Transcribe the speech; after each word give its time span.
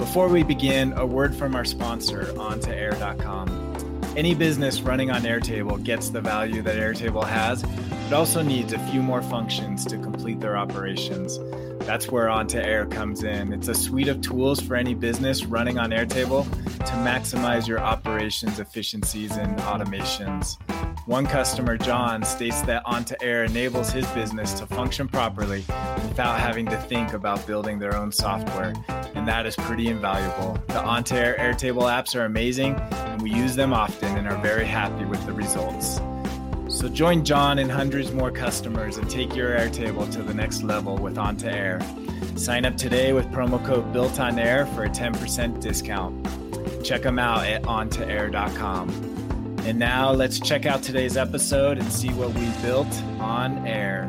Before 0.00 0.28
we 0.28 0.42
begin, 0.42 0.94
a 0.94 1.04
word 1.04 1.34
from 1.36 1.54
our 1.54 1.66
sponsor, 1.66 2.22
On2Air.com. 2.32 4.02
Any 4.16 4.34
business 4.34 4.80
running 4.80 5.10
on 5.10 5.22
Airtable 5.22 5.84
gets 5.84 6.08
the 6.08 6.22
value 6.22 6.62
that 6.62 6.76
Airtable 6.76 7.22
has, 7.22 7.62
but 8.10 8.16
also 8.16 8.42
needs 8.42 8.72
a 8.72 8.78
few 8.90 9.00
more 9.00 9.22
functions 9.22 9.84
to 9.84 9.96
complete 9.96 10.40
their 10.40 10.56
operations. 10.56 11.38
That's 11.86 12.08
where 12.10 12.26
On2Air 12.26 12.90
comes 12.90 13.22
in. 13.22 13.52
It's 13.52 13.68
a 13.68 13.74
suite 13.74 14.08
of 14.08 14.20
tools 14.20 14.60
for 14.60 14.74
any 14.74 14.94
business 14.94 15.44
running 15.44 15.78
on 15.78 15.90
Airtable 15.90 16.44
to 16.78 16.92
maximize 17.04 17.68
your 17.68 17.78
operations 17.78 18.58
efficiencies 18.58 19.36
and 19.36 19.56
automations. 19.60 20.58
One 21.06 21.24
customer, 21.24 21.76
John, 21.76 22.24
states 22.24 22.62
that 22.62 22.84
On2Air 22.84 23.48
enables 23.48 23.92
his 23.92 24.08
business 24.08 24.54
to 24.54 24.66
function 24.66 25.06
properly 25.06 25.60
without 26.08 26.40
having 26.40 26.66
to 26.66 26.76
think 26.82 27.12
about 27.12 27.46
building 27.46 27.78
their 27.78 27.94
own 27.94 28.10
software, 28.10 28.74
and 29.14 29.26
that 29.28 29.46
is 29.46 29.54
pretty 29.54 29.86
invaluable. 29.86 30.54
The 30.66 30.82
On2Air 30.82 31.38
Airtable 31.38 31.84
apps 31.84 32.16
are 32.16 32.24
amazing, 32.24 32.74
and 32.74 33.22
we 33.22 33.30
use 33.30 33.54
them 33.54 33.72
often 33.72 34.18
and 34.18 34.26
are 34.26 34.38
very 34.42 34.66
happy 34.66 35.04
with 35.04 35.24
the 35.26 35.32
results. 35.32 36.00
So 36.80 36.88
join 36.88 37.26
John 37.26 37.58
and 37.58 37.70
hundreds 37.70 38.10
more 38.10 38.30
customers 38.30 38.96
and 38.96 39.10
take 39.10 39.36
your 39.36 39.50
Airtable 39.50 40.10
to 40.12 40.22
the 40.22 40.32
next 40.32 40.62
level 40.62 40.96
with 40.96 41.16
On2Air. 41.16 41.78
Sign 42.38 42.64
up 42.64 42.78
today 42.78 43.12
with 43.12 43.26
promo 43.26 43.62
code 43.62 43.92
Built 43.92 44.18
on 44.18 44.38
Air 44.38 44.64
for 44.64 44.84
a 44.84 44.88
10% 44.88 45.60
discount. 45.60 46.26
Check 46.82 47.02
them 47.02 47.18
out 47.18 47.44
at 47.44 47.64
on2air.com. 47.64 48.88
And 49.66 49.78
now 49.78 50.12
let's 50.12 50.40
check 50.40 50.64
out 50.64 50.82
today's 50.82 51.18
episode 51.18 51.76
and 51.76 51.92
see 51.92 52.14
what 52.14 52.32
we 52.32 52.48
built 52.62 53.02
on 53.20 53.66
air. 53.66 54.06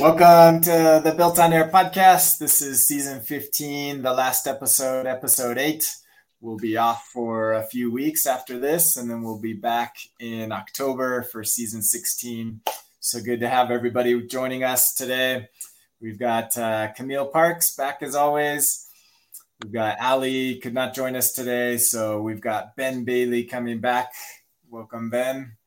Welcome 0.00 0.62
to 0.62 1.02
the 1.04 1.12
Built 1.14 1.38
on 1.38 1.52
Air 1.52 1.68
podcast. 1.68 2.38
This 2.38 2.62
is 2.62 2.88
season 2.88 3.20
15, 3.20 4.00
the 4.00 4.14
last 4.14 4.46
episode, 4.46 5.04
episode 5.04 5.58
8. 5.58 5.94
We'll 6.42 6.56
be 6.56 6.78
off 6.78 7.06
for 7.12 7.52
a 7.52 7.62
few 7.62 7.92
weeks 7.92 8.26
after 8.26 8.58
this, 8.58 8.96
and 8.96 9.10
then 9.10 9.22
we'll 9.22 9.38
be 9.38 9.52
back 9.52 9.96
in 10.18 10.52
October 10.52 11.22
for 11.22 11.44
season 11.44 11.82
16. 11.82 12.62
So 12.98 13.20
good 13.20 13.40
to 13.40 13.48
have 13.48 13.70
everybody 13.70 14.26
joining 14.26 14.64
us 14.64 14.94
today. 14.94 15.50
We've 16.00 16.18
got 16.18 16.56
uh, 16.56 16.94
Kamille 16.96 17.30
Parks 17.30 17.76
back 17.76 18.02
as 18.02 18.14
always. 18.14 18.88
We've 19.62 19.70
got 19.72 20.00
Ali 20.00 20.58
could 20.60 20.72
not 20.72 20.94
join 20.94 21.14
us 21.14 21.32
today, 21.32 21.76
so 21.76 22.22
we've 22.22 22.40
got 22.40 22.74
Ben 22.74 23.04
Bailey 23.04 23.44
coming 23.44 23.80
back. 23.80 24.10
Welcome, 24.70 25.10
Ben. 25.10 25.58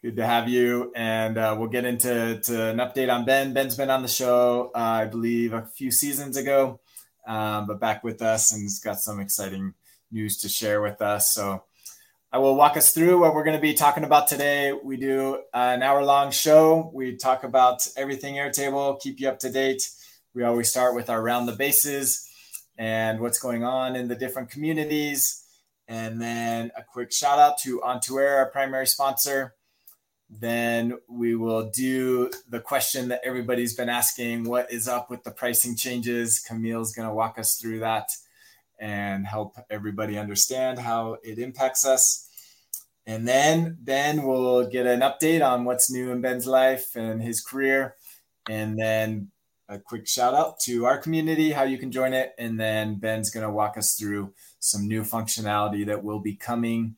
Good 0.00 0.16
to 0.16 0.26
have 0.26 0.48
you, 0.48 0.92
and 0.96 1.36
uh, 1.36 1.54
we'll 1.58 1.68
get 1.68 1.84
into 1.84 2.40
to 2.40 2.70
an 2.70 2.78
update 2.78 3.12
on 3.12 3.26
Ben. 3.26 3.52
Ben's 3.52 3.76
been 3.76 3.90
on 3.90 4.00
the 4.00 4.08
show, 4.08 4.70
uh, 4.74 4.78
I 4.78 5.04
believe, 5.04 5.52
a 5.52 5.66
few 5.66 5.90
seasons 5.90 6.38
ago, 6.38 6.80
um, 7.26 7.66
but 7.66 7.80
back 7.80 8.04
with 8.04 8.22
us 8.22 8.52
and 8.52 8.62
has 8.62 8.78
got 8.78 9.00
some 9.00 9.20
exciting 9.20 9.74
news 10.10 10.38
to 10.38 10.48
share 10.48 10.80
with 10.80 11.02
us. 11.02 11.32
So 11.34 11.64
I 12.32 12.38
will 12.38 12.56
walk 12.56 12.76
us 12.76 12.92
through 12.92 13.20
what 13.20 13.34
we're 13.34 13.44
going 13.44 13.56
to 13.56 13.62
be 13.62 13.74
talking 13.74 14.04
about 14.04 14.28
today. 14.28 14.72
We 14.72 14.96
do 14.96 15.42
an 15.52 15.82
hour 15.82 16.04
long 16.04 16.30
show. 16.30 16.90
We 16.92 17.16
talk 17.16 17.44
about 17.44 17.86
everything 17.96 18.34
Airtable, 18.34 19.00
keep 19.00 19.20
you 19.20 19.28
up 19.28 19.38
to 19.40 19.50
date 19.50 19.82
we 20.34 20.42
always 20.42 20.68
start 20.68 20.94
with 20.94 21.08
our 21.08 21.22
round 21.22 21.48
the 21.48 21.52
bases 21.52 22.28
and 22.76 23.20
what's 23.20 23.38
going 23.38 23.62
on 23.62 23.94
in 23.94 24.08
the 24.08 24.16
different 24.16 24.50
communities. 24.50 25.44
And 25.86 26.20
then 26.20 26.72
a 26.76 26.82
quick 26.82 27.12
shout 27.12 27.38
out 27.38 27.58
to 27.58 27.80
On2Air, 27.80 28.38
our 28.38 28.50
primary 28.50 28.86
sponsor. 28.86 29.54
Then 30.40 30.98
we 31.08 31.36
will 31.36 31.70
do 31.70 32.30
the 32.48 32.60
question 32.60 33.08
that 33.08 33.20
everybody's 33.24 33.74
been 33.74 33.88
asking 33.88 34.44
what 34.44 34.72
is 34.72 34.88
up 34.88 35.10
with 35.10 35.22
the 35.22 35.30
pricing 35.30 35.76
changes? 35.76 36.44
Kamille's 36.48 36.92
going 36.92 37.08
to 37.08 37.14
walk 37.14 37.38
us 37.38 37.56
through 37.56 37.80
that 37.80 38.08
and 38.80 39.26
help 39.26 39.56
everybody 39.70 40.18
understand 40.18 40.78
how 40.78 41.18
it 41.22 41.38
impacts 41.38 41.86
us. 41.86 42.28
And 43.06 43.28
then 43.28 43.76
Ben 43.80 44.22
will 44.22 44.66
get 44.66 44.86
an 44.86 45.00
update 45.00 45.46
on 45.46 45.64
what's 45.64 45.90
new 45.90 46.10
in 46.10 46.20
Ben's 46.20 46.46
life 46.46 46.96
and 46.96 47.22
his 47.22 47.40
career. 47.40 47.94
And 48.48 48.78
then 48.78 49.30
a 49.68 49.78
quick 49.78 50.08
shout 50.08 50.34
out 50.34 50.58
to 50.60 50.86
our 50.86 50.98
community, 50.98 51.52
how 51.52 51.62
you 51.62 51.78
can 51.78 51.92
join 51.92 52.12
it. 52.12 52.34
And 52.38 52.58
then 52.58 52.96
Ben's 52.96 53.30
going 53.30 53.46
to 53.46 53.52
walk 53.52 53.76
us 53.76 53.94
through 53.94 54.32
some 54.58 54.88
new 54.88 55.02
functionality 55.02 55.86
that 55.86 56.02
will 56.02 56.20
be 56.20 56.34
coming 56.34 56.96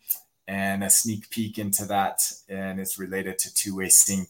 and 0.49 0.85
a 0.85 0.91
sneak 0.91 1.31
peek 1.31 1.59
into 1.59 1.85
that. 1.87 2.21
And 2.49 2.81
it's 2.81 2.99
related 2.99 3.39
to 3.41 3.55
two 3.55 3.77
way 3.77 3.89
sync 3.89 4.29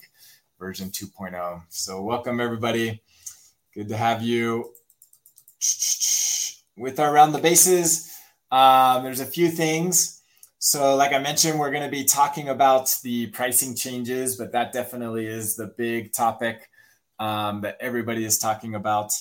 version 0.59 0.91
2.0. 0.91 1.62
So, 1.69 2.03
welcome 2.03 2.41
everybody. 2.41 3.03
Good 3.75 3.88
to 3.88 3.97
have 3.97 4.22
you. 4.22 4.72
With 6.77 7.00
our 7.00 7.12
round 7.12 7.34
the 7.34 7.38
bases, 7.38 8.15
um, 8.50 9.04
there's 9.04 9.21
a 9.21 9.27
few 9.27 9.49
things. 9.50 10.22
So, 10.59 10.97
like 10.97 11.12
I 11.12 11.19
mentioned, 11.19 11.59
we're 11.59 11.71
going 11.71 11.82
to 11.84 11.91
be 11.91 12.04
talking 12.04 12.48
about 12.48 12.97
the 13.03 13.28
pricing 13.28 13.75
changes, 13.75 14.37
but 14.37 14.53
that 14.53 14.72
definitely 14.72 15.27
is 15.27 15.56
the 15.56 15.66
big 15.66 16.12
topic 16.12 16.69
um, 17.19 17.60
that 17.62 17.77
everybody 17.81 18.25
is 18.25 18.38
talking 18.38 18.75
about. 18.75 19.12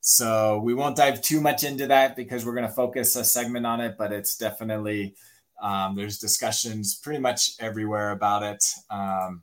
So 0.00 0.60
we 0.60 0.74
won't 0.74 0.96
dive 0.96 1.20
too 1.20 1.40
much 1.40 1.62
into 1.62 1.86
that 1.88 2.16
because 2.16 2.44
we're 2.44 2.54
going 2.54 2.66
to 2.66 2.72
focus 2.72 3.16
a 3.16 3.24
segment 3.24 3.66
on 3.66 3.80
it, 3.80 3.96
but 3.98 4.12
it's 4.12 4.36
definitely 4.36 5.14
um, 5.60 5.96
there's 5.96 6.18
discussions 6.18 6.94
pretty 6.96 7.20
much 7.20 7.52
everywhere 7.60 8.10
about 8.10 8.42
it. 8.42 8.64
Um, 8.90 9.42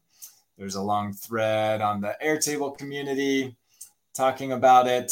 there's 0.58 0.76
a 0.76 0.82
long 0.82 1.14
thread 1.14 1.82
on 1.82 2.02
the 2.02 2.16
Airtable 2.24 2.78
community 2.78 3.56
talking 4.16 4.52
about 4.52 4.88
it 4.88 5.12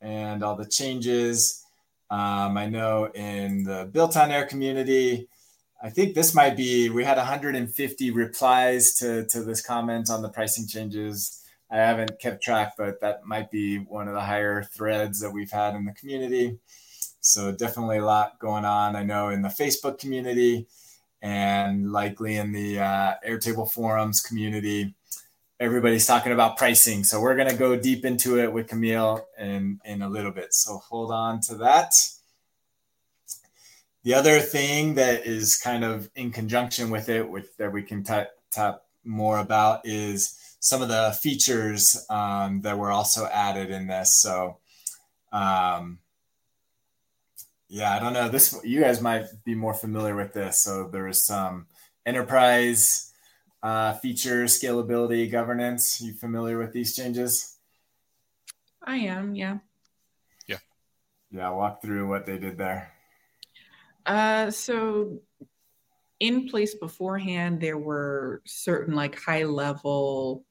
and 0.00 0.42
all 0.42 0.56
the 0.56 0.66
changes. 0.66 1.64
Um, 2.10 2.58
I 2.58 2.66
know 2.66 3.10
in 3.14 3.64
the 3.64 3.88
Built 3.90 4.16
on 4.16 4.30
Air 4.30 4.46
community, 4.46 5.28
I 5.82 5.88
think 5.88 6.14
this 6.14 6.34
might 6.34 6.56
be 6.56 6.90
we 6.90 7.04
had 7.04 7.16
150 7.16 8.10
replies 8.10 8.94
to 8.96 9.26
to 9.26 9.42
this 9.42 9.62
comment 9.62 10.10
on 10.10 10.22
the 10.22 10.28
pricing 10.28 10.68
changes 10.68 11.42
I 11.72 11.78
haven't 11.78 12.20
kept 12.20 12.42
track, 12.42 12.74
but 12.76 13.00
that 13.00 13.24
might 13.24 13.50
be 13.50 13.78
one 13.78 14.06
of 14.06 14.12
the 14.12 14.20
higher 14.20 14.62
threads 14.62 15.20
that 15.20 15.30
we've 15.30 15.50
had 15.50 15.74
in 15.74 15.86
the 15.86 15.92
community. 15.92 16.58
So 17.22 17.52
definitely 17.52 17.98
a 17.98 18.04
lot 18.04 18.38
going 18.40 18.64
on. 18.64 18.96
I 18.96 19.04
know 19.04 19.30
in 19.30 19.42
the 19.42 19.48
Facebook 19.48 19.98
community 19.98 20.66
and 21.22 21.92
likely 21.92 22.36
in 22.36 22.52
the 22.52 22.80
uh, 22.80 23.14
Airtable 23.26 23.70
forums 23.70 24.20
community, 24.20 24.94
everybody's 25.60 26.04
talking 26.04 26.32
about 26.32 26.58
pricing. 26.58 27.04
So 27.04 27.20
we're 27.20 27.36
going 27.36 27.48
to 27.48 27.56
go 27.56 27.76
deep 27.76 28.04
into 28.04 28.40
it 28.40 28.52
with 28.52 28.66
Kamille 28.66 29.22
in, 29.38 29.80
in 29.84 30.02
a 30.02 30.08
little 30.08 30.32
bit. 30.32 30.52
So 30.52 30.78
hold 30.78 31.12
on 31.12 31.40
to 31.42 31.54
that. 31.56 31.94
The 34.02 34.14
other 34.14 34.40
thing 34.40 34.94
that 34.94 35.24
is 35.24 35.56
kind 35.56 35.84
of 35.84 36.10
in 36.16 36.32
conjunction 36.32 36.90
with 36.90 37.08
it, 37.08 37.28
with 37.30 37.56
that 37.58 37.72
we 37.72 37.84
can 37.84 38.02
t- 38.02 38.24
talk 38.50 38.82
more 39.04 39.38
about 39.38 39.86
is 39.86 40.56
some 40.58 40.82
of 40.82 40.88
the 40.88 41.16
features 41.22 42.04
um, 42.10 42.62
that 42.62 42.76
were 42.76 42.90
also 42.90 43.26
added 43.26 43.70
in 43.70 43.86
this. 43.86 44.20
So, 44.20 44.58
um, 45.32 46.00
yeah, 47.72 47.96
I 47.96 48.00
don't 48.00 48.12
know. 48.12 48.28
This 48.28 48.54
you 48.64 48.82
guys 48.82 49.00
might 49.00 49.24
be 49.44 49.54
more 49.54 49.72
familiar 49.72 50.14
with 50.14 50.34
this. 50.34 50.58
So 50.58 50.88
there 50.88 51.08
is 51.08 51.24
some 51.24 51.68
enterprise 52.04 53.14
uh, 53.62 53.94
features, 53.94 54.60
scalability, 54.60 55.32
governance. 55.32 55.98
You 55.98 56.12
familiar 56.12 56.58
with 56.58 56.74
these 56.74 56.94
changes? 56.94 57.56
I 58.84 58.96
am. 58.96 59.34
Yeah. 59.34 59.56
Yeah. 60.46 60.58
Yeah. 61.30 61.48
Walk 61.48 61.80
through 61.80 62.10
what 62.10 62.26
they 62.26 62.36
did 62.36 62.58
there. 62.58 62.92
Uh, 64.04 64.50
so 64.50 65.22
in 66.20 66.50
place 66.50 66.74
beforehand, 66.74 67.58
there 67.58 67.78
were 67.78 68.42
certain 68.44 68.94
like 68.94 69.18
high 69.18 69.44
level 69.44 70.44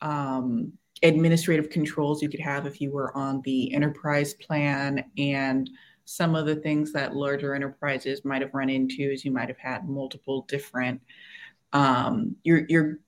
um, 0.00 0.74
administrative 1.02 1.70
controls 1.70 2.22
you 2.22 2.28
could 2.28 2.38
have 2.38 2.66
if 2.66 2.80
you 2.80 2.92
were 2.92 3.16
on 3.16 3.40
the 3.42 3.74
enterprise 3.74 4.32
plan 4.34 5.10
and 5.18 5.68
some 6.06 6.34
of 6.34 6.46
the 6.46 6.56
things 6.56 6.92
that 6.92 7.14
larger 7.14 7.54
enterprises 7.54 8.24
might 8.24 8.40
have 8.40 8.54
run 8.54 8.70
into 8.70 9.02
is 9.02 9.24
you 9.24 9.30
might 9.30 9.48
have 9.48 9.58
had 9.58 9.88
multiple 9.88 10.46
different 10.48 11.00
um, 11.72 12.36
your 12.42 12.64
your 12.68 12.98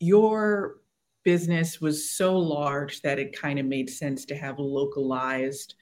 your 0.00 0.80
business 1.24 1.80
was 1.80 2.10
so 2.10 2.36
large 2.36 3.00
that 3.02 3.18
it 3.18 3.38
kind 3.38 3.58
of 3.58 3.66
made 3.66 3.88
sense 3.88 4.24
to 4.24 4.34
have 4.34 4.58
localized 4.58 5.74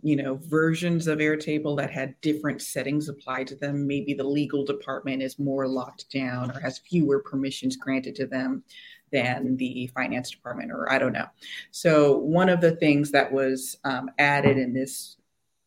you 0.00 0.14
know, 0.14 0.36
versions 0.44 1.08
of 1.08 1.18
Airtable 1.18 1.76
that 1.76 1.90
had 1.90 2.14
different 2.20 2.62
settings 2.62 3.08
applied 3.08 3.48
to 3.48 3.56
them. 3.56 3.86
Maybe 3.86 4.14
the 4.14 4.24
legal 4.24 4.64
department 4.64 5.22
is 5.22 5.38
more 5.38 5.66
locked 5.66 6.10
down 6.12 6.52
or 6.52 6.60
has 6.60 6.78
fewer 6.78 7.18
permissions 7.20 7.76
granted 7.76 8.14
to 8.16 8.26
them 8.26 8.62
than 9.10 9.56
the 9.56 9.90
finance 9.94 10.30
department, 10.30 10.70
or 10.70 10.90
I 10.92 10.98
don't 10.98 11.12
know. 11.12 11.26
So, 11.72 12.18
one 12.18 12.48
of 12.48 12.60
the 12.60 12.76
things 12.76 13.10
that 13.10 13.32
was 13.32 13.76
um, 13.84 14.10
added 14.18 14.56
in 14.56 14.72
this 14.72 15.17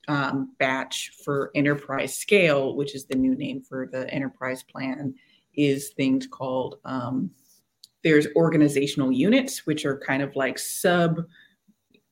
um, 0.07 0.53
batch 0.59 1.11
for 1.23 1.51
enterprise 1.55 2.17
scale, 2.17 2.75
which 2.75 2.95
is 2.95 3.05
the 3.05 3.15
new 3.15 3.35
name 3.35 3.61
for 3.61 3.87
the 3.91 4.09
enterprise 4.13 4.63
plan, 4.63 5.13
is 5.53 5.89
things 5.89 6.27
called 6.27 6.79
um, 6.85 7.31
there's 8.03 8.27
organizational 8.35 9.11
units, 9.11 9.65
which 9.65 9.85
are 9.85 9.97
kind 9.99 10.23
of 10.23 10.35
like 10.35 10.57
sub 10.57 11.21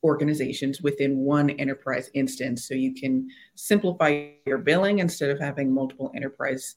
organizations 0.04 0.82
within 0.82 1.18
one 1.18 1.50
enterprise 1.52 2.10
instance. 2.14 2.68
So 2.68 2.74
you 2.74 2.94
can 2.94 3.28
simplify 3.56 4.28
your 4.46 4.60
billing 4.60 5.00
instead 5.00 5.30
of 5.30 5.40
having 5.40 5.74
multiple 5.74 6.12
enterprise 6.16 6.76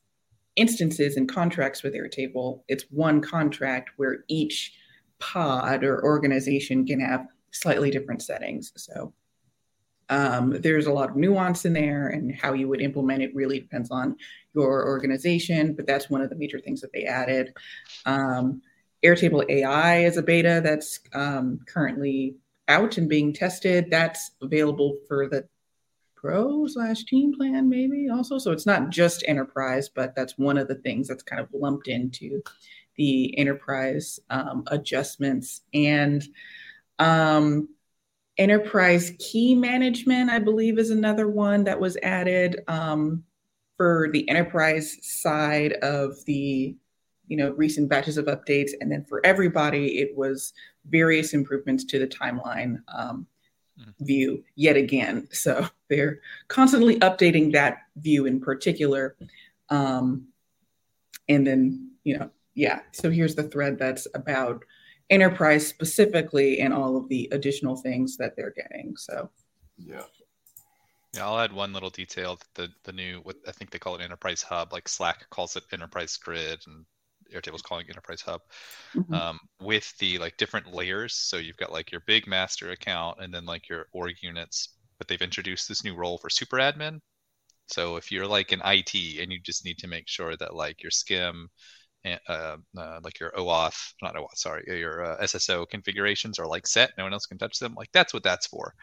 instances 0.56 1.16
and 1.16 1.28
contracts 1.28 1.82
with 1.82 1.94
Airtable. 1.94 2.62
It's 2.68 2.84
one 2.90 3.20
contract 3.20 3.90
where 3.96 4.24
each 4.28 4.72
pod 5.18 5.84
or 5.84 6.02
organization 6.04 6.84
can 6.84 7.00
have 7.00 7.26
slightly 7.52 7.90
different 7.90 8.22
settings. 8.22 8.72
So 8.76 9.12
um, 10.12 10.60
there's 10.60 10.86
a 10.86 10.92
lot 10.92 11.08
of 11.08 11.16
nuance 11.16 11.64
in 11.64 11.72
there, 11.72 12.08
and 12.08 12.34
how 12.34 12.52
you 12.52 12.68
would 12.68 12.82
implement 12.82 13.22
it 13.22 13.34
really 13.34 13.58
depends 13.60 13.90
on 13.90 14.14
your 14.54 14.86
organization. 14.86 15.74
But 15.74 15.86
that's 15.86 16.10
one 16.10 16.20
of 16.20 16.28
the 16.28 16.36
major 16.36 16.60
things 16.60 16.82
that 16.82 16.92
they 16.92 17.04
added. 17.04 17.54
Um, 18.04 18.60
Airtable 19.02 19.48
AI 19.48 20.04
is 20.04 20.18
a 20.18 20.22
beta 20.22 20.60
that's 20.62 21.00
um, 21.14 21.60
currently 21.66 22.36
out 22.68 22.98
and 22.98 23.08
being 23.08 23.32
tested. 23.32 23.90
That's 23.90 24.32
available 24.42 24.98
for 25.08 25.28
the 25.28 25.48
pro 26.14 26.66
slash 26.66 27.04
team 27.04 27.34
plan, 27.34 27.70
maybe 27.70 28.08
also. 28.12 28.36
So 28.36 28.52
it's 28.52 28.66
not 28.66 28.90
just 28.90 29.24
enterprise, 29.26 29.88
but 29.88 30.14
that's 30.14 30.36
one 30.36 30.58
of 30.58 30.68
the 30.68 30.76
things 30.76 31.08
that's 31.08 31.22
kind 31.22 31.40
of 31.40 31.48
lumped 31.54 31.88
into 31.88 32.42
the 32.96 33.36
enterprise 33.38 34.20
um, 34.28 34.64
adjustments 34.66 35.62
and 35.72 36.22
um, 36.98 37.70
enterprise 38.42 39.12
key 39.20 39.54
management. 39.54 40.28
I 40.28 40.40
believe 40.40 40.78
is 40.78 40.90
another 40.90 41.28
one 41.28 41.62
that 41.64 41.78
was 41.78 41.96
added 42.02 42.60
um, 42.66 43.22
for 43.76 44.08
the 44.12 44.28
enterprise 44.28 44.98
side 45.02 45.74
of 45.74 46.24
the 46.26 46.76
you 47.28 47.36
know 47.36 47.52
recent 47.52 47.88
batches 47.88 48.18
of 48.18 48.26
updates 48.26 48.72
and 48.80 48.90
then 48.90 49.04
for 49.04 49.24
everybody 49.24 50.00
it 50.00 50.10
was 50.16 50.52
various 50.86 51.32
improvements 51.32 51.84
to 51.84 51.98
the 51.98 52.06
timeline 52.06 52.78
um, 52.88 53.26
mm. 53.80 53.92
view 54.00 54.42
yet 54.56 54.76
again 54.76 55.26
so 55.30 55.66
they're 55.88 56.18
constantly 56.48 56.98
updating 56.98 57.52
that 57.52 57.78
view 57.96 58.26
in 58.26 58.40
particular 58.40 59.16
um, 59.70 60.26
and 61.28 61.46
then 61.46 61.92
you 62.02 62.18
know 62.18 62.28
yeah 62.54 62.80
so 62.90 63.08
here's 63.08 63.36
the 63.36 63.44
thread 63.44 63.78
that's 63.78 64.08
about 64.14 64.64
enterprise 65.10 65.66
specifically 65.66 66.60
and 66.60 66.72
all 66.72 66.96
of 66.96 67.08
the 67.08 67.28
additional 67.32 67.76
things 67.76 68.16
that 68.16 68.34
they're 68.36 68.54
getting 68.56 68.94
so 68.96 69.30
yeah 69.78 70.02
yeah, 71.14 71.26
I'll 71.26 71.40
add 71.40 71.52
one 71.52 71.74
little 71.74 71.90
detail. 71.90 72.38
The 72.54 72.70
the 72.84 72.92
new 72.92 73.20
what 73.22 73.36
I 73.46 73.52
think 73.52 73.70
they 73.70 73.78
call 73.78 73.96
it 73.96 74.00
enterprise 74.00 74.42
hub, 74.42 74.72
like 74.72 74.88
Slack 74.88 75.28
calls 75.28 75.56
it 75.56 75.64
enterprise 75.70 76.16
grid, 76.16 76.62
and 76.66 76.86
Airtable's 77.32 77.62
calling 77.62 77.86
Enterprise 77.88 78.20
Hub, 78.22 78.40
mm-hmm. 78.94 79.14
um, 79.14 79.38
with 79.60 79.92
the 79.98 80.18
like 80.18 80.36
different 80.36 80.72
layers. 80.72 81.14
So 81.14 81.36
you've 81.36 81.56
got 81.56 81.72
like 81.72 81.90
your 81.90 82.02
big 82.06 82.26
master 82.26 82.70
account 82.70 83.18
and 83.20 83.32
then 83.32 83.44
like 83.44 83.68
your 83.68 83.86
org 83.92 84.16
units, 84.22 84.76
but 84.98 85.08
they've 85.08 85.20
introduced 85.20 85.68
this 85.68 85.84
new 85.84 85.94
role 85.94 86.18
for 86.18 86.30
super 86.30 86.58
admin. 86.58 87.00
So 87.66 87.96
if 87.96 88.12
you're 88.12 88.26
like 88.26 88.52
an 88.52 88.62
IT 88.64 88.94
and 89.20 89.32
you 89.32 89.38
just 89.40 89.64
need 89.64 89.78
to 89.78 89.88
make 89.88 90.08
sure 90.08 90.36
that 90.36 90.54
like 90.54 90.82
your 90.82 90.90
SCIM 90.90 91.46
uh, 92.04 92.56
uh, 92.76 93.00
like 93.02 93.20
your 93.20 93.30
OAuth, 93.32 93.92
not 94.02 94.16
OAuth, 94.16 94.36
sorry, 94.36 94.64
your 94.66 95.04
uh, 95.04 95.22
SSO 95.22 95.68
configurations 95.68 96.38
are 96.38 96.46
like 96.46 96.66
set. 96.66 96.90
No 96.98 97.04
one 97.04 97.12
else 97.12 97.26
can 97.26 97.38
touch 97.38 97.58
them. 97.58 97.74
Like 97.74 97.90
that's 97.92 98.12
what 98.12 98.24
that's 98.24 98.46
for. 98.46 98.74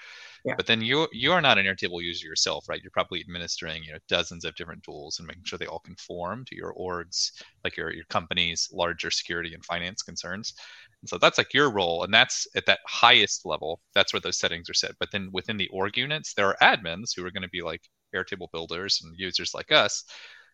Yeah. 0.46 0.56
But 0.56 0.68
then 0.68 0.82
you 0.82 1.08
you 1.12 1.34
are 1.34 1.42
not 1.42 1.58
an 1.58 1.66
Airtable 1.66 2.02
user 2.02 2.28
yourself, 2.28 2.70
right? 2.70 2.82
You're 2.82 2.92
probably 2.92 3.20
administering 3.20 3.84
you 3.84 3.92
know 3.92 4.00
dozens 4.08 4.46
of 4.46 4.56
different 4.56 4.84
tools 4.84 5.20
and 5.20 5.28
making 5.28 5.44
sure 5.44 5.60
they 5.60 5.66
all 5.66 5.80
conform 5.80 6.46
to 6.46 6.56
your 6.56 6.74
orgs, 6.74 7.32
like 7.64 7.76
your 7.76 7.94
your 7.94 8.06
company's 8.06 8.70
larger 8.72 9.12
security 9.12 9.54
and 9.54 9.66
finance 9.66 10.02
concerns. 10.02 10.54
And 11.02 11.10
so 11.10 11.18
that's 11.18 11.38
like 11.38 11.54
your 11.54 11.72
role, 11.72 12.04
and 12.04 12.14
that's 12.14 12.48
at 12.56 12.66
that 12.68 12.80
highest 12.88 13.46
level. 13.46 13.82
That's 13.96 14.14
where 14.14 14.22
those 14.22 14.40
settings 14.40 14.70
are 14.70 14.74
set. 14.74 14.96
But 15.00 15.12
then 15.12 15.30
within 15.34 15.58
the 15.58 15.70
org 15.70 15.98
units, 15.98 16.34
there 16.34 16.48
are 16.48 16.58
admins 16.62 17.16
who 17.16 17.26
are 17.26 17.32
going 17.32 17.44
to 17.44 17.50
be 17.50 17.62
like 17.62 17.82
Airtable 18.16 18.52
builders 18.52 19.02
and 19.04 19.14
users 19.18 19.54
like 19.54 19.72
us 19.72 20.06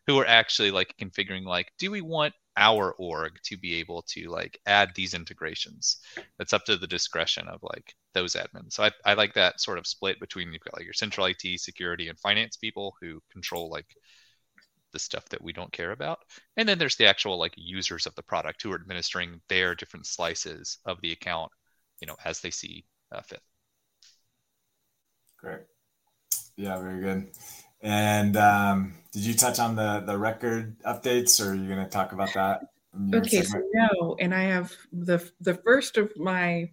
who 0.07 0.19
are 0.19 0.25
actually 0.25 0.71
like 0.71 0.93
configuring 1.01 1.45
like 1.45 1.71
do 1.79 1.89
we 1.89 2.01
want 2.01 2.33
our 2.57 2.93
org 2.93 3.39
to 3.43 3.57
be 3.57 3.75
able 3.75 4.03
to 4.09 4.29
like 4.29 4.59
add 4.65 4.91
these 4.95 5.13
integrations. 5.13 5.97
That's 6.37 6.53
up 6.53 6.65
to 6.65 6.77
the 6.77 6.87
discretion 6.87 7.47
of 7.47 7.59
like 7.63 7.93
those 8.13 8.35
admins. 8.35 8.73
So 8.73 8.83
I, 8.85 8.91
I 9.05 9.13
like 9.13 9.33
that 9.33 9.61
sort 9.61 9.77
of 9.77 9.87
split 9.87 10.19
between 10.19 10.51
you've 10.53 10.63
got 10.63 10.75
like 10.75 10.85
your 10.85 10.93
central 10.93 11.27
it 11.27 11.57
security 11.59 12.09
and 12.09 12.19
finance 12.19 12.57
people 12.57 12.95
who 13.01 13.21
control 13.31 13.69
like 13.69 13.87
the 14.93 14.99
stuff 14.99 15.27
that 15.29 15.43
we 15.43 15.53
don't 15.53 15.71
care 15.71 15.91
about. 15.91 16.19
And 16.57 16.67
then 16.67 16.77
there's 16.77 16.95
the 16.95 17.07
actual 17.07 17.37
like 17.37 17.53
users 17.57 18.05
of 18.05 18.15
the 18.15 18.23
product 18.23 18.61
who 18.61 18.71
are 18.71 18.75
administering 18.75 19.41
their 19.49 19.75
different 19.75 20.05
slices 20.07 20.77
of 20.85 21.01
the 21.01 21.11
account 21.11 21.51
you 22.01 22.07
know 22.07 22.15
as 22.25 22.39
they 22.39 22.51
see 22.51 22.85
uh, 23.11 23.21
fit. 23.21 23.41
Great. 25.37 25.61
Yeah 26.55 26.79
very 26.79 27.01
good 27.01 27.27
and 27.85 28.35
um, 28.35 28.95
did 29.11 29.23
you 29.23 29.35
touch 29.35 29.59
on 29.59 29.75
the 29.75 30.03
the 30.05 30.17
record 30.17 30.75
updates, 30.81 31.39
or 31.39 31.51
are 31.51 31.55
you 31.55 31.67
going 31.67 31.83
to 31.83 31.89
talk 31.89 32.11
about 32.13 32.33
that? 32.33 32.61
Okay, 33.13 33.43
so 33.43 33.61
no, 33.73 34.15
and 34.19 34.33
I 34.33 34.41
have 34.41 34.73
the 34.91 35.23
the 35.39 35.53
first 35.53 35.97
of 35.97 36.11
my, 36.17 36.69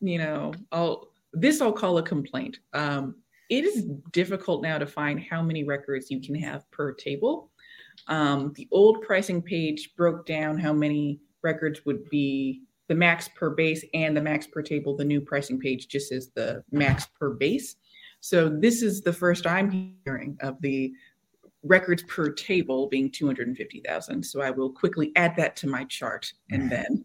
you 0.00 0.18
know, 0.18 0.54
I'll 0.72 1.12
this 1.34 1.60
I'll 1.60 1.72
call 1.72 1.98
a 1.98 2.02
complaint. 2.02 2.58
Um, 2.72 3.16
it 3.50 3.64
is 3.64 3.84
difficult 4.12 4.62
now 4.62 4.78
to 4.78 4.86
find 4.86 5.20
how 5.20 5.42
many 5.42 5.62
records 5.62 6.10
you 6.10 6.20
can 6.20 6.34
have 6.36 6.68
per 6.70 6.94
table. 6.94 7.50
Um, 8.08 8.54
the 8.56 8.66
old 8.70 9.02
pricing 9.02 9.42
page 9.42 9.90
broke 9.94 10.24
down 10.24 10.56
how 10.56 10.72
many 10.72 11.20
records 11.42 11.84
would 11.84 12.08
be 12.08 12.62
the 12.88 12.94
max 12.94 13.28
per 13.28 13.50
base 13.50 13.84
and 13.92 14.16
the 14.16 14.22
max 14.22 14.46
per 14.46 14.62
table. 14.62 14.96
The 14.96 15.04
new 15.04 15.20
pricing 15.20 15.60
page 15.60 15.88
just 15.88 16.08
says 16.08 16.30
the 16.34 16.64
max 16.72 17.06
per 17.18 17.30
base. 17.30 17.76
So 18.20 18.48
this 18.48 18.82
is 18.82 19.00
the 19.00 19.12
first 19.12 19.46
I'm 19.46 19.96
hearing 20.04 20.36
of 20.40 20.60
the 20.60 20.92
records 21.62 22.02
per 22.04 22.30
table 22.30 22.88
being 22.88 23.10
250,000. 23.10 24.22
So 24.22 24.40
I 24.40 24.50
will 24.50 24.70
quickly 24.70 25.12
add 25.16 25.34
that 25.36 25.56
to 25.56 25.66
my 25.66 25.84
chart 25.84 26.32
and 26.50 26.64
mm. 26.64 26.70
then 26.70 27.04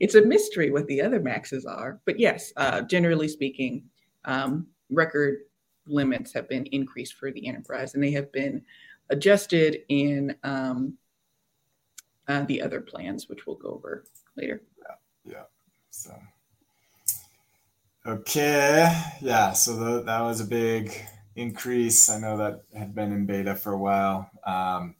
it's 0.00 0.14
a 0.14 0.22
mystery 0.22 0.70
what 0.70 0.86
the 0.86 1.02
other 1.02 1.20
maxes 1.20 1.66
are. 1.66 2.00
But 2.04 2.18
yes, 2.18 2.52
uh, 2.56 2.82
generally 2.82 3.28
speaking, 3.28 3.84
um, 4.24 4.66
record 4.90 5.40
limits 5.86 6.32
have 6.32 6.48
been 6.48 6.66
increased 6.66 7.14
for 7.14 7.30
the 7.30 7.46
enterprise 7.46 7.94
and 7.94 8.02
they 8.02 8.10
have 8.12 8.32
been 8.32 8.62
adjusted 9.10 9.80
in 9.88 10.34
um, 10.42 10.96
uh, 12.28 12.44
the 12.44 12.60
other 12.60 12.80
plans, 12.80 13.28
which 13.28 13.46
we'll 13.46 13.56
go 13.56 13.70
over 13.70 14.04
later. 14.36 14.62
Yeah. 14.78 15.32
yeah. 15.32 15.42
So. 15.90 16.12
Okay, 18.08 18.90
yeah, 19.20 19.52
so 19.52 19.76
the, 19.76 20.02
that 20.04 20.22
was 20.22 20.40
a 20.40 20.46
big 20.46 20.94
increase. 21.36 22.08
I 22.08 22.18
know 22.18 22.38
that 22.38 22.62
had 22.74 22.94
been 22.94 23.12
in 23.12 23.26
beta 23.26 23.54
for 23.54 23.74
a 23.74 23.78
while, 23.78 24.30
um, 24.46 24.94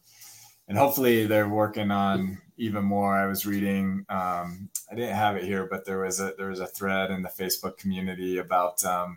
and 0.68 0.76
hopefully 0.76 1.24
they're 1.24 1.48
working 1.48 1.90
on 1.90 2.36
even 2.58 2.84
more. 2.84 3.14
I 3.14 3.24
was 3.24 3.46
reading, 3.46 4.04
um, 4.10 4.68
I 4.92 4.94
didn't 4.94 5.16
have 5.16 5.36
it 5.36 5.44
here, 5.44 5.66
but 5.70 5.86
there 5.86 6.00
was 6.00 6.20
a 6.20 6.34
there 6.36 6.50
was 6.50 6.60
a 6.60 6.66
thread 6.66 7.10
in 7.10 7.22
the 7.22 7.30
Facebook 7.30 7.78
community 7.78 8.36
about, 8.36 8.84
um, 8.84 9.16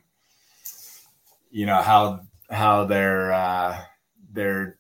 you 1.52 1.66
know, 1.66 1.82
how 1.82 2.22
how 2.50 2.86
they're 2.86 3.34
uh, 3.34 3.78
they're 4.32 4.78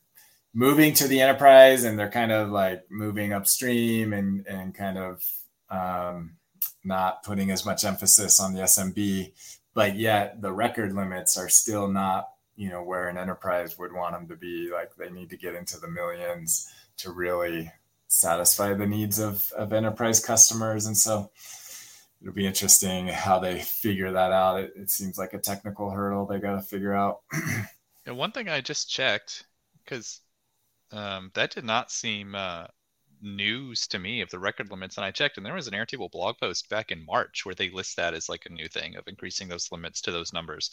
moving 0.53 0.93
to 0.93 1.07
the 1.09 1.19
enterprise 1.19 1.83
and 1.83 1.99
they're 1.99 2.09
kind 2.09 2.31
of 2.31 2.49
like 2.49 2.89
moving 2.89 3.33
upstream 3.33 4.13
and 4.13 4.47
and 4.47 4.73
kind 4.73 4.97
of 4.97 5.21
um, 5.69 6.37
not 6.83 7.23
putting 7.23 7.51
as 7.51 7.65
much 7.65 7.85
emphasis 7.85 8.39
on 8.39 8.53
the 8.53 8.61
SMB, 8.61 9.31
but 9.73 9.95
yet 9.95 10.41
the 10.41 10.51
record 10.51 10.93
limits 10.93 11.37
are 11.37 11.49
still 11.49 11.87
not, 11.87 12.29
you 12.55 12.69
know, 12.69 12.83
where 12.83 13.07
an 13.07 13.17
enterprise 13.17 13.77
would 13.77 13.93
want 13.93 14.13
them 14.13 14.27
to 14.27 14.35
be. 14.35 14.69
Like 14.71 14.95
they 14.95 15.09
need 15.09 15.29
to 15.29 15.37
get 15.37 15.55
into 15.55 15.79
the 15.79 15.87
millions 15.87 16.69
to 16.97 17.11
really 17.11 17.71
satisfy 18.07 18.73
the 18.73 18.85
needs 18.85 19.19
of, 19.19 19.51
of 19.53 19.73
enterprise 19.73 20.23
customers. 20.23 20.85
And 20.85 20.97
so 20.97 21.31
it'll 22.21 22.33
be 22.33 22.45
interesting 22.45 23.07
how 23.07 23.39
they 23.39 23.59
figure 23.59 24.11
that 24.11 24.31
out. 24.31 24.59
It, 24.59 24.73
it 24.75 24.89
seems 24.89 25.17
like 25.17 25.33
a 25.33 25.39
technical 25.39 25.89
hurdle 25.89 26.25
they 26.25 26.39
got 26.39 26.55
to 26.55 26.61
figure 26.61 26.93
out. 26.93 27.21
and 28.05 28.17
one 28.17 28.31
thing 28.31 28.49
I 28.49 28.61
just 28.61 28.89
checked, 28.89 29.45
because 29.83 30.19
um, 30.91 31.31
that 31.35 31.51
did 31.55 31.63
not 31.63 31.91
seem 31.91 32.35
uh, 32.35 32.65
news 33.21 33.87
to 33.87 33.99
me 33.99 34.21
of 34.21 34.29
the 34.29 34.39
record 34.39 34.71
limits 34.71 34.97
and 34.97 35.05
i 35.05 35.11
checked 35.11 35.37
and 35.37 35.45
there 35.45 35.53
was 35.53 35.67
an 35.67 35.73
airtable 35.73 36.11
blog 36.11 36.35
post 36.39 36.69
back 36.69 36.91
in 36.91 37.05
march 37.05 37.45
where 37.45 37.55
they 37.55 37.69
list 37.69 37.95
that 37.95 38.13
as 38.13 38.29
like 38.29 38.45
a 38.45 38.53
new 38.53 38.67
thing 38.67 38.95
of 38.95 39.07
increasing 39.07 39.47
those 39.47 39.71
limits 39.71 40.01
to 40.01 40.11
those 40.11 40.33
numbers 40.33 40.71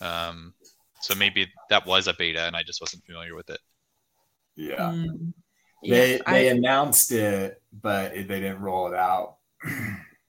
Um, 0.00 0.54
so 1.00 1.14
maybe 1.14 1.46
that 1.70 1.86
was 1.86 2.06
a 2.08 2.14
beta 2.14 2.42
and 2.42 2.56
I 2.56 2.62
just 2.62 2.80
wasn't 2.80 3.04
familiar 3.04 3.34
with 3.34 3.50
it. 3.50 3.60
Yeah. 4.56 4.92
Mm. 4.92 5.32
They 5.82 6.12
yeah, 6.12 6.18
they 6.26 6.48
I, 6.48 6.52
announced 6.52 7.12
it, 7.12 7.62
but 7.72 8.12
they 8.14 8.24
didn't 8.24 8.60
roll 8.60 8.88
it 8.88 8.94
out. 8.94 9.36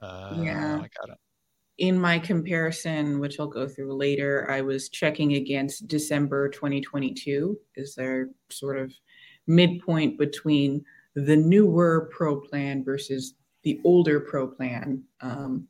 uh, 0.01 0.37
yeah. 0.41 0.75
I 0.77 0.87
got 0.99 1.09
it. 1.09 1.17
In 1.79 1.99
my 1.99 2.19
comparison, 2.19 3.19
which 3.19 3.39
I'll 3.39 3.47
go 3.47 3.67
through 3.67 3.95
later, 3.95 4.49
I 4.51 4.61
was 4.61 4.89
checking 4.89 5.33
against 5.33 5.87
December 5.87 6.49
2022. 6.49 7.57
Is 7.75 7.95
there 7.95 8.29
sort 8.51 8.77
of 8.77 8.93
midpoint 9.47 10.19
between 10.19 10.83
the 11.15 11.35
newer 11.35 12.09
pro 12.11 12.39
plan 12.39 12.83
versus 12.83 13.35
the 13.63 13.79
older 13.83 14.19
pro 14.19 14.47
plan, 14.47 15.03
um, 15.21 15.67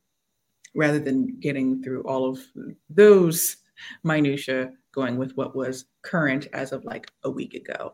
rather 0.76 1.00
than 1.00 1.40
getting 1.40 1.82
through 1.82 2.04
all 2.04 2.30
of 2.30 2.40
those 2.90 3.58
minutia, 4.04 4.72
going 4.92 5.18
with 5.18 5.36
what 5.38 5.56
was 5.56 5.86
current 6.02 6.48
as 6.54 6.72
of 6.72 6.84
like 6.86 7.08
a 7.24 7.30
week 7.30 7.54
ago. 7.54 7.94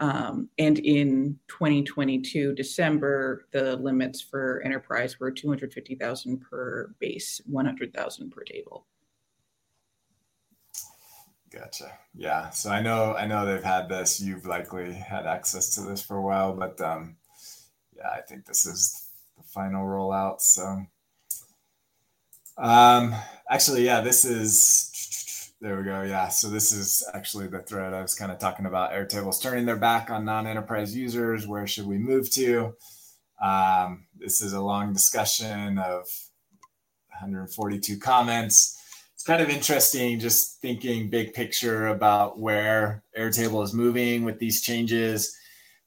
Um, 0.00 0.48
and 0.58 0.78
in 0.78 1.38
2022 1.48 2.54
December, 2.54 3.46
the 3.52 3.76
limits 3.76 4.20
for 4.20 4.62
enterprise 4.64 5.20
were 5.20 5.30
250,000 5.30 6.40
per 6.40 6.94
base, 6.98 7.40
100,000 7.46 8.30
per 8.30 8.42
table. 8.42 8.86
Gotcha. 11.52 11.98
Yeah. 12.14 12.50
So 12.50 12.70
I 12.70 12.80
know 12.80 13.14
I 13.14 13.26
know 13.26 13.44
they've 13.44 13.62
had 13.62 13.88
this. 13.88 14.20
You've 14.20 14.46
likely 14.46 14.92
had 14.92 15.26
access 15.26 15.74
to 15.74 15.82
this 15.82 16.02
for 16.02 16.16
a 16.16 16.22
while, 16.22 16.54
but 16.54 16.80
um, 16.80 17.16
yeah, 17.96 18.08
I 18.08 18.20
think 18.20 18.46
this 18.46 18.66
is 18.66 19.08
the 19.36 19.42
final 19.42 19.84
rollout. 19.84 20.40
So 20.40 20.84
um, 22.56 23.14
actually, 23.50 23.84
yeah, 23.84 24.00
this 24.00 24.24
is 24.24 24.90
there 25.60 25.76
we 25.76 25.82
go. 25.82 26.02
Yeah. 26.02 26.28
So 26.28 26.48
this 26.48 26.72
is 26.72 27.06
actually 27.12 27.48
the 27.48 27.60
thread 27.60 27.92
I 27.92 28.02
was 28.02 28.14
kind 28.14 28.32
of 28.32 28.38
talking 28.38 28.66
about. 28.66 28.92
Airtable's 28.92 29.40
turning 29.40 29.66
their 29.66 29.76
back 29.76 30.08
on 30.08 30.24
non-enterprise 30.24 30.96
users. 30.96 31.46
Where 31.46 31.66
should 31.66 31.86
we 31.86 31.98
move 31.98 32.30
to? 32.32 32.74
Um, 33.42 34.06
this 34.18 34.40
is 34.40 34.52
a 34.52 34.60
long 34.60 34.92
discussion 34.92 35.78
of 35.78 36.08
142 37.08 37.98
comments. 37.98 38.79
It's 39.20 39.26
kind 39.26 39.42
of 39.42 39.50
interesting 39.50 40.18
just 40.18 40.62
thinking 40.62 41.10
big 41.10 41.34
picture 41.34 41.88
about 41.88 42.38
where 42.38 43.02
Airtable 43.14 43.62
is 43.62 43.74
moving 43.74 44.24
with 44.24 44.38
these 44.38 44.62
changes. 44.62 45.36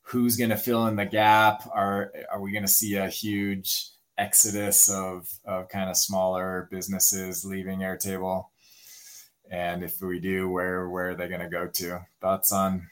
Who's 0.03 0.37
going 0.37 0.51
to 0.51 0.55
fill 0.55 0.85
in 0.85 0.97
the 0.97 1.07
gap? 1.07 1.67
Are 1.73 2.13
are 2.31 2.39
we 2.39 2.51
going 2.51 2.63
to 2.63 2.67
see 2.67 2.95
a 2.95 3.09
huge 3.09 3.89
exodus 4.19 4.87
of, 4.87 5.27
of 5.45 5.67
kind 5.69 5.89
of 5.89 5.97
smaller 5.97 6.67
businesses 6.69 7.43
leaving 7.43 7.79
Airtable? 7.79 8.49
And 9.49 9.83
if 9.83 9.99
we 9.99 10.19
do, 10.19 10.47
where 10.47 10.87
where 10.87 11.09
are 11.09 11.15
they 11.15 11.27
going 11.27 11.41
to 11.41 11.49
go 11.49 11.65
to? 11.65 12.05
Thoughts 12.21 12.51
on 12.51 12.87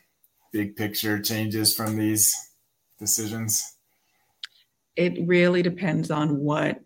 big 0.52 0.76
picture 0.76 1.22
changes 1.22 1.76
from 1.76 2.00
these 2.00 2.36
decisions? 2.98 3.76
It 4.96 5.20
really 5.28 5.62
depends 5.62 6.10
on 6.10 6.40
what 6.40 6.82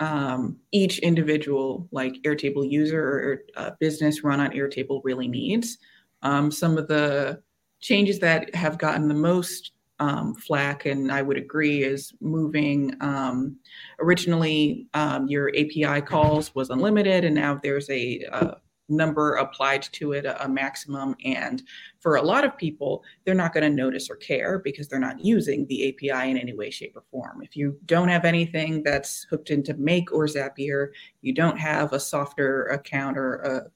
um, 0.00 0.56
each 0.72 0.98
individual, 1.00 1.86
like 1.92 2.14
Airtable 2.24 2.68
user 2.68 3.02
or 3.02 3.42
uh, 3.56 3.70
business 3.78 4.24
run 4.24 4.40
on 4.40 4.50
Airtable, 4.50 5.00
really 5.04 5.28
needs. 5.28 5.78
Um, 6.22 6.50
some 6.50 6.76
of 6.78 6.88
the 6.88 7.42
changes 7.80 8.18
that 8.20 8.54
have 8.54 8.78
gotten 8.78 9.08
the 9.08 9.14
most 9.14 9.72
um, 9.98 10.34
flack, 10.34 10.86
and 10.86 11.12
I 11.12 11.20
would 11.20 11.36
agree, 11.36 11.84
is 11.84 12.12
moving. 12.20 12.94
Um, 13.02 13.58
originally, 14.00 14.88
um, 14.94 15.28
your 15.28 15.50
API 15.50 16.00
calls 16.00 16.54
was 16.54 16.70
unlimited, 16.70 17.24
and 17.24 17.34
now 17.34 17.60
there's 17.62 17.88
a, 17.90 18.20
a 18.32 18.56
number 18.90 19.34
applied 19.34 19.82
to 19.92 20.12
it, 20.12 20.26
a, 20.26 20.48
maximum. 20.48 21.14
And 21.24 21.62
for 22.00 22.16
a 22.16 22.22
lot 22.22 22.44
of 22.44 22.56
people, 22.56 23.04
they're 23.24 23.34
not 23.34 23.52
going 23.54 23.68
to 23.68 23.74
notice 23.74 24.10
or 24.10 24.16
care 24.16 24.58
because 24.58 24.88
they're 24.88 24.98
not 24.98 25.24
using 25.24 25.66
the 25.66 25.88
API 25.88 26.30
in 26.30 26.36
any 26.36 26.52
way, 26.52 26.70
shape, 26.70 26.96
or 26.96 27.04
form. 27.10 27.42
If 27.42 27.56
you 27.56 27.78
don't 27.86 28.08
have 28.08 28.24
anything 28.24 28.82
that's 28.82 29.26
hooked 29.30 29.50
into 29.50 29.74
Make 29.74 30.12
or 30.12 30.26
Zapier, 30.26 30.88
you 31.22 31.32
don't 31.32 31.58
have 31.58 31.92
a 31.92 32.00
software 32.00 32.66
account 32.66 33.16
or 33.16 33.70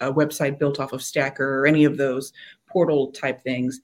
a, 0.00 0.08
a 0.08 0.12
website 0.12 0.58
built 0.58 0.80
off 0.80 0.92
of 0.92 1.02
Stacker 1.02 1.60
or 1.60 1.66
any 1.66 1.84
of 1.84 1.96
those 1.96 2.32
portal 2.66 3.12
type 3.12 3.42
things, 3.42 3.80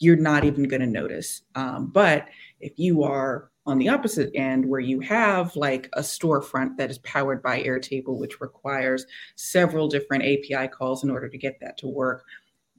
you're 0.00 0.16
not 0.16 0.44
even 0.44 0.64
going 0.64 0.80
to 0.80 0.86
notice. 0.86 1.42
Um, 1.54 1.90
but 1.92 2.26
if 2.58 2.78
you 2.78 3.02
are 3.04 3.49
on 3.70 3.78
the 3.78 3.88
opposite 3.88 4.30
end 4.34 4.66
where 4.66 4.80
you 4.80 4.98
have 5.00 5.54
like 5.54 5.88
a 5.92 6.00
storefront 6.00 6.76
that 6.76 6.90
is 6.90 6.98
powered 6.98 7.42
by 7.42 7.62
Airtable, 7.62 8.18
which 8.18 8.40
requires 8.40 9.06
several 9.36 9.88
different 9.88 10.24
API 10.24 10.68
calls 10.68 11.04
in 11.04 11.10
order 11.10 11.28
to 11.28 11.38
get 11.38 11.58
that 11.60 11.78
to 11.78 11.86
work. 11.86 12.24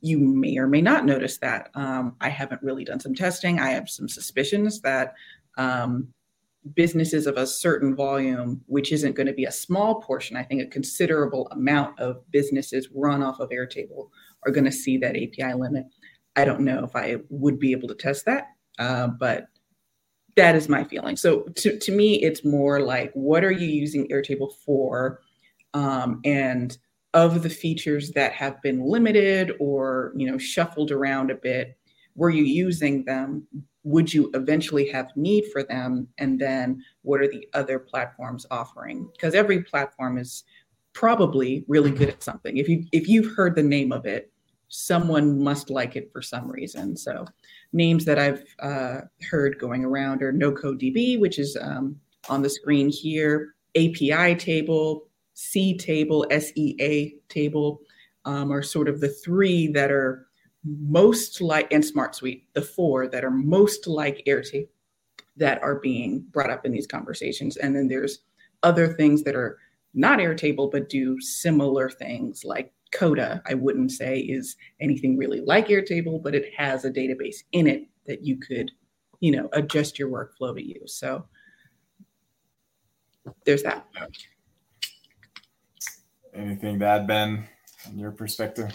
You 0.01 0.19
may 0.19 0.57
or 0.57 0.67
may 0.67 0.81
not 0.81 1.05
notice 1.05 1.37
that. 1.37 1.69
Um, 1.75 2.15
I 2.19 2.27
haven't 2.29 2.61
really 2.61 2.83
done 2.83 2.99
some 2.99 3.15
testing. 3.15 3.59
I 3.59 3.69
have 3.69 3.89
some 3.89 4.09
suspicions 4.09 4.81
that 4.81 5.13
um, 5.57 6.09
businesses 6.75 7.25
of 7.25 7.37
a 7.37 7.47
certain 7.47 7.95
volume, 7.95 8.61
which 8.65 8.91
isn't 8.91 9.15
going 9.15 9.27
to 9.27 9.33
be 9.33 9.45
a 9.45 9.51
small 9.51 10.01
portion, 10.01 10.35
I 10.35 10.43
think 10.43 10.61
a 10.61 10.67
considerable 10.67 11.47
amount 11.51 11.99
of 11.99 12.29
businesses 12.31 12.89
run 12.93 13.23
off 13.23 13.39
of 13.39 13.49
Airtable 13.49 14.09
are 14.45 14.51
going 14.51 14.65
to 14.65 14.71
see 14.71 14.97
that 14.97 15.15
API 15.15 15.53
limit. 15.53 15.85
I 16.35 16.43
don't 16.43 16.61
know 16.61 16.83
if 16.83 16.95
I 16.95 17.17
would 17.29 17.59
be 17.59 17.71
able 17.71 17.87
to 17.87 17.95
test 17.95 18.25
that, 18.25 18.47
uh, 18.79 19.07
but 19.07 19.47
that 20.35 20.55
is 20.55 20.69
my 20.69 20.83
feeling. 20.83 21.17
So 21.17 21.41
to, 21.41 21.77
to 21.77 21.91
me, 21.91 22.21
it's 22.21 22.45
more 22.45 22.79
like 22.79 23.11
what 23.13 23.43
are 23.43 23.51
you 23.51 23.67
using 23.67 24.07
Airtable 24.09 24.53
for? 24.65 25.21
Um, 25.73 26.21
and 26.25 26.77
of 27.13 27.43
the 27.43 27.49
features 27.49 28.11
that 28.11 28.31
have 28.33 28.61
been 28.61 28.81
limited 28.81 29.53
or 29.59 30.13
you 30.15 30.29
know 30.29 30.37
shuffled 30.37 30.91
around 30.91 31.31
a 31.31 31.35
bit, 31.35 31.77
were 32.15 32.29
you 32.29 32.43
using 32.43 33.03
them? 33.05 33.47
Would 33.83 34.13
you 34.13 34.29
eventually 34.33 34.87
have 34.89 35.11
need 35.15 35.45
for 35.51 35.63
them? 35.63 36.07
And 36.17 36.39
then 36.39 36.83
what 37.01 37.21
are 37.21 37.27
the 37.27 37.47
other 37.53 37.79
platforms 37.79 38.45
offering? 38.51 39.09
Because 39.11 39.33
every 39.33 39.63
platform 39.63 40.17
is 40.17 40.43
probably 40.93 41.65
really 41.67 41.91
good 41.91 42.09
at 42.09 42.23
something. 42.23 42.57
If 42.57 42.69
you 42.69 42.85
if 42.91 43.07
you've 43.07 43.35
heard 43.35 43.55
the 43.55 43.63
name 43.63 43.91
of 43.91 44.05
it, 44.05 44.31
someone 44.69 45.41
must 45.43 45.69
like 45.69 45.95
it 45.95 46.11
for 46.11 46.21
some 46.21 46.49
reason. 46.49 46.95
So 46.95 47.25
names 47.73 48.05
that 48.05 48.19
I've 48.19 48.43
uh, 48.59 49.01
heard 49.29 49.57
going 49.59 49.85
around 49.85 50.21
are 50.23 50.33
NocoDB, 50.33 51.19
which 51.19 51.39
is 51.39 51.57
um, 51.61 51.95
on 52.29 52.41
the 52.41 52.49
screen 52.49 52.89
here, 52.89 53.55
API 53.75 54.35
table, 54.35 55.07
SeaTable, 55.35 56.25
SEA 56.41 57.15
table 57.29 57.81
um, 58.25 58.51
are 58.51 58.61
sort 58.61 58.89
of 58.89 58.99
the 58.99 59.09
three 59.09 59.67
that 59.67 59.91
are 59.91 60.27
most 60.63 61.41
like, 61.41 61.71
and 61.73 61.83
Smart 61.83 62.15
Suite, 62.15 62.45
the 62.53 62.61
four 62.61 63.07
that 63.07 63.23
are 63.23 63.31
most 63.31 63.87
like 63.87 64.23
Airtable 64.27 64.67
that 65.37 65.63
are 65.63 65.79
being 65.79 66.25
brought 66.31 66.49
up 66.51 66.65
in 66.65 66.71
these 66.71 66.85
conversations. 66.85 67.57
And 67.57 67.75
then 67.75 67.87
there's 67.87 68.19
other 68.63 68.93
things 68.93 69.23
that 69.23 69.35
are 69.35 69.57
not 69.93 70.19
Airtable, 70.19 70.69
but 70.71 70.89
do 70.89 71.19
similar 71.19 71.89
things 71.89 72.43
like 72.43 72.73
Coda, 72.91 73.41
I 73.45 73.53
wouldn't 73.53 73.91
say 73.91 74.19
is 74.19 74.55
anything 74.79 75.17
really 75.17 75.41
like 75.41 75.67
Airtable, 75.67 76.21
but 76.21 76.35
it 76.35 76.53
has 76.55 76.85
a 76.85 76.91
database 76.91 77.37
in 77.53 77.67
it 77.67 77.87
that 78.05 78.25
you 78.25 78.37
could, 78.37 78.71
you 79.19 79.31
know, 79.31 79.49
adjust 79.53 79.97
your 79.97 80.09
workflow 80.09 80.55
to 80.55 80.63
use. 80.63 80.93
So 80.95 81.25
there's 83.45 83.63
that. 83.63 83.87
Anything 86.33 86.79
to 86.79 86.85
add, 86.85 87.07
Ben, 87.07 87.47
from 87.77 87.97
your 87.97 88.11
perspective? 88.11 88.71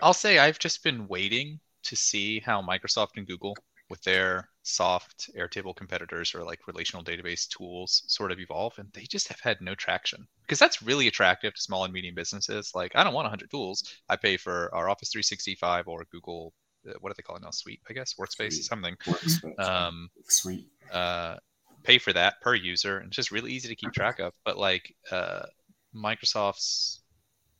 I'll 0.00 0.14
say 0.14 0.38
I've 0.38 0.58
just 0.58 0.84
been 0.84 1.08
waiting 1.08 1.60
to 1.84 1.96
see 1.96 2.40
how 2.40 2.62
Microsoft 2.62 3.16
and 3.16 3.26
Google 3.26 3.56
with 3.94 4.02
their 4.02 4.48
soft 4.64 5.30
Airtable 5.38 5.76
competitors 5.76 6.34
or 6.34 6.42
like 6.42 6.66
relational 6.66 7.04
database 7.04 7.46
tools 7.46 8.02
sort 8.08 8.32
of 8.32 8.40
evolve, 8.40 8.72
and 8.76 8.88
they 8.92 9.04
just 9.04 9.28
have 9.28 9.38
had 9.38 9.60
no 9.60 9.76
traction 9.76 10.26
because 10.42 10.58
that's 10.58 10.82
really 10.82 11.06
attractive 11.06 11.54
to 11.54 11.60
small 11.60 11.84
and 11.84 11.92
medium 11.92 12.16
businesses. 12.16 12.72
Like, 12.74 12.90
I 12.96 13.04
don't 13.04 13.14
want 13.14 13.26
100 13.26 13.48
tools. 13.52 13.84
I 14.08 14.16
pay 14.16 14.36
for 14.36 14.74
our 14.74 14.88
Office 14.88 15.10
365 15.10 15.86
or 15.86 16.04
Google, 16.10 16.52
uh, 16.88 16.94
what 17.00 17.10
do 17.10 17.14
they 17.16 17.22
call 17.22 17.36
it 17.36 17.42
now? 17.42 17.52
Suite, 17.52 17.80
I 17.88 17.92
guess, 17.92 18.14
Workspace, 18.14 18.54
Suite. 18.54 18.64
something. 18.64 18.96
Workspace. 19.06 19.60
Um, 19.60 20.10
Suite. 20.26 20.66
Uh, 20.92 21.36
pay 21.84 21.98
for 21.98 22.12
that 22.12 22.40
per 22.40 22.56
user, 22.56 22.98
and 22.98 23.06
it's 23.06 23.16
just 23.16 23.30
really 23.30 23.52
easy 23.52 23.68
to 23.68 23.76
keep 23.76 23.92
track 23.92 24.18
of. 24.18 24.32
But 24.44 24.58
like 24.58 24.92
uh, 25.12 25.46
Microsoft's 25.94 27.02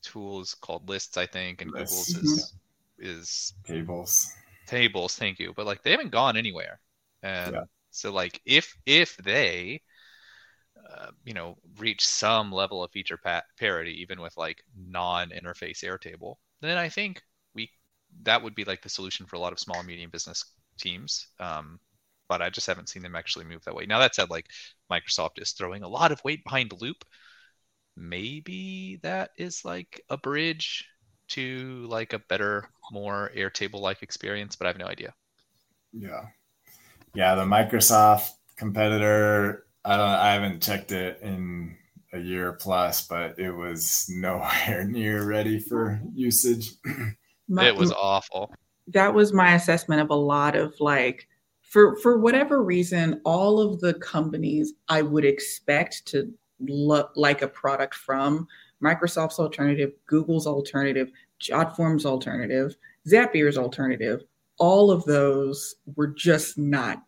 tool 0.01 0.41
is 0.41 0.53
called 0.53 0.89
Lists, 0.89 1.15
I 1.15 1.27
think, 1.27 1.61
and 1.61 1.71
Lists. 1.71 2.13
Google's 2.13 2.37
is 2.39 2.53
is 2.97 3.53
tables 3.65 4.33
tables 4.65 5.15
thank 5.15 5.39
you. 5.39 5.53
But 5.55 5.65
like 5.65 5.83
they 5.83 5.91
haven't 5.91 6.11
gone 6.11 6.37
anywhere. 6.37 6.79
And 7.23 7.55
yeah. 7.55 7.63
so 7.91 8.11
like 8.11 8.41
if 8.45 8.75
if 8.85 9.17
they 9.17 9.81
uh, 10.89 11.11
you 11.23 11.33
know 11.33 11.57
reach 11.77 12.05
some 12.05 12.51
level 12.51 12.83
of 12.83 12.91
feature 12.91 13.17
pa- 13.17 13.43
parity 13.57 14.01
even 14.01 14.21
with 14.21 14.37
like 14.37 14.63
non-interface 14.77 15.83
airtable 15.83 16.35
then 16.61 16.77
i 16.77 16.87
think 16.87 17.23
we 17.55 17.69
that 18.23 18.41
would 18.41 18.55
be 18.55 18.63
like 18.65 18.81
the 18.81 18.89
solution 18.89 19.25
for 19.25 19.35
a 19.35 19.39
lot 19.39 19.53
of 19.53 19.59
small 19.59 19.79
and 19.79 19.87
medium 19.87 20.09
business 20.09 20.45
teams. 20.77 21.27
Um, 21.39 21.79
but 22.27 22.41
i 22.41 22.49
just 22.49 22.67
haven't 22.67 22.89
seen 22.89 23.03
them 23.03 23.15
actually 23.15 23.45
move 23.45 23.63
that 23.65 23.75
way. 23.75 23.85
Now 23.85 23.99
that 23.99 24.15
said 24.15 24.29
like 24.29 24.47
microsoft 24.91 25.41
is 25.41 25.51
throwing 25.51 25.83
a 25.83 25.87
lot 25.87 26.11
of 26.11 26.23
weight 26.23 26.43
behind 26.43 26.73
loop. 26.81 27.05
Maybe 27.97 28.99
that 29.03 29.31
is 29.37 29.63
like 29.63 30.01
a 30.09 30.17
bridge 30.17 30.85
to 31.29 31.85
like 31.89 32.13
a 32.13 32.19
better, 32.19 32.69
more 32.91 33.31
Airtable 33.35 33.81
like 33.81 34.03
experience, 34.03 34.55
but 34.55 34.65
I 34.65 34.69
have 34.69 34.77
no 34.77 34.87
idea. 34.87 35.13
Yeah. 35.93 36.25
Yeah, 37.13 37.35
the 37.35 37.43
Microsoft 37.43 38.29
competitor, 38.57 39.65
I 39.83 39.97
don't 39.97 40.09
I 40.09 40.33
haven't 40.33 40.61
checked 40.61 40.91
it 40.91 41.19
in 41.21 41.75
a 42.13 42.19
year 42.19 42.53
plus, 42.53 43.07
but 43.07 43.39
it 43.39 43.51
was 43.51 44.05
nowhere 44.09 44.85
near 44.87 45.25
ready 45.25 45.59
for 45.59 46.01
usage. 46.13 46.71
My, 47.47 47.67
it 47.67 47.75
was 47.75 47.91
awful. 47.91 48.53
That 48.87 49.13
was 49.13 49.33
my 49.33 49.55
assessment 49.55 50.01
of 50.01 50.09
a 50.09 50.15
lot 50.15 50.55
of 50.55 50.73
like 50.79 51.27
for 51.61 51.95
for 51.97 52.19
whatever 52.19 52.63
reason, 52.63 53.21
all 53.25 53.59
of 53.59 53.79
the 53.81 53.93
companies 53.95 54.73
I 54.89 55.01
would 55.01 55.25
expect 55.25 56.05
to 56.07 56.31
look 56.59 57.11
like 57.15 57.41
a 57.41 57.47
product 57.47 57.95
from 57.95 58.47
Microsoft's 58.85 59.39
alternative, 59.39 59.93
Google's 60.05 60.45
alternative, 60.45 61.11
Jotform's 61.41 62.05
alternative, 62.05 62.75
Zapier's 63.07 63.57
alternative, 63.57 64.23
all 64.57 64.91
of 64.91 65.03
those 65.05 65.75
were 65.95 66.07
just 66.07 66.57
not. 66.57 67.03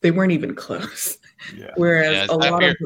They 0.00 0.10
weren't 0.10 0.32
even 0.32 0.54
close. 0.54 1.18
Yeah. 1.56 1.70
Whereas 1.76 2.12
yeah, 2.12 2.24
a 2.24 2.38
Zapier, 2.38 2.50
lot 2.50 2.62
of 2.64 2.76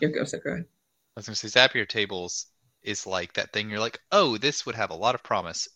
yeah. 0.00 0.08
go, 0.08 0.24
so 0.24 0.38
go 0.38 0.50
ahead. 0.50 0.64
I 0.64 1.20
was 1.20 1.26
going 1.26 1.34
to 1.34 1.48
say 1.48 1.60
Zapier 1.60 1.88
tables 1.88 2.46
is 2.82 3.06
like 3.06 3.32
that 3.34 3.52
thing. 3.52 3.70
You're 3.70 3.80
like, 3.80 3.98
oh, 4.12 4.38
this 4.38 4.66
would 4.66 4.74
have 4.74 4.90
a 4.90 4.94
lot 4.94 5.14
of 5.14 5.22
promise 5.22 5.68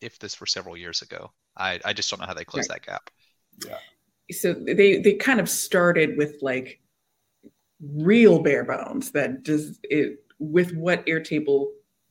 if 0.00 0.18
this 0.18 0.40
were 0.40 0.46
several 0.46 0.76
years 0.76 1.02
ago. 1.02 1.32
I 1.56 1.80
I 1.84 1.92
just 1.92 2.10
don't 2.10 2.20
know 2.20 2.26
how 2.26 2.34
they 2.34 2.44
close 2.44 2.68
right. 2.68 2.80
that 2.84 2.86
gap. 2.86 3.10
Yeah. 3.66 3.78
So 4.30 4.54
they 4.54 5.00
they 5.00 5.14
kind 5.14 5.40
of 5.40 5.48
started 5.48 6.16
with 6.16 6.36
like 6.40 6.80
real 7.80 8.40
bare 8.40 8.64
bones 8.64 9.10
that 9.12 9.42
does 9.42 9.78
it 9.82 10.21
with 10.42 10.74
what 10.74 11.06
Airtable 11.06 11.68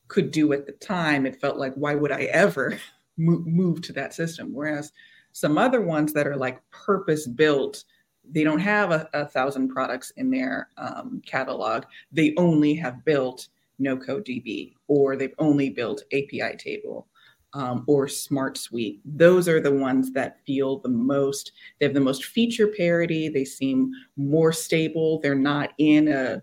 could 0.08 0.32
do 0.32 0.54
at 0.54 0.66
the 0.66 0.74
time. 0.74 1.26
It 1.26 1.40
felt 1.40 1.58
like 1.58 1.74
why 1.76 1.96
would 1.96 2.12
I 2.12 2.24
ever 2.24 2.80
move, 3.18 3.82
to 3.84 3.94
that 3.94 4.14
system? 4.14 4.54
Whereas 4.54 4.92
some 5.32 5.58
other 5.58 5.82
ones 5.82 6.14
that 6.14 6.28
are 6.28 6.38
like 6.38 6.62
purpose 6.72 7.28
built 7.28 7.84
they 8.30 8.44
don't 8.44 8.60
have 8.60 8.92
a, 8.92 9.10
a 9.14 9.26
thousand 9.26 9.70
products 9.70 10.12
in 10.12 10.30
their 10.30 10.70
um, 10.78 11.22
catalog. 11.26 11.86
They 12.12 12.34
only 12.38 12.76
have 12.76 13.04
built 13.04 13.48
no 13.80 13.98
code 13.98 14.26
DB 14.26 14.76
or 14.88 15.16
they've 15.16 15.34
only 15.40 15.70
built 15.70 16.04
API 16.14 16.56
table 16.58 17.08
um, 17.54 17.84
or 17.88 18.08
Smart 18.08 18.58
Suite. 18.58 19.02
Those 19.04 19.48
are 19.48 19.60
the 19.60 19.74
ones 19.74 20.12
that 20.14 20.40
feel 20.46 20.80
the 20.80 20.90
most, 20.90 21.52
they 21.80 21.86
have 21.86 21.96
the 21.96 22.00
most 22.00 22.26
feature 22.26 22.68
parity. 22.68 23.28
They 23.28 23.44
seem 23.44 23.92
more 24.16 24.54
stable. 24.54 25.20
They're 25.20 25.36
not 25.36 25.72
in 25.78 26.08
a, 26.08 26.42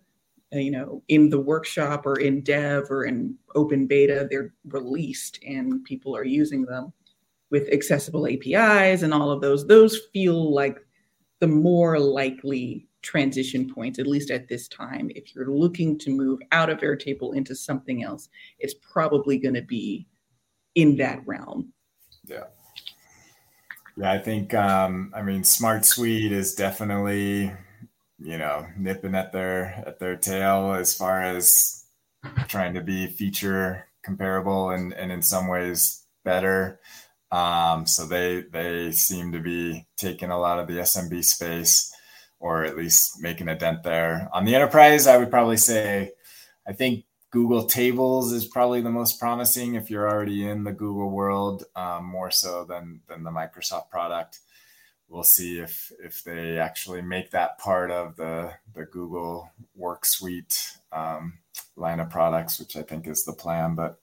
you 0.53 0.71
know, 0.71 1.03
in 1.09 1.29
the 1.29 1.41
workshop 1.41 2.07
or 2.07 2.17
in 2.17 2.43
dev 2.43 2.85
or 2.91 3.05
in 3.05 3.37
open 3.55 3.87
beta. 3.87 4.27
They're 4.31 4.55
released 4.65 5.39
and 5.47 5.85
people 5.85 6.17
are 6.17 6.25
using 6.25 6.65
them 6.65 6.93
with 7.51 7.69
accessible 7.73 8.27
APIs 8.27 9.03
and 9.03 9.13
all 9.13 9.31
of 9.31 9.41
those. 9.41 9.67
Those 9.67 9.99
feel 10.13 10.53
like 10.53 10.79
the 11.41 11.47
more 11.47 11.99
likely 11.99 12.87
transition 13.03 13.73
points, 13.73 13.99
at 13.99 14.07
least 14.07 14.31
at 14.31 14.49
this 14.49 14.69
time. 14.69 15.11
If 15.15 15.35
you're 15.35 15.51
looking 15.51 15.99
to 16.01 16.11
move 16.11 16.41
out 16.53 16.71
of 16.71 16.79
Airtable 16.79 17.35
into 17.35 17.55
something 17.55 18.03
else, 18.03 18.29
it's 18.59 18.75
probably 18.75 19.39
going 19.39 19.55
to 19.55 19.63
be 19.63 20.07
in 20.75 20.97
that 20.97 21.27
realm. 21.27 21.73
Yeah. 22.25 22.45
Yeah, 23.97 24.13
I 24.13 24.19
think, 24.19 24.55
um, 24.55 25.13
I 25.15 25.23
mean, 25.23 25.43
Smart 25.43 25.85
Suite 25.85 26.31
is 26.31 26.55
definitely, 26.55 27.53
you 28.19 28.39
know, 28.39 28.67
nipping 28.77 29.15
at 29.15 29.33
their 29.33 29.83
at 29.87 29.99
their 29.99 30.17
tail 30.17 30.73
as 30.73 30.95
far 30.95 31.23
as 31.23 31.85
trying 32.49 32.75
to 32.75 32.81
be 32.81 33.07
feature 33.07 33.87
comparable 34.03 34.71
and, 34.71 34.93
and 34.95 35.13
in 35.13 35.23
some 35.23 35.49
ways 35.49 36.05
better. 36.25 36.81
Um, 37.31 37.87
so 37.87 38.07
they 38.07 38.43
they 38.51 38.91
seem 38.93 39.33
to 39.33 39.41
be 39.41 39.87
taking 39.97 40.31
a 40.31 40.39
lot 40.39 40.59
of 40.59 40.67
the 40.67 40.79
SMB 40.79 41.25
space, 41.25 41.93
or 42.41 42.65
at 42.65 42.77
least 42.77 43.21
making 43.21 43.49
a 43.49 43.59
dent 43.59 43.83
there. 43.83 44.29
On 44.33 44.45
the 44.45 44.55
enterprise, 44.55 45.07
I 45.07 45.19
would 45.19 45.31
probably 45.31 45.59
say, 45.59 46.13
I 46.67 46.73
think 46.73 47.05
Google 47.31 47.65
Tables 47.65 48.33
is 48.33 48.47
probably 48.47 48.81
the 48.81 48.91
most 48.91 49.21
promising 49.21 49.75
if 49.75 49.91
you're 49.91 50.09
already 50.09 50.49
in 50.49 50.65
the 50.65 50.73
Google 50.73 51.11
world, 51.11 51.65
um, 51.77 52.07
more 52.07 52.31
so 52.31 52.65
than 52.65 53.01
than 53.09 53.23
the 53.23 53.31
Microsoft 53.31 53.91
product. 53.91 54.41
We'll 55.09 55.23
see 55.23 55.59
if 55.59 55.91
if 56.03 56.23
they 56.23 56.59
actually 56.59 57.01
make 57.01 57.31
that 57.31 57.59
part 57.59 57.91
of 57.91 58.17
the 58.17 58.53
the 58.75 58.85
Google 58.85 59.51
Work 59.75 60.05
Suite 60.05 60.77
um, 60.93 61.39
line 61.77 62.01
of 62.01 62.11
products, 62.11 62.61
which 62.61 62.77
I 62.77 62.83
think 62.83 63.07
is 63.07 63.25
the 63.25 63.33
plan, 63.33 63.75
but 63.75 63.99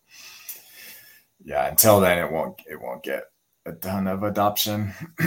yeah, 1.43 1.67
until 1.67 1.99
then 1.99 2.17
it 2.17 2.31
won't 2.31 2.59
it 2.69 2.81
won't 2.81 3.03
get 3.03 3.25
a 3.65 3.73
ton 3.73 4.07
of 4.07 4.23
adoption. 4.23 4.93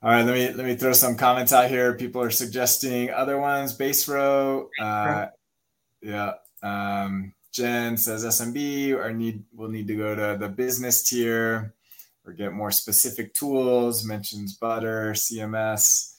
All 0.00 0.10
right, 0.10 0.24
let 0.24 0.34
me 0.34 0.52
let 0.52 0.66
me 0.66 0.74
throw 0.74 0.92
some 0.92 1.16
comments 1.16 1.52
out 1.52 1.68
here. 1.68 1.94
People 1.94 2.22
are 2.22 2.30
suggesting 2.30 3.10
other 3.10 3.38
ones. 3.38 3.72
Base 3.72 4.08
row, 4.08 4.70
uh, 4.80 5.26
yeah. 6.00 6.32
Um, 6.62 7.32
Jen 7.52 7.96
says 7.96 8.24
SMB 8.24 8.94
or 8.94 9.12
need 9.12 9.44
will 9.52 9.68
need 9.68 9.88
to 9.88 9.96
go 9.96 10.14
to 10.14 10.36
the 10.38 10.48
business 10.48 11.02
tier 11.02 11.74
or 12.28 12.32
get 12.32 12.52
more 12.52 12.70
specific 12.70 13.32
tools. 13.32 14.04
Mentions 14.04 14.54
Butter, 14.54 15.12
CMS, 15.14 16.14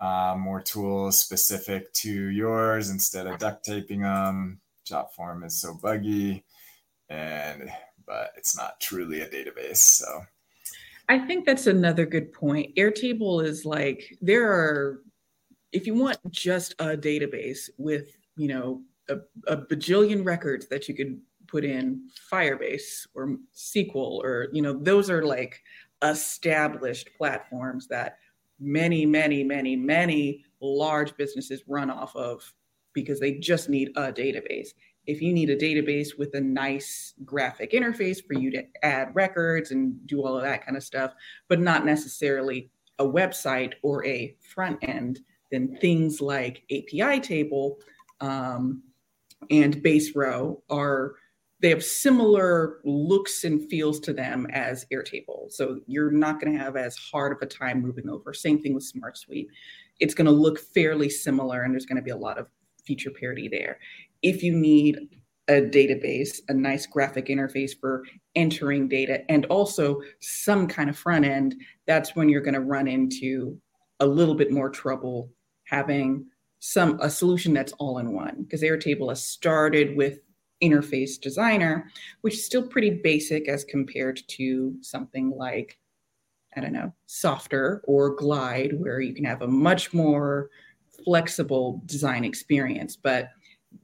uh, 0.00 0.36
more 0.38 0.62
tools 0.62 1.20
specific 1.20 1.92
to 1.94 2.10
yours 2.28 2.90
instead 2.90 3.26
of 3.26 3.40
duct 3.40 3.64
taping 3.64 4.02
them. 4.02 4.60
Jotform 4.88 5.44
is 5.44 5.60
so 5.60 5.74
buggy 5.74 6.44
and 7.10 7.70
but 8.06 8.32
it's 8.36 8.56
not 8.56 8.80
truly 8.80 9.20
a 9.20 9.28
database. 9.28 9.78
So 9.78 10.06
I 11.08 11.18
think 11.18 11.44
that's 11.44 11.66
another 11.66 12.06
good 12.06 12.32
point. 12.32 12.74
Airtable 12.76 13.44
is 13.44 13.64
like 13.66 14.16
there 14.22 14.50
are 14.50 15.02
if 15.72 15.86
you 15.86 15.94
want 15.94 16.18
just 16.30 16.72
a 16.78 16.96
database 16.96 17.68
with, 17.76 18.16
you 18.36 18.48
know, 18.48 18.82
a, 19.10 19.16
a 19.46 19.56
bajillion 19.56 20.24
records 20.24 20.68
that 20.68 20.88
you 20.88 20.94
could 20.94 21.20
put 21.48 21.64
in 21.64 22.08
Firebase 22.32 23.06
or 23.14 23.36
SQL 23.54 24.22
or, 24.22 24.48
you 24.52 24.62
know, 24.62 24.72
those 24.72 25.10
are 25.10 25.24
like 25.24 25.60
established 26.02 27.10
platforms 27.16 27.88
that 27.88 28.18
many, 28.60 29.06
many, 29.06 29.42
many, 29.42 29.76
many 29.76 30.44
large 30.60 31.16
businesses 31.16 31.62
run 31.66 31.90
off 31.90 32.14
of 32.14 32.52
because 32.92 33.20
they 33.20 33.34
just 33.34 33.68
need 33.68 33.90
a 33.96 34.12
database. 34.12 34.68
If 35.06 35.22
you 35.22 35.32
need 35.32 35.50
a 35.50 35.56
database 35.56 36.18
with 36.18 36.34
a 36.34 36.40
nice 36.40 37.14
graphic 37.24 37.72
interface 37.72 38.18
for 38.24 38.34
you 38.34 38.50
to 38.50 38.64
add 38.82 39.14
records 39.14 39.70
and 39.70 40.06
do 40.06 40.24
all 40.24 40.36
of 40.36 40.42
that 40.42 40.64
kind 40.64 40.76
of 40.76 40.82
stuff, 40.82 41.14
but 41.48 41.60
not 41.60 41.86
necessarily 41.86 42.70
a 42.98 43.04
website 43.04 43.74
or 43.82 44.04
a 44.04 44.36
front 44.54 44.78
end, 44.82 45.20
then 45.50 45.76
things 45.80 46.20
like 46.20 46.64
API 46.70 47.20
table 47.20 47.78
um, 48.20 48.82
and 49.50 49.82
base 49.82 50.14
row 50.14 50.62
are 50.68 51.14
they 51.60 51.70
have 51.70 51.84
similar 51.84 52.78
looks 52.84 53.44
and 53.44 53.68
feels 53.68 53.98
to 54.00 54.12
them 54.12 54.46
as 54.52 54.86
Airtable. 54.92 55.50
So 55.50 55.80
you're 55.86 56.10
not 56.10 56.40
going 56.40 56.52
to 56.52 56.58
have 56.58 56.76
as 56.76 56.96
hard 56.96 57.32
of 57.32 57.38
a 57.42 57.46
time 57.46 57.82
moving 57.82 58.08
over. 58.08 58.32
Same 58.32 58.60
thing 58.60 58.74
with 58.74 58.84
Smart 58.84 59.18
Suite. 59.18 59.48
It's 59.98 60.14
going 60.14 60.26
to 60.26 60.32
look 60.32 60.60
fairly 60.60 61.10
similar, 61.10 61.62
and 61.62 61.74
there's 61.74 61.86
going 61.86 61.96
to 61.96 62.02
be 62.02 62.10
a 62.10 62.16
lot 62.16 62.38
of 62.38 62.46
feature 62.84 63.10
parity 63.10 63.48
there 63.48 63.78
if 64.22 64.42
you 64.42 64.54
need 64.54 64.98
a 65.48 65.62
database, 65.62 66.40
a 66.48 66.54
nice 66.54 66.86
graphic 66.86 67.26
interface 67.26 67.72
for 67.78 68.04
entering 68.34 68.88
data, 68.88 69.22
and 69.30 69.46
also 69.46 70.00
some 70.20 70.66
kind 70.66 70.90
of 70.90 70.98
front 70.98 71.24
end, 71.24 71.54
that's 71.86 72.14
when 72.14 72.28
you're 72.28 72.42
going 72.42 72.54
to 72.54 72.60
run 72.60 72.86
into 72.86 73.58
a 74.00 74.06
little 74.06 74.34
bit 74.34 74.52
more 74.52 74.68
trouble 74.68 75.30
having 75.64 76.26
some 76.60 76.98
a 77.00 77.08
solution 77.08 77.54
that's 77.54 77.72
all 77.78 77.98
in 77.98 78.12
one 78.12 78.42
because 78.42 78.62
Airtable 78.62 79.10
has 79.10 79.24
started 79.24 79.96
with 79.96 80.18
interface 80.62 81.20
designer, 81.20 81.90
which 82.22 82.34
is 82.34 82.44
still 82.44 82.66
pretty 82.66 82.90
basic 82.90 83.48
as 83.48 83.64
compared 83.64 84.20
to 84.28 84.74
something 84.80 85.30
like 85.30 85.78
I 86.56 86.60
don't 86.60 86.72
know, 86.72 86.92
Softr 87.06 87.80
or 87.84 88.16
Glide, 88.16 88.80
where 88.80 89.00
you 89.00 89.14
can 89.14 89.24
have 89.24 89.42
a 89.42 89.46
much 89.46 89.92
more 89.92 90.48
flexible 91.04 91.82
design 91.86 92.24
experience. 92.24 92.96
But 92.96 93.28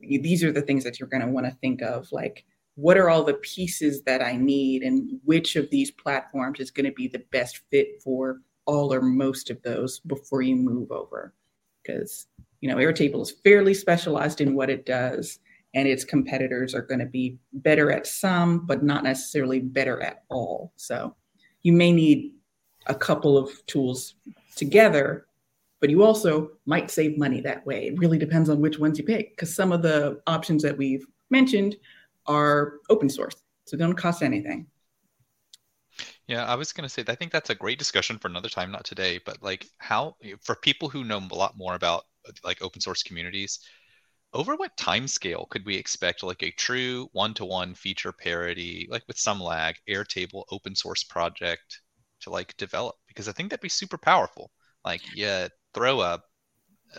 these 0.01 0.43
are 0.43 0.53
the 0.53 0.63
things 0.63 0.85
that 0.85 0.99
you're 0.99 1.09
going 1.09 1.23
to 1.23 1.29
want 1.29 1.47
to 1.47 1.57
think 1.61 1.83
of 1.83 2.11
like 2.13 2.45
what 2.77 2.97
are 2.97 3.09
all 3.09 3.23
the 3.23 3.35
pieces 3.35 4.03
that 4.03 4.23
i 4.23 4.37
need 4.37 4.83
and 4.83 5.21
which 5.25 5.57
of 5.57 5.71
these 5.71 5.91
platforms 5.91 6.61
is 6.61 6.71
going 6.71 6.87
to 6.87 6.93
be 6.93 7.09
the 7.09 7.23
best 7.31 7.61
fit 7.71 8.03
for 8.03 8.41
all 8.67 8.93
or 8.93 9.03
most 9.03 9.51
of 9.51 9.61
those 9.63 10.01
before 10.01 10.43
you 10.43 10.57
move 10.57 10.91
over 10.91 11.35
because 11.83 12.27
you 12.61 12.69
know 12.69 12.77
airtable 12.77 13.23
is 13.23 13.31
fairly 13.31 13.75
specialized 13.75 14.41
in 14.41 14.55
what 14.55 14.71
it 14.71 14.87
does 14.87 15.39
and 15.75 15.89
its 15.89 16.05
competitors 16.05 16.75
are 16.75 16.83
going 16.83 17.01
to 17.01 17.07
be 17.07 17.39
better 17.53 17.91
at 17.91 18.07
some 18.07 18.67
but 18.67 18.83
not 18.83 19.05
necessarily 19.05 19.61
better 19.61 20.01
at 20.03 20.25
all 20.31 20.73
so 20.77 21.15
you 21.63 21.73
may 21.73 21.93
need 21.93 22.33
a 22.87 22.95
couple 22.95 23.37
of 23.37 23.51
tools 23.67 24.15
together 24.57 25.27
but 25.85 25.91
you 25.91 26.03
also 26.03 26.53
might 26.65 26.91
save 26.91 27.19
money 27.19 27.43
that 27.43 27.67
way. 27.67 27.89
It 27.89 27.99
really 27.99 28.17
depends 28.17 28.49
on 28.49 28.59
which 28.59 28.79
ones 28.79 28.99
you 28.99 29.05
pick 29.05 29.37
because 29.37 29.55
some 29.55 29.71
of 29.71 29.83
the 29.83 30.19
options 30.27 30.63
that 30.63 30.79
we've 30.79 31.07
mentioned 31.29 31.77
are 32.27 32.77
open 32.89 33.11
source, 33.11 33.37
so 33.67 33.77
they 33.77 33.85
don't 33.85 33.93
cost 33.93 34.23
anything. 34.23 34.67
Yeah, 36.27 36.47
I 36.47 36.55
was 36.55 36.73
going 36.73 36.89
to 36.89 36.89
say, 36.89 37.05
I 37.07 37.15
think 37.15 37.33
that's 37.33 37.51
a 37.51 37.55
great 37.55 37.79
discussion 37.79 38.19
for 38.19 38.29
another 38.29 38.49
time, 38.49 38.73
not 38.73 38.87
today, 38.87 39.21
but 39.27 39.43
like 39.43 39.69
how, 39.77 40.17
for 40.41 40.55
people 40.57 40.89
who 40.89 41.05
know 41.05 41.19
a 41.19 41.35
lot 41.35 41.59
more 41.59 41.75
about 41.75 42.05
like 42.43 42.63
open 42.63 42.81
source 42.81 43.03
communities, 43.03 43.61
over 44.35 44.57
what 44.57 44.77
time 44.77 45.07
scale 45.07 45.47
could 45.49 45.65
we 45.65 45.77
expect 45.77 46.23
like 46.23 46.43
a 46.43 46.51
true 46.51 47.09
one-to-one 47.13 47.75
feature 47.75 48.13
parity, 48.13 48.87
like 48.91 49.05
with 49.07 49.19
some 49.19 49.41
lag, 49.41 49.77
Airtable 49.89 50.45
open 50.51 50.75
source 50.75 51.05
project 51.05 51.81
to 52.21 52.31
like 52.31 52.57
develop? 52.57 52.97
Because 53.07 53.29
I 53.29 53.33
think 53.33 53.51
that'd 53.51 53.63
be 53.63 53.69
super 53.69 53.97
powerful. 53.97 54.51
Like, 54.85 55.01
yeah, 55.15 55.49
throw 55.73 56.01
a 56.01 56.21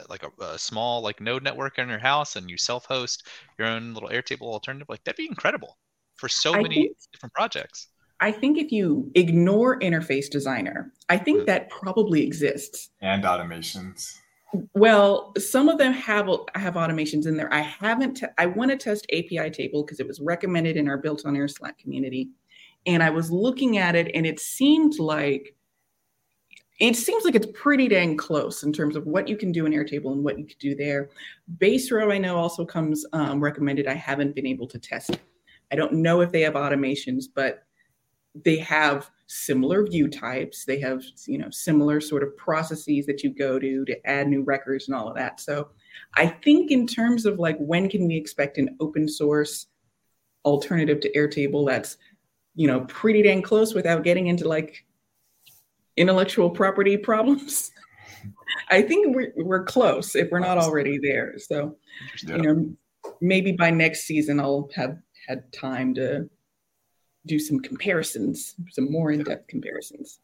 like 0.09 0.23
a, 0.23 0.43
a 0.43 0.57
small 0.57 1.01
like 1.01 1.21
node 1.21 1.43
network 1.43 1.77
in 1.77 1.87
your 1.87 1.99
house 1.99 2.35
and 2.35 2.49
you 2.49 2.57
self-host 2.57 3.27
your 3.57 3.67
own 3.67 3.93
little 3.93 4.09
Airtable 4.09 4.47
alternative. 4.47 4.87
Like 4.89 5.03
that'd 5.03 5.17
be 5.17 5.27
incredible 5.27 5.77
for 6.15 6.29
so 6.29 6.53
I 6.55 6.61
many 6.61 6.75
think- 6.75 6.97
different 7.11 7.33
projects. 7.33 7.89
I 8.21 8.31
think 8.31 8.57
if 8.57 8.71
you 8.71 9.11
ignore 9.15 9.77
interface 9.81 10.29
designer, 10.29 10.93
I 11.09 11.17
think 11.17 11.41
mm. 11.41 11.45
that 11.47 11.69
probably 11.69 12.23
exists. 12.23 12.91
And 13.01 13.25
automations. 13.25 14.15
Well, 14.73 15.33
some 15.37 15.69
of 15.69 15.77
them 15.77 15.91
have 15.93 16.27
have 16.55 16.75
automations 16.75 17.25
in 17.27 17.35
there. 17.35 17.53
I 17.53 17.61
haven't. 17.61 18.15
T- 18.15 18.27
I 18.37 18.45
want 18.45 18.71
to 18.71 18.77
test 18.77 19.05
API 19.11 19.49
table 19.49 19.83
because 19.83 19.99
it 19.99 20.07
was 20.07 20.19
recommended 20.19 20.77
in 20.77 20.87
our 20.87 20.97
built 20.97 21.25
on 21.25 21.35
air 21.35 21.47
Slack 21.47 21.77
community, 21.77 22.29
and 22.85 23.03
I 23.03 23.09
was 23.09 23.31
looking 23.31 23.77
at 23.77 23.95
it, 23.95 24.11
and 24.13 24.25
it 24.25 24.39
seemed 24.39 24.99
like 24.99 25.55
it 26.79 26.95
seems 26.95 27.23
like 27.23 27.35
it's 27.35 27.47
pretty 27.53 27.87
dang 27.87 28.17
close 28.17 28.63
in 28.63 28.73
terms 28.73 28.95
of 28.95 29.05
what 29.05 29.27
you 29.27 29.37
can 29.37 29.51
do 29.51 29.65
in 29.65 29.71
Airtable 29.71 30.11
and 30.11 30.23
what 30.23 30.37
you 30.37 30.45
could 30.45 30.59
do 30.59 30.75
there. 30.75 31.09
Base 31.57 31.89
row, 31.91 32.11
I 32.11 32.17
know, 32.17 32.35
also 32.35 32.65
comes 32.65 33.05
um, 33.13 33.41
recommended. 33.41 33.87
I 33.87 33.93
haven't 33.93 34.35
been 34.35 34.45
able 34.45 34.67
to 34.67 34.79
test. 34.79 35.19
I 35.71 35.75
don't 35.75 35.93
know 35.93 36.21
if 36.21 36.31
they 36.31 36.41
have 36.41 36.53
automations, 36.53 37.25
but 37.33 37.64
they 38.43 38.57
have 38.57 39.09
similar 39.27 39.85
view 39.85 40.07
types. 40.07 40.65
They 40.65 40.79
have 40.79 41.03
you 41.27 41.37
know 41.37 41.49
similar 41.49 42.01
sort 42.01 42.23
of 42.23 42.35
processes 42.37 43.05
that 43.05 43.23
you 43.23 43.33
go 43.33 43.59
to 43.59 43.85
to 43.85 44.07
add 44.07 44.27
new 44.27 44.43
records 44.43 44.87
and 44.87 44.95
all 44.95 45.07
of 45.07 45.15
that. 45.15 45.39
So 45.39 45.69
i 46.15 46.27
think 46.27 46.71
in 46.71 46.85
terms 46.85 47.25
of 47.25 47.39
like 47.39 47.57
when 47.57 47.87
can 47.87 48.05
we 48.05 48.17
expect 48.17 48.57
an 48.57 48.75
open 48.81 49.07
source 49.07 49.67
alternative 50.43 50.99
to 50.99 51.11
airtable 51.13 51.65
that's 51.65 51.95
you 52.53 52.67
know 52.67 52.81
pretty 52.81 53.21
dang 53.23 53.41
close 53.41 53.73
without 53.73 54.03
getting 54.03 54.27
into 54.27 54.47
like 54.47 54.85
intellectual 55.97 56.49
property 56.49 56.97
problems? 56.97 57.71
I 58.69 58.81
think 58.81 59.15
we're, 59.15 59.33
we're 59.37 59.63
close 59.63 60.15
if 60.15 60.29
we're 60.31 60.39
not 60.39 60.57
already 60.57 60.97
there. 60.97 61.37
So 61.37 61.77
yeah. 62.25 62.35
you 62.35 62.41
know 62.41 62.75
maybe 63.21 63.51
by 63.51 63.69
next 63.69 64.01
season 64.03 64.39
i'll 64.39 64.69
have 64.75 64.97
had 65.27 65.51
time 65.53 65.93
to 65.93 66.29
do 67.25 67.39
some 67.39 67.59
comparisons, 67.59 68.55
some 68.71 68.91
more 68.91 69.11
in 69.11 69.23
depth 69.23 69.47
comparisons. 69.47 70.19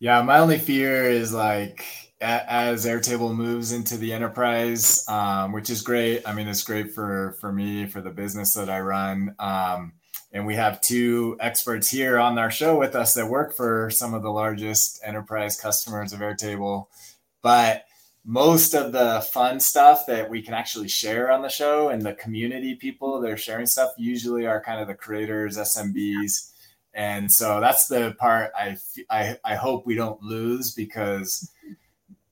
Yeah, 0.00 0.22
my 0.22 0.38
only 0.38 0.58
fear 0.58 1.10
is 1.10 1.34
like 1.34 1.84
as 2.20 2.86
Airtable 2.86 3.34
moves 3.34 3.72
into 3.72 3.96
the 3.96 4.12
enterprise, 4.12 5.08
um, 5.08 5.52
which 5.52 5.70
is 5.70 5.82
great. 5.82 6.22
I 6.26 6.34
mean, 6.34 6.48
it's 6.48 6.64
great 6.64 6.92
for 6.92 7.36
for 7.40 7.52
me 7.52 7.86
for 7.86 8.00
the 8.00 8.10
business 8.10 8.54
that 8.54 8.70
I 8.70 8.80
run. 8.80 9.34
Um, 9.38 9.92
and 10.32 10.46
we 10.46 10.54
have 10.56 10.80
two 10.80 11.36
experts 11.40 11.90
here 11.90 12.18
on 12.18 12.38
our 12.38 12.50
show 12.50 12.78
with 12.78 12.94
us 12.94 13.14
that 13.14 13.30
work 13.30 13.56
for 13.56 13.90
some 13.90 14.14
of 14.14 14.22
the 14.22 14.30
largest 14.30 15.00
enterprise 15.04 15.58
customers 15.58 16.12
of 16.12 16.20
Airtable. 16.20 16.86
But 17.42 17.84
most 18.28 18.74
of 18.74 18.92
the 18.92 19.26
fun 19.32 19.58
stuff 19.58 20.04
that 20.06 20.28
we 20.28 20.42
can 20.42 20.52
actually 20.52 20.86
share 20.86 21.32
on 21.32 21.40
the 21.40 21.48
show 21.48 21.88
and 21.88 22.02
the 22.02 22.12
community 22.12 22.74
people 22.74 23.22
that 23.22 23.30
are 23.30 23.38
sharing 23.38 23.64
stuff 23.64 23.90
usually 23.96 24.46
are 24.46 24.60
kind 24.60 24.82
of 24.82 24.86
the 24.86 24.94
creators, 24.94 25.56
SMBs. 25.56 26.52
And 26.92 27.32
so 27.32 27.58
that's 27.58 27.88
the 27.88 28.14
part 28.18 28.52
I, 28.54 28.76
I, 29.08 29.38
I 29.42 29.54
hope 29.54 29.86
we 29.86 29.94
don't 29.94 30.22
lose 30.22 30.74
because 30.74 31.50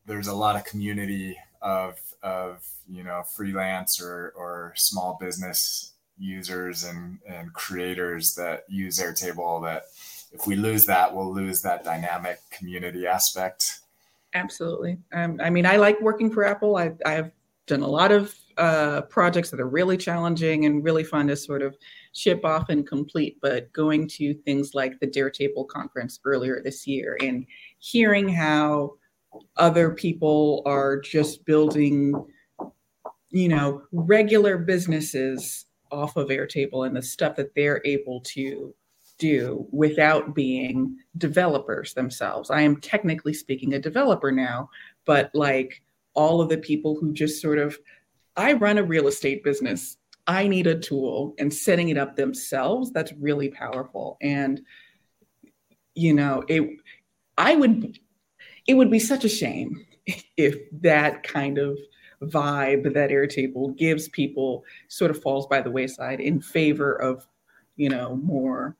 there's 0.04 0.26
a 0.26 0.34
lot 0.34 0.54
of 0.54 0.64
community 0.66 1.38
of, 1.62 1.98
of 2.22 2.62
you 2.86 3.02
know, 3.02 3.22
freelance 3.34 3.98
or, 3.98 4.34
or 4.36 4.74
small 4.76 5.16
business 5.18 5.92
users 6.18 6.84
and, 6.84 7.20
and 7.26 7.54
creators 7.54 8.34
that 8.34 8.64
use 8.68 8.98
Airtable 8.98 9.62
that 9.64 9.84
if 10.30 10.46
we 10.46 10.56
lose 10.56 10.84
that, 10.84 11.14
we'll 11.14 11.32
lose 11.32 11.62
that 11.62 11.84
dynamic 11.84 12.38
community 12.50 13.06
aspect. 13.06 13.80
Absolutely. 14.36 14.98
Um, 15.14 15.40
I 15.42 15.48
mean, 15.48 15.64
I 15.64 15.76
like 15.76 15.98
working 16.02 16.30
for 16.30 16.44
Apple. 16.44 16.76
I, 16.76 16.92
I've 17.06 17.30
done 17.66 17.80
a 17.80 17.88
lot 17.88 18.12
of 18.12 18.34
uh, 18.58 19.00
projects 19.02 19.50
that 19.50 19.60
are 19.60 19.68
really 19.68 19.96
challenging 19.96 20.66
and 20.66 20.84
really 20.84 21.04
fun 21.04 21.26
to 21.28 21.36
sort 21.36 21.62
of 21.62 21.74
ship 22.12 22.44
off 22.44 22.68
and 22.68 22.86
complete. 22.86 23.38
But 23.40 23.72
going 23.72 24.06
to 24.08 24.34
things 24.34 24.74
like 24.74 25.00
the 25.00 25.06
Daretable 25.06 25.66
conference 25.68 26.20
earlier 26.26 26.60
this 26.62 26.86
year 26.86 27.16
and 27.22 27.46
hearing 27.78 28.28
how 28.28 28.96
other 29.56 29.92
people 29.92 30.62
are 30.66 31.00
just 31.00 31.46
building, 31.46 32.12
you 33.30 33.48
know, 33.48 33.84
regular 33.90 34.58
businesses 34.58 35.64
off 35.90 36.16
of 36.16 36.28
Airtable 36.28 36.86
and 36.86 36.94
the 36.94 37.00
stuff 37.00 37.36
that 37.36 37.54
they're 37.54 37.80
able 37.86 38.20
to 38.20 38.74
do 39.18 39.66
without 39.70 40.34
being 40.34 40.96
developers 41.16 41.94
themselves. 41.94 42.50
I 42.50 42.62
am 42.62 42.80
technically 42.80 43.32
speaking 43.32 43.74
a 43.74 43.78
developer 43.78 44.30
now, 44.30 44.70
but 45.04 45.30
like 45.34 45.82
all 46.14 46.40
of 46.40 46.48
the 46.48 46.58
people 46.58 46.96
who 46.98 47.12
just 47.12 47.40
sort 47.40 47.58
of, 47.58 47.78
I 48.36 48.54
run 48.54 48.78
a 48.78 48.82
real 48.82 49.06
estate 49.06 49.44
business. 49.44 49.96
I 50.26 50.48
need 50.48 50.66
a 50.66 50.78
tool 50.78 51.34
and 51.38 51.52
setting 51.52 51.88
it 51.88 51.96
up 51.96 52.16
themselves, 52.16 52.90
that's 52.90 53.12
really 53.14 53.48
powerful. 53.48 54.16
And, 54.20 54.60
you 55.94 56.12
know, 56.12 56.42
it, 56.48 56.68
I 57.38 57.54
would, 57.54 57.98
it 58.66 58.74
would 58.74 58.90
be 58.90 58.98
such 58.98 59.24
a 59.24 59.28
shame 59.28 59.86
if 60.36 60.56
that 60.80 61.22
kind 61.22 61.58
of 61.58 61.78
vibe 62.22 62.94
that 62.94 63.10
Airtable 63.10 63.76
gives 63.76 64.08
people 64.08 64.64
sort 64.88 65.10
of 65.10 65.22
falls 65.22 65.46
by 65.46 65.60
the 65.60 65.70
wayside 65.70 66.20
in 66.20 66.40
favor 66.40 67.00
of, 67.00 67.26
you 67.76 67.88
know, 67.88 68.16
more 68.16 68.76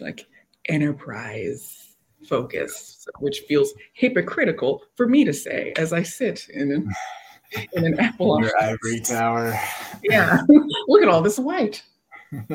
like 0.00 0.26
enterprise 0.68 1.96
focus, 2.28 3.06
which 3.20 3.40
feels 3.48 3.72
hypocritical 3.94 4.82
for 4.96 5.06
me 5.06 5.24
to 5.24 5.32
say 5.32 5.72
as 5.76 5.92
I 5.92 6.02
sit 6.02 6.48
in 6.48 6.72
an 6.72 6.92
in 7.72 7.84
an 7.84 7.98
Apple 8.00 8.40
Your 8.40 8.52
ivory 8.60 9.00
tower. 9.00 9.58
Yeah, 10.02 10.40
look 10.88 11.02
at 11.02 11.08
all 11.08 11.22
this 11.22 11.38
white. 11.38 11.82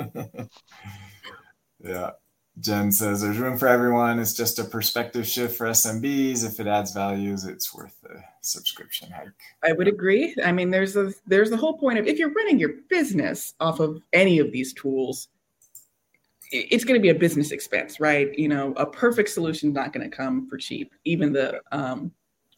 yeah. 1.84 2.12
Jen 2.60 2.92
says 2.92 3.22
there's 3.22 3.38
room 3.38 3.58
for 3.58 3.68
everyone. 3.68 4.20
It's 4.20 4.34
just 4.34 4.60
a 4.60 4.66
perspective 4.66 5.26
shift 5.26 5.58
for 5.58 5.68
SMBs. 5.68 6.46
If 6.46 6.60
it 6.60 6.68
adds 6.68 6.92
values, 6.92 7.46
it's 7.46 7.74
worth 7.74 7.96
the 8.04 8.22
subscription 8.42 9.10
hike. 9.10 9.30
I 9.64 9.72
would 9.72 9.88
agree. 9.88 10.36
I 10.44 10.52
mean, 10.52 10.70
there's 10.70 10.98
a 10.98 11.14
there's 11.26 11.50
the 11.50 11.58
whole 11.58 11.78
point 11.78 11.98
of 11.98 12.08
if 12.08 12.20
you're 12.20 12.34
running 12.34 12.60
your 12.60 12.74
business 12.90 13.54
off 13.62 13.80
of 13.80 14.02
any 14.12 14.38
of 14.40 14.52
these 14.52 14.74
tools, 14.74 15.30
it's 16.52 16.84
going 16.84 17.00
to 17.00 17.02
be 17.02 17.10
a 17.10 17.16
business 17.16 17.52
expense, 17.52 18.00
right? 18.00 18.38
You 18.38 18.50
know, 18.50 18.74
a 18.74 18.86
perfect 18.86 19.30
solution 19.30 19.70
is 19.70 19.76
not 19.76 19.94
going 19.94 20.10
to 20.10 20.16
come 20.16 20.48
for 20.50 20.58
cheap. 20.58 20.94
Even 21.06 21.32
the 21.32 21.62
um, 21.72 22.12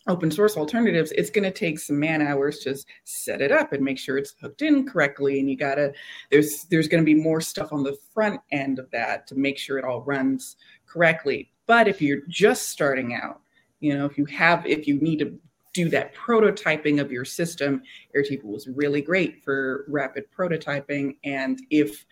open 0.08 0.32
source 0.32 0.58
alternatives, 0.58 1.12
it's 1.12 1.30
going 1.30 1.44
to 1.44 1.52
take 1.52 1.80
some 1.80 2.00
man 2.00 2.22
hours 2.22 2.60
to 2.60 2.76
set 3.04 3.42
it 3.42 3.52
up 3.52 3.72
and 3.72 3.84
make 3.84 4.00
sure 4.00 4.18
it's 4.18 4.36
hooked 4.42 4.62
in 4.62 4.88
correctly. 4.88 5.40
And 5.40 5.50
you 5.50 5.56
got 5.56 5.76
to 5.76 5.94
there's 6.32 6.64
there's 6.66 6.88
going 6.88 7.04
to 7.04 7.06
be 7.06 7.16
more 7.16 7.42
stuff 7.42 7.72
on 7.72 7.84
the 7.84 7.98
front 8.14 8.42
end 8.52 8.80
of 8.80 8.90
that 8.92 9.28
to 9.28 9.36
make 9.36 9.58
sure 9.58 9.78
it 9.78 9.86
all 9.86 10.02
runs 10.02 10.58
correctly. 10.88 11.52
But 11.68 11.88
if 11.88 12.02
you're 12.02 12.22
just 12.28 12.70
starting 12.70 13.14
out, 13.14 13.42
you 13.80 13.98
know, 13.98 14.06
if 14.06 14.18
you 14.18 14.26
have 14.26 14.66
if 14.66 14.88
you 14.88 15.00
need 15.00 15.20
to 15.20 15.38
do 15.74 15.90
that 15.90 16.14
prototyping 16.14 17.02
of 17.02 17.12
your 17.12 17.26
system, 17.26 17.82
Airtable 18.16 18.46
was 18.46 18.68
really 18.68 19.02
great 19.02 19.44
for 19.44 19.86
rapid 19.88 20.26
prototyping. 20.38 21.18
And 21.24 21.60
if 21.72 22.06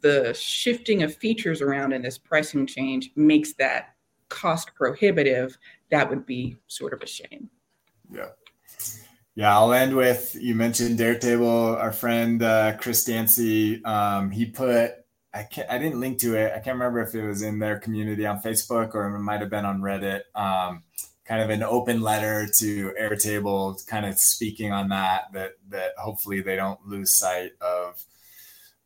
the 0.00 0.34
shifting 0.34 1.02
of 1.02 1.14
features 1.16 1.62
around 1.62 1.92
in 1.92 2.02
this 2.02 2.18
pricing 2.18 2.66
change 2.66 3.10
makes 3.16 3.54
that 3.54 3.94
cost 4.28 4.74
prohibitive, 4.74 5.56
that 5.90 6.08
would 6.08 6.26
be 6.26 6.56
sort 6.66 6.92
of 6.92 7.02
a 7.02 7.06
shame. 7.06 7.48
Yeah. 8.12 8.28
Yeah, 9.34 9.56
I'll 9.56 9.72
end 9.72 9.94
with 9.94 10.34
you 10.34 10.56
mentioned 10.56 10.98
Daretable. 10.98 11.78
Our 11.78 11.92
friend 11.92 12.42
uh, 12.42 12.76
Chris 12.76 13.04
Dancy, 13.04 13.84
um, 13.84 14.32
he 14.32 14.46
put 14.46 14.94
I 15.32 15.44
can't 15.44 15.70
I 15.70 15.78
didn't 15.78 16.00
link 16.00 16.18
to 16.20 16.34
it. 16.34 16.50
I 16.50 16.58
can't 16.58 16.74
remember 16.74 17.00
if 17.00 17.14
it 17.14 17.24
was 17.24 17.42
in 17.42 17.60
their 17.60 17.78
community 17.78 18.26
on 18.26 18.42
Facebook 18.42 18.94
or 18.94 19.06
it 19.06 19.20
might 19.20 19.40
have 19.40 19.50
been 19.50 19.64
on 19.64 19.80
Reddit. 19.80 20.22
Um, 20.34 20.82
kind 21.24 21.40
of 21.40 21.50
an 21.50 21.62
open 21.62 22.00
letter 22.00 22.48
to 22.58 22.92
Airtable, 23.00 23.86
kind 23.86 24.06
of 24.06 24.18
speaking 24.18 24.72
on 24.72 24.88
that 24.88 25.32
that 25.34 25.52
that 25.68 25.92
hopefully 25.98 26.40
they 26.40 26.56
don't 26.56 26.84
lose 26.84 27.14
sight 27.14 27.52
of 27.60 28.04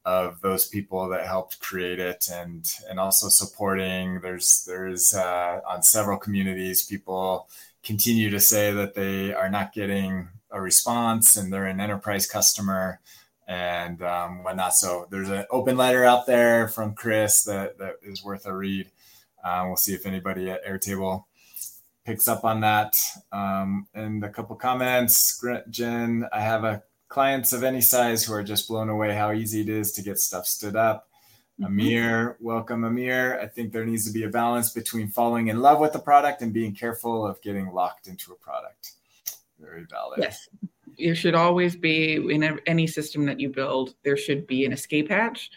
of 0.04 0.40
those 0.40 0.66
people 0.66 1.08
that 1.10 1.26
helped 1.26 1.60
create 1.60 1.98
it 2.00 2.28
and 2.32 2.66
and 2.88 2.98
also 2.98 3.28
supporting. 3.28 4.20
There's 4.20 4.64
there's 4.66 5.14
uh, 5.14 5.60
on 5.66 5.82
several 5.82 6.18
communities 6.18 6.84
people 6.84 7.48
continue 7.82 8.30
to 8.30 8.40
say 8.40 8.72
that 8.72 8.94
they 8.94 9.32
are 9.32 9.48
not 9.48 9.72
getting 9.72 10.28
a 10.50 10.60
response 10.60 11.36
and 11.36 11.52
they're 11.52 11.66
an 11.66 11.80
enterprise 11.80 12.26
customer 12.26 13.00
and 13.48 14.02
um, 14.02 14.44
whatnot. 14.44 14.74
So 14.74 15.06
there's 15.10 15.28
an 15.28 15.46
open 15.50 15.76
letter 15.76 16.04
out 16.04 16.26
there 16.26 16.68
from 16.68 16.94
chris 16.94 17.44
that, 17.44 17.78
that 17.78 17.96
is 18.02 18.22
worth 18.22 18.46
a 18.46 18.54
read. 18.54 18.90
Uh, 19.42 19.64
we'll 19.66 19.76
see 19.76 19.94
if 19.94 20.06
anybody 20.06 20.48
at 20.50 20.64
airtable 20.64 21.24
picks 22.04 22.28
up 22.28 22.44
on 22.44 22.60
that. 22.60 22.94
Um, 23.32 23.88
and 23.94 24.22
a 24.24 24.28
couple 24.28 24.54
comments. 24.56 25.44
Jen 25.70 26.26
i 26.32 26.40
have 26.40 26.64
a 26.64 26.82
clients 27.12 27.52
of 27.52 27.62
any 27.62 27.82
size 27.82 28.24
who 28.24 28.32
are 28.32 28.42
just 28.42 28.68
blown 28.68 28.88
away 28.88 29.14
how 29.14 29.32
easy 29.32 29.60
it 29.60 29.68
is 29.68 29.92
to 29.92 30.02
get 30.02 30.18
stuff 30.18 30.46
stood 30.46 30.74
up. 30.74 31.08
Mm-hmm. 31.60 31.66
Amir, 31.66 32.36
welcome, 32.40 32.84
Amir. 32.84 33.38
I 33.38 33.46
think 33.46 33.70
there 33.70 33.84
needs 33.84 34.06
to 34.06 34.12
be 34.12 34.24
a 34.24 34.30
balance 34.30 34.70
between 34.70 35.08
falling 35.08 35.48
in 35.48 35.60
love 35.60 35.78
with 35.78 35.92
the 35.92 35.98
product 35.98 36.40
and 36.40 36.54
being 36.54 36.74
careful 36.74 37.26
of 37.26 37.40
getting 37.42 37.70
locked 37.70 38.06
into 38.06 38.32
a 38.32 38.36
product. 38.36 38.92
Very 39.60 39.84
valid. 39.90 40.20
Yes. 40.22 40.48
You 40.96 41.14
should 41.14 41.34
always 41.34 41.76
be 41.76 42.14
in 42.14 42.58
any 42.66 42.86
system 42.86 43.26
that 43.26 43.38
you 43.38 43.50
build, 43.50 43.94
there 44.04 44.16
should 44.16 44.46
be 44.46 44.64
an 44.64 44.72
escape 44.72 45.10
hatch 45.10 45.50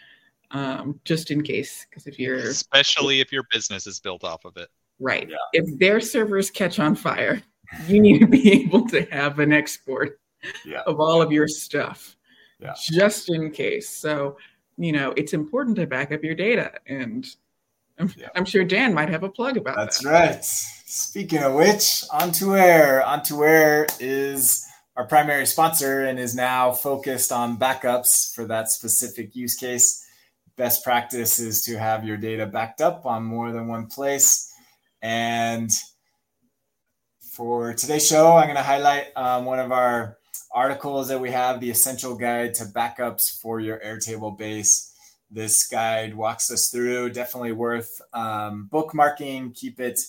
um, 0.50 1.00
just 1.04 1.30
in 1.30 1.42
case. 1.42 1.86
Because 1.88 2.06
if 2.06 2.18
you're, 2.18 2.36
especially 2.36 3.20
if 3.20 3.32
your 3.32 3.44
business 3.50 3.86
is 3.86 3.98
built 3.98 4.24
off 4.24 4.44
of 4.44 4.58
it, 4.58 4.68
right? 5.00 5.28
Yeah. 5.28 5.36
If 5.54 5.78
their 5.78 6.00
servers 6.00 6.50
catch 6.50 6.78
on 6.78 6.94
fire, 6.94 7.42
you 7.86 7.98
need 7.98 8.18
to 8.18 8.26
be 8.26 8.52
able 8.64 8.86
to 8.88 9.06
have 9.06 9.38
an 9.38 9.52
export 9.52 10.20
yeah. 10.64 10.82
of 10.86 11.00
all 11.00 11.22
of 11.22 11.32
your 11.32 11.48
stuff 11.48 12.16
yeah. 12.60 12.74
just 12.78 13.30
in 13.30 13.50
case. 13.50 13.88
So, 13.88 14.36
you 14.76 14.92
know, 14.92 15.12
it's 15.16 15.32
important 15.32 15.76
to 15.76 15.86
back 15.86 16.12
up 16.12 16.22
your 16.22 16.34
data. 16.34 16.72
And 16.86 17.26
I'm, 17.98 18.12
yeah. 18.16 18.28
I'm 18.34 18.44
sure 18.44 18.64
Dan 18.64 18.94
might 18.94 19.08
have 19.08 19.22
a 19.22 19.28
plug 19.28 19.56
about 19.56 19.76
that. 19.76 19.84
That's 19.84 20.02
that. 20.04 20.10
right. 20.10 20.44
Speaking 20.44 21.42
of 21.42 21.54
which, 21.54 22.04
On2Air. 22.10 23.04
On2Air 23.04 23.96
is 24.00 24.66
our 24.96 25.06
primary 25.06 25.46
sponsor 25.46 26.04
and 26.04 26.18
is 26.18 26.34
now 26.34 26.72
focused 26.72 27.32
on 27.32 27.58
backups 27.58 28.34
for 28.34 28.44
that 28.46 28.70
specific 28.70 29.34
use 29.34 29.56
case. 29.56 30.04
Best 30.56 30.82
practice 30.84 31.38
is 31.38 31.62
to 31.64 31.78
have 31.78 32.04
your 32.04 32.16
data 32.16 32.46
backed 32.46 32.80
up 32.80 33.04
on 33.04 33.22
more 33.22 33.52
than 33.52 33.68
one 33.68 33.86
place. 33.86 34.50
And 35.02 35.70
for 37.32 37.74
today's 37.74 38.06
show, 38.06 38.36
I'm 38.36 38.46
going 38.46 38.56
to 38.56 38.62
highlight 38.62 39.08
um, 39.16 39.44
one 39.44 39.58
of 39.58 39.70
our 39.70 40.16
articles 40.56 41.08
that 41.08 41.20
we 41.20 41.30
have 41.30 41.60
the 41.60 41.70
essential 41.70 42.16
guide 42.16 42.54
to 42.54 42.64
backups 42.64 43.38
for 43.42 43.60
your 43.60 43.78
Airtable 43.80 44.36
base. 44.36 44.90
This 45.30 45.68
guide 45.68 46.16
walks 46.16 46.50
us 46.50 46.70
through. 46.72 47.10
Definitely 47.10 47.52
worth 47.52 48.00
um, 48.14 48.70
bookmarking. 48.72 49.54
Keep 49.54 49.80
it, 49.80 50.00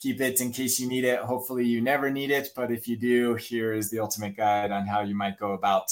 keep 0.00 0.20
it 0.20 0.40
in 0.40 0.52
case 0.52 0.78
you 0.78 0.88
need 0.88 1.02
it. 1.04 1.18
Hopefully, 1.18 1.66
you 1.66 1.80
never 1.80 2.10
need 2.10 2.30
it, 2.30 2.50
but 2.54 2.70
if 2.70 2.86
you 2.86 2.96
do, 2.96 3.34
here 3.34 3.72
is 3.72 3.90
the 3.90 3.98
ultimate 3.98 4.36
guide 4.36 4.70
on 4.70 4.86
how 4.86 5.00
you 5.00 5.16
might 5.16 5.36
go 5.36 5.52
about 5.52 5.86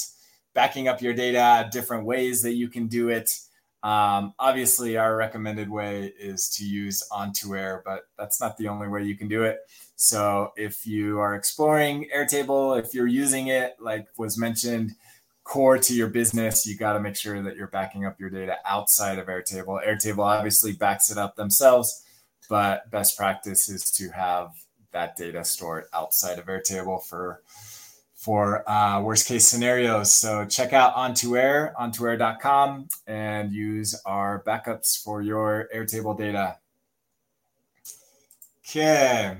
backing 0.53 0.87
up 0.87 1.01
your 1.01 1.13
data. 1.13 1.67
Different 1.69 2.05
ways 2.05 2.41
that 2.43 2.53
you 2.53 2.69
can 2.69 2.87
do 2.87 3.09
it. 3.09 3.29
Um, 3.83 4.33
obviously, 4.39 4.97
our 4.97 5.15
recommended 5.15 5.69
way 5.69 6.13
is 6.19 6.49
to 6.57 6.65
use 6.65 7.03
On2Air, 7.11 7.81
but 7.85 8.07
that's 8.17 8.41
not 8.41 8.57
the 8.57 8.67
only 8.67 8.87
way 8.87 9.03
you 9.03 9.15
can 9.15 9.27
do 9.27 9.43
it. 9.43 9.59
So 9.95 10.51
if 10.55 10.85
you 10.85 11.19
are 11.19 11.35
exploring 11.35 12.09
Airtable, 12.15 12.79
if 12.79 12.93
you're 12.93 13.07
using 13.07 13.47
it, 13.47 13.75
like 13.79 14.07
was 14.17 14.37
mentioned, 14.37 14.91
core 15.43 15.77
to 15.77 15.93
your 15.93 16.07
business, 16.07 16.67
you 16.67 16.77
got 16.77 16.93
to 16.93 16.99
make 16.99 17.15
sure 17.15 17.41
that 17.41 17.55
you're 17.55 17.67
backing 17.67 18.05
up 18.05 18.19
your 18.19 18.29
data 18.29 18.57
outside 18.65 19.17
of 19.17 19.27
Airtable. 19.27 19.85
Airtable 19.85 20.25
obviously 20.25 20.73
backs 20.73 21.09
it 21.09 21.17
up 21.17 21.35
themselves, 21.35 22.03
but 22.49 22.89
best 22.91 23.17
practice 23.17 23.69
is 23.69 23.89
to 23.91 24.09
have 24.09 24.51
that 24.91 25.15
data 25.15 25.45
stored 25.45 25.85
outside 25.93 26.39
of 26.39 26.45
Airtable 26.45 27.03
for 27.03 27.41
for 28.27 28.69
uh, 28.69 29.01
worst 29.01 29.25
case 29.25 29.47
scenarios. 29.47 30.11
So 30.11 30.43
check 30.43 30.73
out 30.73 30.93
On2Air, 30.95 31.73
on2air.com, 31.75 32.89
and 33.07 33.53
use 33.53 33.95
our 34.05 34.43
backups 34.45 35.01
for 35.01 35.21
your 35.21 35.69
Airtable 35.73 36.17
data. 36.17 36.57
Okay. 38.65 39.37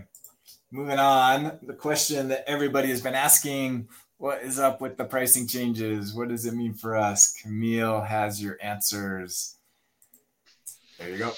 Moving 0.71 0.99
on, 0.99 1.59
the 1.63 1.73
question 1.73 2.29
that 2.29 2.45
everybody 2.47 2.87
has 2.87 3.01
been 3.01 3.13
asking 3.13 3.89
what 4.19 4.41
is 4.41 4.57
up 4.57 4.79
with 4.79 4.95
the 4.95 5.03
pricing 5.03 5.47
changes? 5.47 6.13
What 6.13 6.29
does 6.29 6.45
it 6.45 6.53
mean 6.53 6.73
for 6.73 6.95
us? 6.95 7.37
Kamille 7.43 8.07
has 8.07 8.41
your 8.41 8.57
answers. 8.63 9.57
There 10.97 11.09
you 11.09 11.17
go. 11.17 11.33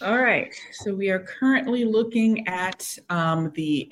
All 0.00 0.18
right. 0.18 0.54
So 0.72 0.94
we 0.94 1.10
are 1.10 1.20
currently 1.20 1.84
looking 1.84 2.48
at 2.48 2.98
um, 3.10 3.52
the 3.54 3.86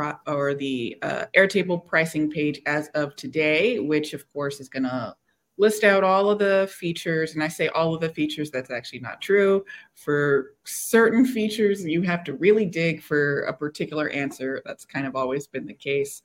inner 0.00 0.18
or 0.26 0.54
the 0.54 0.96
uh, 1.02 1.24
Airtable 1.36 1.84
pricing 1.84 2.30
page 2.30 2.60
as 2.66 2.88
of 2.88 3.16
today, 3.16 3.78
which 3.78 4.14
of 4.14 4.30
course 4.32 4.60
is 4.60 4.68
going 4.68 4.84
to 4.84 5.14
list 5.58 5.82
out 5.82 6.04
all 6.04 6.30
of 6.30 6.38
the 6.38 6.70
features. 6.72 7.34
And 7.34 7.42
I 7.42 7.48
say 7.48 7.68
all 7.68 7.94
of 7.94 8.00
the 8.00 8.08
features, 8.08 8.50
that's 8.50 8.70
actually 8.70 9.00
not 9.00 9.20
true. 9.20 9.64
For 9.94 10.54
certain 10.64 11.26
features, 11.26 11.84
you 11.84 12.02
have 12.02 12.22
to 12.24 12.34
really 12.34 12.64
dig 12.64 13.02
for 13.02 13.42
a 13.42 13.52
particular 13.52 14.08
answer. 14.10 14.62
That's 14.64 14.84
kind 14.84 15.06
of 15.06 15.16
always 15.16 15.46
been 15.48 15.66
the 15.66 15.74
case 15.74 16.22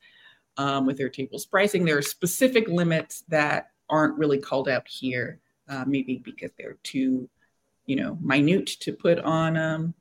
um, 0.58 0.86
with 0.86 1.00
Airtable's 1.00 1.48
pricing. 1.48 1.84
There 1.84 1.98
are 1.98 2.04
specific 2.04 2.68
limits 2.68 3.24
that 3.30 3.72
aren't 3.90 4.18
really 4.18 4.38
called 4.38 4.70
out 4.70 4.88
here, 4.88 5.40
uh, 5.68 5.84
maybe 5.88 6.22
because 6.24 6.52
they're 6.58 6.78
too, 6.84 7.28
you 7.88 7.96
know, 7.96 8.18
minute 8.22 8.68
to 8.82 8.94
put 8.94 9.20
on 9.20 9.58
um, 9.58 9.94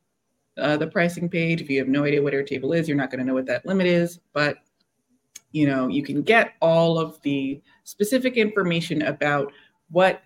uh, 0.58 0.76
the 0.76 0.86
pricing 0.86 1.28
page. 1.28 1.60
If 1.60 1.70
you 1.70 1.78
have 1.78 1.88
no 1.88 2.04
idea 2.04 2.22
what 2.22 2.34
Airtable 2.34 2.76
is, 2.76 2.88
you're 2.88 2.96
not 2.96 3.10
going 3.10 3.20
to 3.20 3.24
know 3.24 3.34
what 3.34 3.46
that 3.46 3.66
limit 3.66 3.86
is. 3.86 4.20
But 4.32 4.58
you 5.52 5.66
know, 5.66 5.88
you 5.88 6.02
can 6.02 6.22
get 6.22 6.54
all 6.60 6.98
of 6.98 7.20
the 7.22 7.60
specific 7.84 8.36
information 8.36 9.02
about 9.02 9.52
what 9.90 10.22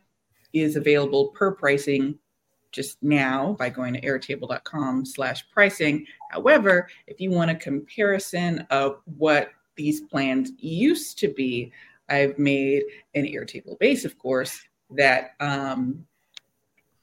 is 0.53 0.77
available 0.77 1.29
per 1.29 1.53
pricing 1.53 2.19
just 2.71 3.03
now 3.03 3.57
by 3.59 3.69
going 3.69 3.95
to 3.95 4.01
airtable.com 4.03 5.05
slash 5.05 5.49
pricing. 5.51 6.07
However, 6.31 6.89
if 7.07 7.21
you 7.21 7.31
want 7.31 7.51
a 7.51 7.55
comparison 7.55 8.67
of 8.71 9.01
what 9.17 9.51
these 9.77 10.03
plans 10.03 10.53
used 10.59 11.19
to 11.19 11.29
be, 11.29 11.73
I've 12.09 12.39
made 12.39 12.85
an 13.15 13.25
Airtable 13.25 13.79
base, 13.79 14.05
of 14.05 14.19
course, 14.19 14.61
that 14.91 15.35
um, 15.41 16.07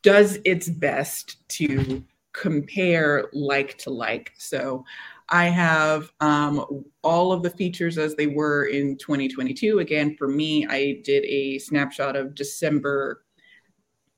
does 0.02 0.38
its 0.46 0.70
best 0.70 1.48
to 1.50 2.04
compare 2.34 3.30
like 3.34 3.78
to 3.80 3.90
like. 3.90 4.34
So 4.38 4.84
I 5.30 5.46
have 5.46 6.12
um, 6.20 6.84
all 7.02 7.32
of 7.32 7.44
the 7.44 7.50
features 7.50 7.98
as 7.98 8.16
they 8.16 8.28
were 8.28 8.66
in 8.66 8.98
2022. 8.98 9.80
Again, 9.80 10.16
for 10.18 10.28
me, 10.28 10.68
I 10.68 11.02
did 11.04 11.24
a 11.26 11.60
snapshot 11.60 12.16
of 12.16 12.36
December, 12.36 13.24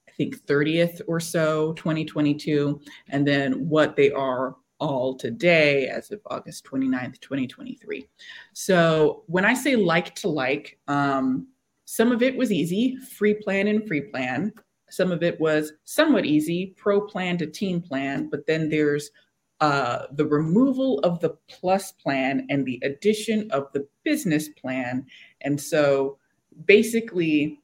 I 0.07 0.11
think 0.11 0.37
30th 0.45 1.01
or 1.07 1.19
so, 1.19 1.73
2022, 1.73 2.81
and 3.09 3.27
then 3.27 3.69
what 3.69 3.95
they 3.95 4.11
are 4.11 4.55
all 4.79 5.15
today 5.15 5.87
as 5.87 6.11
of 6.11 6.19
August 6.25 6.65
29th, 6.65 7.19
2023. 7.21 8.07
So 8.53 9.23
when 9.27 9.45
I 9.45 9.53
say 9.53 9.75
like 9.75 10.15
to 10.15 10.27
like, 10.27 10.79
um, 10.87 11.47
some 11.85 12.11
of 12.11 12.23
it 12.23 12.35
was 12.35 12.51
easy, 12.51 12.97
free 12.97 13.35
plan 13.35 13.67
and 13.67 13.87
free 13.87 14.01
plan. 14.01 14.51
Some 14.95 15.11
of 15.11 15.23
it 15.23 15.37
was 15.41 15.73
somewhat 15.83 16.25
easy, 16.25 16.67
pro 16.77 17.01
plan 17.01 17.37
to 17.39 17.47
team 17.47 17.81
plan, 17.81 18.29
but 18.29 18.47
then 18.47 18.69
there's 18.69 19.11
uh, 19.59 20.05
the 20.13 20.25
removal 20.25 20.99
of 20.99 21.19
the 21.19 21.31
plus 21.49 21.91
plan 21.91 22.47
and 22.49 22.65
the 22.65 22.79
addition 22.81 23.51
of 23.51 23.67
the 23.73 23.85
business 24.05 24.47
plan. 24.47 25.05
And 25.41 25.59
so 25.59 26.17
basically, 26.65 27.59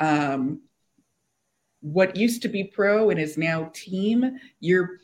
um, 0.00 0.62
what 1.80 2.16
used 2.16 2.42
to 2.42 2.48
be 2.48 2.64
pro 2.64 3.10
and 3.10 3.20
is 3.20 3.38
now 3.38 3.70
team, 3.72 4.36
you're 4.58 4.98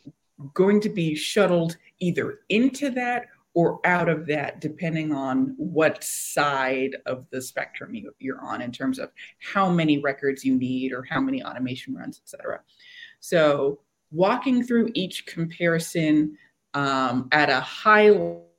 going 0.54 0.80
to 0.80 0.88
be 0.88 1.14
shuttled 1.14 1.76
either 2.00 2.40
into 2.48 2.90
that 2.90 3.26
or 3.58 3.80
out 3.84 4.08
of 4.08 4.24
that, 4.24 4.60
depending 4.60 5.12
on 5.12 5.52
what 5.56 6.04
side 6.04 6.94
of 7.06 7.26
the 7.30 7.42
spectrum 7.42 7.92
you, 7.92 8.32
are 8.32 8.40
on 8.40 8.62
in 8.62 8.70
terms 8.70 9.00
of 9.00 9.10
how 9.40 9.68
many 9.68 9.98
records 9.98 10.44
you 10.44 10.54
need 10.54 10.92
or 10.92 11.02
how 11.02 11.20
many 11.20 11.42
automation 11.42 11.92
runs, 11.92 12.20
et 12.22 12.28
cetera. 12.28 12.60
So 13.18 13.80
walking 14.12 14.62
through 14.62 14.92
each 14.94 15.26
comparison 15.26 16.38
um, 16.74 17.28
at 17.32 17.50
a 17.50 17.58
high 17.58 18.10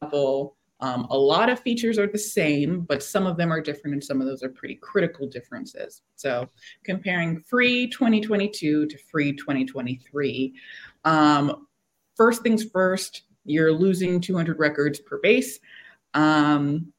level. 0.02 0.58
Um, 0.82 1.08
a 1.10 1.18
lot 1.18 1.50
of 1.50 1.62
features 1.62 1.98
are 1.98 2.08
the 2.08 2.18
same, 2.18 2.82
but 2.82 3.02
some 3.02 3.26
of 3.26 3.38
them 3.38 3.54
are 3.54 3.62
different, 3.62 3.94
and 3.94 4.04
some 4.04 4.20
of 4.20 4.28
those 4.28 4.44
are 4.44 4.50
pretty 4.50 4.76
critical 4.76 5.28
differences. 5.28 6.02
So, 6.16 6.50
comparing 6.84 7.42
free 7.44 7.88
2022 7.90 8.88
to 8.88 8.98
free 8.98 9.32
2023, 9.34 10.54
um, 11.06 11.68
first 12.16 12.44
things 12.44 12.66
first, 12.66 13.24
you're 13.50 13.74
losing 13.74 14.22
200 14.22 14.60
records 14.60 15.00
per 15.00 15.20
base. 15.22 15.60
Um, 16.14 16.92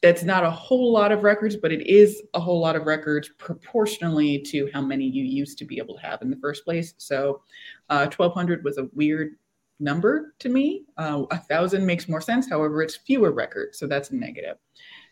that's 0.00 0.22
not 0.22 0.44
a 0.44 0.50
whole 0.50 0.92
lot 0.92 1.10
of 1.10 1.24
records, 1.24 1.56
but 1.56 1.72
it 1.72 1.86
is 1.86 2.22
a 2.34 2.40
whole 2.40 2.60
lot 2.60 2.76
of 2.76 2.86
records 2.86 3.30
proportionally 3.36 4.38
to 4.42 4.70
how 4.72 4.80
many 4.80 5.04
you 5.04 5.24
used 5.24 5.58
to 5.58 5.64
be 5.64 5.78
able 5.78 5.96
to 5.96 6.06
have 6.06 6.22
in 6.22 6.30
the 6.30 6.36
first 6.36 6.64
place. 6.64 6.94
So, 6.98 7.42
uh, 7.90 8.06
1200 8.06 8.62
was 8.62 8.78
a 8.78 8.88
weird 8.94 9.32
number 9.80 10.34
to 10.38 10.48
me. 10.48 10.84
Uh, 10.96 11.24
a 11.30 11.38
thousand 11.38 11.84
makes 11.84 12.08
more 12.08 12.20
sense. 12.20 12.48
However, 12.48 12.82
it's 12.82 12.96
fewer 12.96 13.32
records, 13.32 13.78
so 13.78 13.86
that's 13.86 14.10
a 14.10 14.16
negative. 14.16 14.56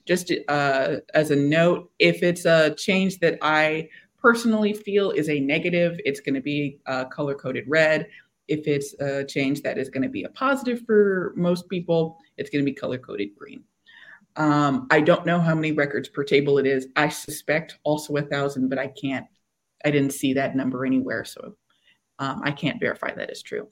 Just 0.06 0.32
uh, 0.48 0.96
as 1.14 1.32
a 1.32 1.36
note, 1.36 1.90
if 1.98 2.22
it's 2.22 2.44
a 2.44 2.74
change 2.76 3.18
that 3.18 3.38
I 3.42 3.88
personally 4.20 4.72
feel 4.72 5.10
is 5.10 5.28
a 5.28 5.40
negative, 5.40 5.98
it's 6.04 6.20
going 6.20 6.34
to 6.34 6.40
be 6.40 6.78
uh, 6.86 7.04
color 7.06 7.34
coded 7.34 7.64
red. 7.66 8.08
If 8.48 8.66
it's 8.66 8.94
a 9.00 9.24
change 9.24 9.62
that 9.62 9.78
is 9.78 9.88
going 9.88 10.02
to 10.02 10.08
be 10.08 10.24
a 10.24 10.28
positive 10.30 10.82
for 10.86 11.32
most 11.36 11.68
people, 11.68 12.18
it's 12.36 12.50
going 12.50 12.64
to 12.64 12.70
be 12.70 12.74
color 12.74 12.98
coded 12.98 13.34
green. 13.36 13.64
Um, 14.36 14.86
I 14.90 15.00
don't 15.00 15.26
know 15.26 15.40
how 15.40 15.54
many 15.54 15.72
records 15.72 16.08
per 16.08 16.22
table 16.22 16.58
it 16.58 16.66
is. 16.66 16.88
I 16.96 17.08
suspect 17.08 17.78
also 17.84 18.16
a 18.16 18.22
thousand, 18.22 18.68
but 18.68 18.78
I 18.78 18.88
can't, 18.88 19.26
I 19.84 19.90
didn't 19.90 20.12
see 20.12 20.34
that 20.34 20.54
number 20.54 20.84
anywhere. 20.84 21.24
So 21.24 21.56
um, 22.18 22.42
I 22.44 22.50
can't 22.50 22.80
verify 22.80 23.12
that 23.14 23.30
is 23.30 23.42
true. 23.42 23.68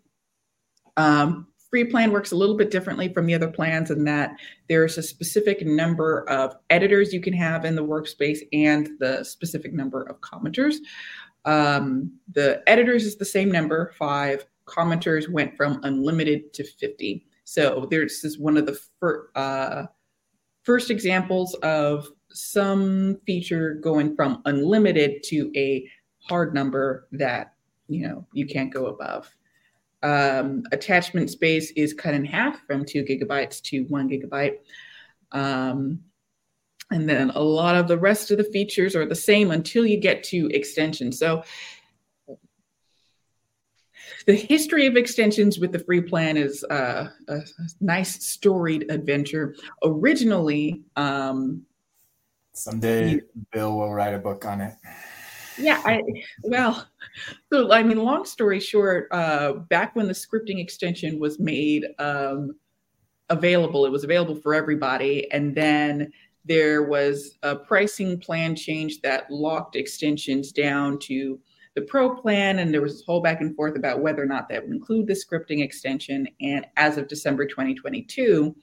Um, 0.96 1.48
free 1.70 1.84
plan 1.84 2.12
works 2.12 2.32
a 2.32 2.36
little 2.36 2.56
bit 2.56 2.70
differently 2.70 3.12
from 3.12 3.26
the 3.26 3.34
other 3.34 3.50
plans 3.50 3.90
in 3.90 4.04
that 4.04 4.36
there's 4.68 4.96
a 4.96 5.02
specific 5.02 5.66
number 5.66 6.28
of 6.30 6.54
editors 6.70 7.12
you 7.12 7.20
can 7.20 7.32
have 7.32 7.64
in 7.64 7.74
the 7.74 7.84
workspace 7.84 8.38
and 8.52 8.90
the 9.00 9.24
specific 9.24 9.72
number 9.74 10.02
of 10.02 10.20
commenters. 10.20 10.76
Um, 11.44 12.12
the 12.32 12.62
editors 12.66 13.04
is 13.04 13.16
the 13.16 13.24
same 13.24 13.50
number, 13.50 13.92
five. 13.98 14.46
Commenters 14.66 15.28
went 15.28 15.56
from 15.56 15.80
unlimited 15.82 16.52
to 16.54 16.64
50. 16.64 17.26
So 17.44 17.86
there's 17.90 18.24
is 18.24 18.38
one 18.38 18.56
of 18.56 18.66
the 18.66 18.78
fir- 18.98 19.30
uh, 19.34 19.86
first 20.62 20.90
examples 20.90 21.54
of 21.56 22.08
some 22.30 23.20
feature 23.26 23.74
going 23.74 24.16
from 24.16 24.42
unlimited 24.44 25.22
to 25.24 25.52
a 25.54 25.88
hard 26.18 26.54
number 26.54 27.06
that 27.12 27.54
you 27.88 28.06
know 28.06 28.26
you 28.32 28.46
can't 28.46 28.72
go 28.72 28.86
above. 28.86 29.30
Um, 30.02 30.64
attachment 30.72 31.30
space 31.30 31.70
is 31.72 31.94
cut 31.94 32.14
in 32.14 32.24
half 32.24 32.60
from 32.66 32.84
two 32.84 33.04
gigabytes 33.04 33.62
to 33.62 33.84
one 33.84 34.08
gigabyte. 34.08 34.56
Um, 35.32 36.00
and 36.90 37.08
then 37.08 37.30
a 37.30 37.40
lot 37.40 37.76
of 37.76 37.88
the 37.88 37.98
rest 37.98 38.30
of 38.30 38.36
the 38.36 38.44
features 38.44 38.94
are 38.94 39.06
the 39.06 39.14
same 39.14 39.50
until 39.50 39.86
you 39.86 39.98
get 39.98 40.22
to 40.24 40.48
extensions. 40.48 41.18
So 41.18 41.42
the 44.26 44.34
history 44.34 44.86
of 44.86 44.96
extensions 44.96 45.58
with 45.58 45.72
the 45.72 45.78
free 45.78 46.00
plan 46.00 46.36
is 46.36 46.64
uh, 46.64 47.08
a, 47.28 47.34
a, 47.34 47.40
nice 47.80 48.24
storied 48.24 48.90
adventure. 48.90 49.54
Originally, 49.82 50.82
um, 50.96 51.62
someday 52.52 53.10
you, 53.12 53.22
Bill 53.52 53.76
will 53.76 53.92
write 53.92 54.14
a 54.14 54.18
book 54.18 54.44
on 54.44 54.60
it. 54.60 54.74
Yeah, 55.56 55.80
I 55.84 56.02
well, 56.42 56.88
so 57.52 57.72
I 57.72 57.82
mean, 57.82 57.98
long 57.98 58.24
story 58.24 58.60
short, 58.60 59.08
uh, 59.12 59.52
back 59.52 59.94
when 59.94 60.08
the 60.08 60.12
scripting 60.12 60.60
extension 60.60 61.20
was 61.20 61.38
made 61.38 61.86
um, 61.98 62.56
available, 63.30 63.86
it 63.86 63.92
was 63.92 64.04
available 64.04 64.34
for 64.34 64.54
everybody, 64.54 65.30
and 65.30 65.54
then 65.54 66.12
there 66.44 66.82
was 66.82 67.38
a 67.42 67.56
pricing 67.56 68.18
plan 68.18 68.54
change 68.54 69.00
that 69.00 69.30
locked 69.30 69.76
extensions 69.76 70.52
down 70.52 70.98
to 70.98 71.38
the 71.74 71.82
pro 71.82 72.14
plan, 72.14 72.60
and 72.60 72.72
there 72.72 72.80
was 72.80 72.94
this 72.94 73.04
whole 73.04 73.20
back 73.20 73.40
and 73.40 73.54
forth 73.56 73.76
about 73.76 74.00
whether 74.00 74.22
or 74.22 74.26
not 74.26 74.48
that 74.48 74.62
would 74.62 74.72
include 74.72 75.06
the 75.06 75.14
scripting 75.14 75.62
extension. 75.62 76.28
And 76.40 76.66
as 76.76 76.98
of 76.98 77.08
December 77.08 77.46
2022, 77.46 78.54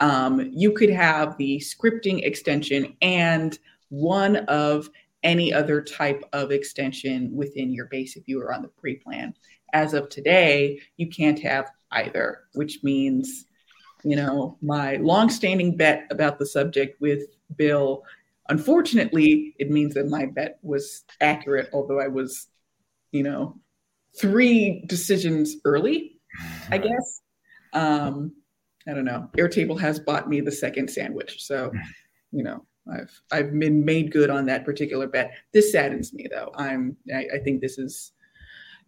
um, 0.00 0.48
you 0.52 0.72
could 0.72 0.90
have 0.90 1.36
the 1.36 1.58
scripting 1.58 2.22
extension 2.24 2.96
and 3.02 3.58
one 3.88 4.36
of 4.46 4.88
any 5.24 5.52
other 5.52 5.82
type 5.82 6.22
of 6.32 6.52
extension 6.52 7.34
within 7.34 7.72
your 7.72 7.86
base 7.86 8.16
if 8.16 8.28
you 8.28 8.40
are 8.40 8.52
on 8.52 8.62
the 8.62 8.68
pre 8.68 8.96
plan. 8.96 9.34
As 9.72 9.92
of 9.92 10.08
today, 10.08 10.80
you 10.96 11.08
can't 11.08 11.40
have 11.40 11.70
either, 11.90 12.44
which 12.54 12.84
means, 12.84 13.46
you 14.04 14.14
know, 14.14 14.56
my 14.62 14.96
long-standing 14.96 15.76
bet 15.76 16.06
about 16.10 16.38
the 16.38 16.46
subject 16.46 17.00
with 17.00 17.22
Bill 17.56 18.04
Unfortunately, 18.48 19.54
it 19.58 19.70
means 19.70 19.94
that 19.94 20.08
my 20.08 20.26
bet 20.26 20.58
was 20.62 21.04
accurate, 21.20 21.68
although 21.72 22.00
I 22.00 22.08
was, 22.08 22.48
you 23.12 23.22
know, 23.22 23.56
three 24.18 24.84
decisions 24.86 25.56
early, 25.64 26.18
I 26.70 26.78
guess. 26.78 27.20
Um, 27.72 28.32
I 28.88 28.94
don't 28.94 29.04
know. 29.04 29.28
Airtable 29.36 29.78
has 29.78 30.00
bought 30.00 30.28
me 30.28 30.40
the 30.40 30.52
second 30.52 30.88
sandwich. 30.88 31.44
So, 31.44 31.70
you 32.32 32.42
know, 32.42 32.64
I've 32.90 33.20
I've 33.30 33.58
been 33.58 33.84
made 33.84 34.12
good 34.12 34.30
on 34.30 34.46
that 34.46 34.64
particular 34.64 35.06
bet. 35.06 35.32
This 35.52 35.72
saddens 35.72 36.12
me 36.14 36.26
though. 36.30 36.50
I'm 36.54 36.96
I, 37.14 37.26
I 37.34 37.38
think 37.38 37.60
this 37.60 37.78
is 37.78 38.12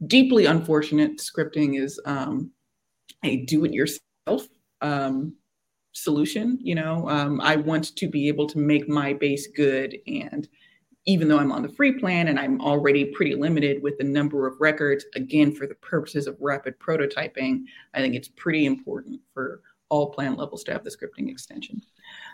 deeply 0.07 0.46
unfortunate. 0.46 1.18
Scripting 1.18 1.79
is 1.79 2.01
um, 2.07 2.51
a 3.23 3.44
do-it-yourself 3.44 4.49
um, 4.81 5.35
solution. 5.92 6.59
You 6.61 6.74
know, 6.74 7.09
um, 7.09 7.40
I 7.40 7.57
want 7.57 7.96
to 7.96 8.09
be 8.09 8.29
able 8.29 8.46
to 8.48 8.59
make 8.59 8.88
my 8.88 9.12
base 9.12 9.46
good. 9.48 9.98
And 10.07 10.48
even 11.07 11.29
though 11.29 11.38
I'm 11.38 11.53
on 11.53 11.62
the 11.62 11.68
free 11.68 11.98
plan 11.98 12.29
and 12.29 12.38
I'm 12.38 12.61
already 12.61 13.07
pretty 13.07 13.35
limited 13.35 13.83
with 13.83 13.98
the 13.98 14.05
number 14.05 14.46
of 14.46 14.61
records, 14.61 15.05
again, 15.14 15.55
for 15.55 15.66
the 15.66 15.74
purposes 15.76 16.26
of 16.26 16.37
rapid 16.40 16.79
prototyping, 16.79 17.64
I 17.94 18.00
think 18.00 18.14
it's 18.14 18.29
pretty 18.29 18.66
important 18.66 19.20
for 19.33 19.62
all 19.88 20.11
plan 20.11 20.37
levels 20.37 20.62
to 20.64 20.72
have 20.72 20.85
the 20.85 20.90
scripting 20.90 21.29
extension. 21.29 21.83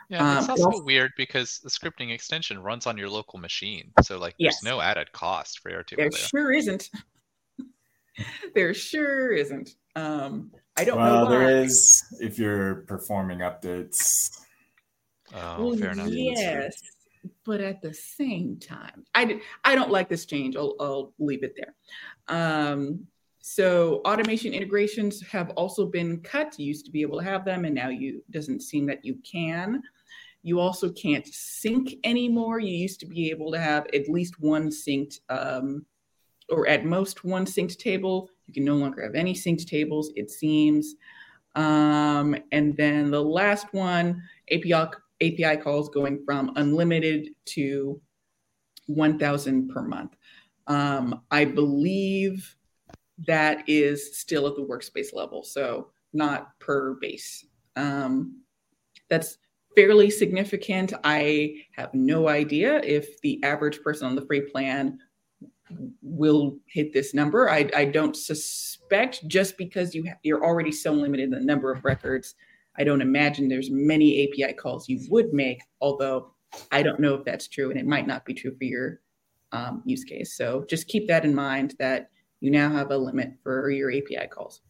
Yeah, 0.08 0.38
it's 0.38 0.48
um, 0.48 0.60
also 0.60 0.82
weird 0.82 1.12
because 1.16 1.58
the 1.60 1.70
scripting 1.70 2.12
extension 2.12 2.62
runs 2.62 2.86
on 2.86 2.96
your 2.96 3.08
local 3.08 3.38
machine. 3.38 3.92
So 4.02 4.18
like 4.18 4.34
yes. 4.38 4.60
there's 4.60 4.70
no 4.70 4.80
added 4.80 5.10
cost 5.12 5.60
for 5.60 5.70
Airtable. 5.70 5.96
There, 5.96 6.10
there. 6.10 6.18
sure 6.18 6.52
isn't. 6.52 6.90
there 8.54 8.74
sure 8.74 9.32
isn't. 9.32 9.70
Um, 9.96 10.52
I 10.76 10.84
don't 10.84 10.98
well, 10.98 11.24
know. 11.24 11.30
Well, 11.30 11.30
there 11.30 11.62
is 11.62 12.02
if 12.20 12.38
you're 12.38 12.76
performing 12.86 13.38
updates. 13.38 14.30
Oh, 15.34 15.68
well, 15.68 15.76
fair 15.76 15.92
enough. 15.92 16.08
Yes, 16.08 16.80
but 17.44 17.60
at 17.60 17.82
the 17.82 17.94
same 17.94 18.58
time, 18.58 19.04
I 19.14 19.40
I 19.64 19.74
don't 19.74 19.90
like 19.90 20.08
this 20.08 20.26
change. 20.26 20.56
I'll 20.56 20.74
I'll 20.78 21.12
leave 21.18 21.42
it 21.42 21.56
there. 21.56 21.74
Um, 22.28 23.06
so 23.40 24.00
automation 24.04 24.52
integrations 24.52 25.22
have 25.28 25.50
also 25.50 25.86
been 25.86 26.20
cut. 26.20 26.58
You 26.58 26.66
used 26.66 26.84
to 26.86 26.90
be 26.90 27.02
able 27.02 27.18
to 27.18 27.24
have 27.24 27.44
them, 27.44 27.64
and 27.64 27.74
now 27.74 27.88
you 27.88 28.22
doesn't 28.30 28.62
seem 28.62 28.86
that 28.86 29.04
you 29.04 29.18
can. 29.30 29.82
You 30.42 30.60
also 30.60 30.90
can't 30.90 31.26
sync 31.26 31.94
anymore. 32.04 32.60
You 32.60 32.76
used 32.76 33.00
to 33.00 33.06
be 33.06 33.30
able 33.30 33.50
to 33.52 33.58
have 33.58 33.86
at 33.94 34.08
least 34.08 34.40
one 34.40 34.68
synced, 34.68 35.20
um, 35.28 35.86
or 36.48 36.68
at 36.68 36.84
most 36.84 37.24
one 37.24 37.46
synced 37.46 37.78
table. 37.78 38.30
You 38.46 38.54
can 38.54 38.64
no 38.64 38.76
longer 38.76 39.02
have 39.02 39.14
any 39.14 39.34
synced 39.34 39.68
tables, 39.68 40.10
it 40.16 40.30
seems. 40.30 40.94
Um, 41.54 42.36
and 42.52 42.76
then 42.76 43.10
the 43.10 43.22
last 43.22 43.72
one, 43.72 44.22
API, 44.50 44.90
API 45.22 45.56
calls 45.56 45.88
going 45.88 46.22
from 46.24 46.52
unlimited 46.56 47.30
to 47.46 48.00
1,000 48.86 49.68
per 49.68 49.82
month. 49.82 50.16
Um, 50.66 51.22
I 51.30 51.44
believe 51.44 52.56
that 53.26 53.68
is 53.68 54.18
still 54.18 54.46
at 54.46 54.56
the 54.56 54.62
workspace 54.62 55.14
level, 55.14 55.42
so 55.42 55.90
not 56.12 56.58
per 56.60 56.94
base. 57.00 57.46
Um, 57.76 58.42
that's 59.08 59.38
fairly 59.74 60.10
significant. 60.10 60.92
I 61.04 61.56
have 61.72 61.92
no 61.94 62.28
idea 62.28 62.80
if 62.82 63.20
the 63.20 63.42
average 63.44 63.80
person 63.82 64.08
on 64.08 64.16
the 64.16 64.26
free 64.26 64.40
plan 64.40 64.98
will 66.02 66.58
hit 66.66 66.92
this 66.92 67.14
number. 67.14 67.50
I, 67.50 67.68
I 67.74 67.84
don't 67.86 68.16
suspect 68.16 69.26
just 69.26 69.58
because 69.58 69.94
you 69.94 70.04
ha- 70.06 70.18
you're 70.22 70.44
already 70.44 70.72
so 70.72 70.92
limited 70.92 71.24
in 71.24 71.30
the 71.30 71.40
number 71.40 71.72
of 71.72 71.84
records. 71.84 72.34
I 72.78 72.84
don't 72.84 73.00
imagine 73.00 73.48
there's 73.48 73.70
many 73.70 74.28
API 74.28 74.52
calls 74.52 74.88
you 74.88 75.00
would 75.10 75.32
make, 75.32 75.60
although 75.80 76.32
I 76.70 76.82
don't 76.82 77.00
know 77.00 77.14
if 77.14 77.24
that's 77.24 77.48
true, 77.48 77.70
and 77.70 77.78
it 77.78 77.86
might 77.86 78.06
not 78.06 78.24
be 78.24 78.34
true 78.34 78.54
for 78.56 78.64
your 78.64 79.00
um, 79.52 79.82
use 79.84 80.04
case. 80.04 80.36
So 80.36 80.64
just 80.68 80.88
keep 80.88 81.08
that 81.08 81.24
in 81.24 81.34
mind 81.34 81.74
that 81.78 82.10
you 82.40 82.50
now 82.50 82.70
have 82.70 82.90
a 82.90 82.96
limit 82.96 83.32
for 83.42 83.70
your 83.70 83.90
API 83.90 84.28
calls. 84.30 84.60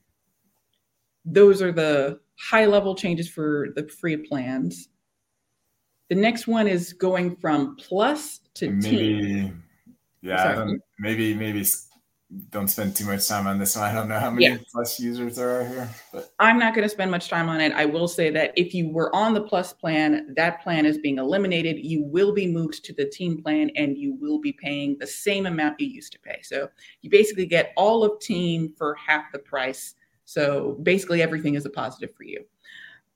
Those 1.25 1.61
are 1.61 1.73
the 1.73 2.21
high 2.39 2.67
level 2.67 2.95
changes 2.95 3.29
for 3.29 3.69
the 3.75 3.89
free 3.89 4.17
plans. 4.17 4.89
The 6.09 6.15
next 6.15 6.47
one 6.47 6.69
is 6.69 6.93
going 6.93 7.37
from 7.37 7.77
plus 7.77 8.41
to 8.55 8.71
Maybe. 8.71 8.97
team 8.97 9.66
yeah, 10.27 10.67
maybe 10.99 11.35
maybe 11.35 11.65
don't 12.51 12.69
spend 12.69 12.97
too 12.97 13.07
much 13.07 13.29
time 13.29 13.47
on 13.47 13.59
this 13.59 13.77
one. 13.77 13.85
I 13.85 13.95
don't 13.95 14.09
know 14.09 14.19
how 14.19 14.31
many 14.31 14.47
yeah. 14.47 14.57
plus 14.73 14.99
users 14.99 15.37
there 15.37 15.61
are 15.61 15.65
here, 15.65 15.89
but 16.13 16.35
I'm 16.41 16.59
not 16.59 16.75
going 16.75 16.83
to 16.83 16.89
spend 16.89 17.11
much 17.11 17.29
time 17.29 17.49
on 17.49 17.61
it. 17.61 17.73
I 17.73 17.85
will 17.85 18.09
say 18.09 18.31
that 18.31 18.53
if 18.57 18.75
you 18.75 18.91
were 18.91 19.15
on 19.15 19.33
the 19.33 19.43
plus 19.43 19.73
plan, 19.73 20.35
that 20.35 20.61
plan 20.63 20.87
is 20.87 20.99
being 20.99 21.19
eliminated. 21.19 21.85
You 21.85 22.03
will 22.03 22.33
be 22.33 22.49
moved 22.49 22.85
to 22.85 22.93
the 22.93 23.05
team 23.05 23.41
plan 23.41 23.71
and 23.77 23.97
you 23.97 24.15
will 24.15 24.41
be 24.41 24.53
paying 24.53 24.97
the 24.99 25.07
same 25.07 25.47
amount 25.47 25.79
you 25.79 25.87
used 25.87 26.13
to 26.15 26.19
pay. 26.19 26.41
So 26.43 26.69
you 27.03 27.11
basically 27.11 27.47
get 27.47 27.73
all 27.77 28.03
of 28.03 28.19
team 28.21 28.75
for 28.77 28.97
half 28.97 29.31
the 29.33 29.39
price. 29.39 29.95
So 30.25 30.79
basically 30.83 31.23
everything 31.23 31.55
is 31.55 31.65
a 31.65 31.71
positive 31.71 32.13
for 32.17 32.25
you. 32.25 32.45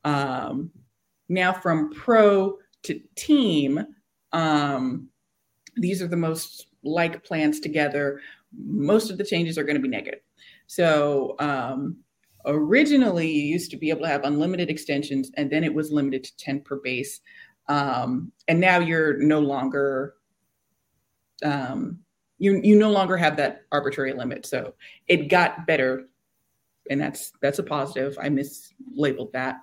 Um, 0.05 0.71
Now, 1.29 1.53
from 1.53 1.91
pro 1.91 2.59
to 2.83 3.01
team, 3.15 3.87
um, 4.33 5.09
these 5.77 6.03
are 6.03 6.09
the 6.09 6.17
most 6.17 6.67
like 6.83 7.25
plans 7.25 7.61
together. 7.61 8.21
Most 8.57 9.11
of 9.11 9.19
the 9.19 9.25
changes 9.25 9.59
are 9.59 9.65
going 9.65 9.77
to 9.77 9.83
be 9.83 9.89
negative. 9.89 10.21
So, 10.67 11.37
um, 11.39 11.97
originally, 12.47 13.31
you 13.31 13.43
used 13.43 13.71
to 13.71 13.77
be 13.77 13.91
able 13.91 14.03
to 14.03 14.09
have 14.09 14.25
unlimited 14.25 14.71
extensions, 14.71 15.31
and 15.37 15.51
then 15.51 15.65
it 15.65 15.75
was 15.75 15.93
limited 15.93 16.25
to 16.25 16.37
10 16.37 16.63
per 16.63 16.77
base. 16.77 17.21
Um, 17.69 18.33
and 18.49 18.61
now 18.61 18.79
you're 18.79 19.19
no 19.19 19.41
longer 19.41 20.15
um, 21.43 22.01
you 22.39 22.61
you 22.63 22.77
no 22.77 22.91
longer 22.91 23.17
have 23.17 23.37
that 23.37 23.63
arbitrary 23.71 24.13
limit. 24.13 24.47
So 24.47 24.75
it 25.07 25.29
got 25.29 25.67
better, 25.67 26.09
and 26.91 27.01
that's 27.01 27.33
that's 27.43 27.59
a 27.59 27.63
positive. 27.63 28.17
I 28.21 28.29
mislabeled 28.29 29.33
that. 29.33 29.61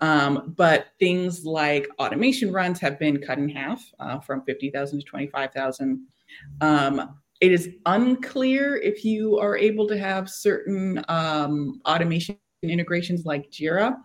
Um, 0.00 0.54
but 0.56 0.88
things 0.98 1.44
like 1.46 1.88
automation 1.98 2.52
runs 2.52 2.80
have 2.80 2.98
been 2.98 3.18
cut 3.18 3.38
in 3.38 3.48
half 3.48 3.82
uh, 3.98 4.18
from 4.20 4.42
50,000 4.42 4.98
to 4.98 5.04
25,000. 5.04 6.06
Um, 6.60 7.16
it 7.40 7.52
is 7.52 7.70
unclear 7.84 8.76
if 8.76 9.04
you 9.04 9.38
are 9.38 9.56
able 9.56 9.86
to 9.88 9.98
have 9.98 10.30
certain 10.30 11.04
um, 11.08 11.80
automation 11.86 12.38
integrations 12.62 13.26
like 13.26 13.50
Jira. 13.50 13.96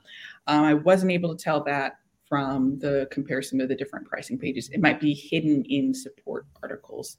Um, 0.47 0.63
I 0.63 0.73
wasn't 0.73 1.11
able 1.11 1.35
to 1.35 1.41
tell 1.41 1.63
that 1.63 1.93
from 2.27 2.79
the 2.79 3.07
comparison 3.11 3.61
of 3.61 3.69
the 3.69 3.75
different 3.75 4.07
pricing 4.07 4.37
pages. 4.37 4.69
It 4.69 4.81
might 4.81 4.99
be 4.99 5.13
hidden 5.13 5.63
in 5.65 5.93
support 5.93 6.45
articles. 6.61 7.17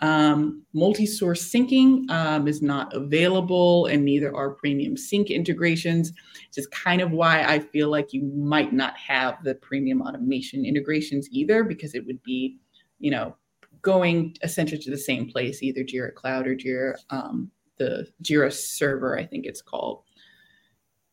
Um, 0.00 0.64
multi-source 0.72 1.48
syncing 1.48 2.10
um, 2.10 2.48
is 2.48 2.60
not 2.60 2.92
available, 2.94 3.86
and 3.86 4.04
neither 4.04 4.34
are 4.34 4.50
premium 4.50 4.96
sync 4.96 5.30
integrations. 5.30 6.10
Which 6.10 6.58
is 6.58 6.66
kind 6.68 7.00
of 7.00 7.12
why 7.12 7.44
I 7.44 7.60
feel 7.60 7.90
like 7.90 8.12
you 8.12 8.22
might 8.22 8.72
not 8.72 8.96
have 8.96 9.42
the 9.44 9.54
premium 9.54 10.02
automation 10.02 10.64
integrations 10.64 11.28
either, 11.30 11.62
because 11.62 11.94
it 11.94 12.04
would 12.06 12.22
be, 12.24 12.58
you 12.98 13.12
know, 13.12 13.36
going 13.84 14.36
essentially 14.42 14.80
to 14.82 14.90
the 14.90 14.98
same 14.98 15.30
place, 15.30 15.62
either 15.62 15.84
Jira 15.84 16.12
Cloud 16.14 16.46
or 16.46 16.56
Jira, 16.56 16.96
um, 17.10 17.50
the 17.76 18.06
Jira 18.22 18.52
Server, 18.52 19.18
I 19.18 19.24
think 19.24 19.46
it's 19.46 19.62
called. 19.62 20.02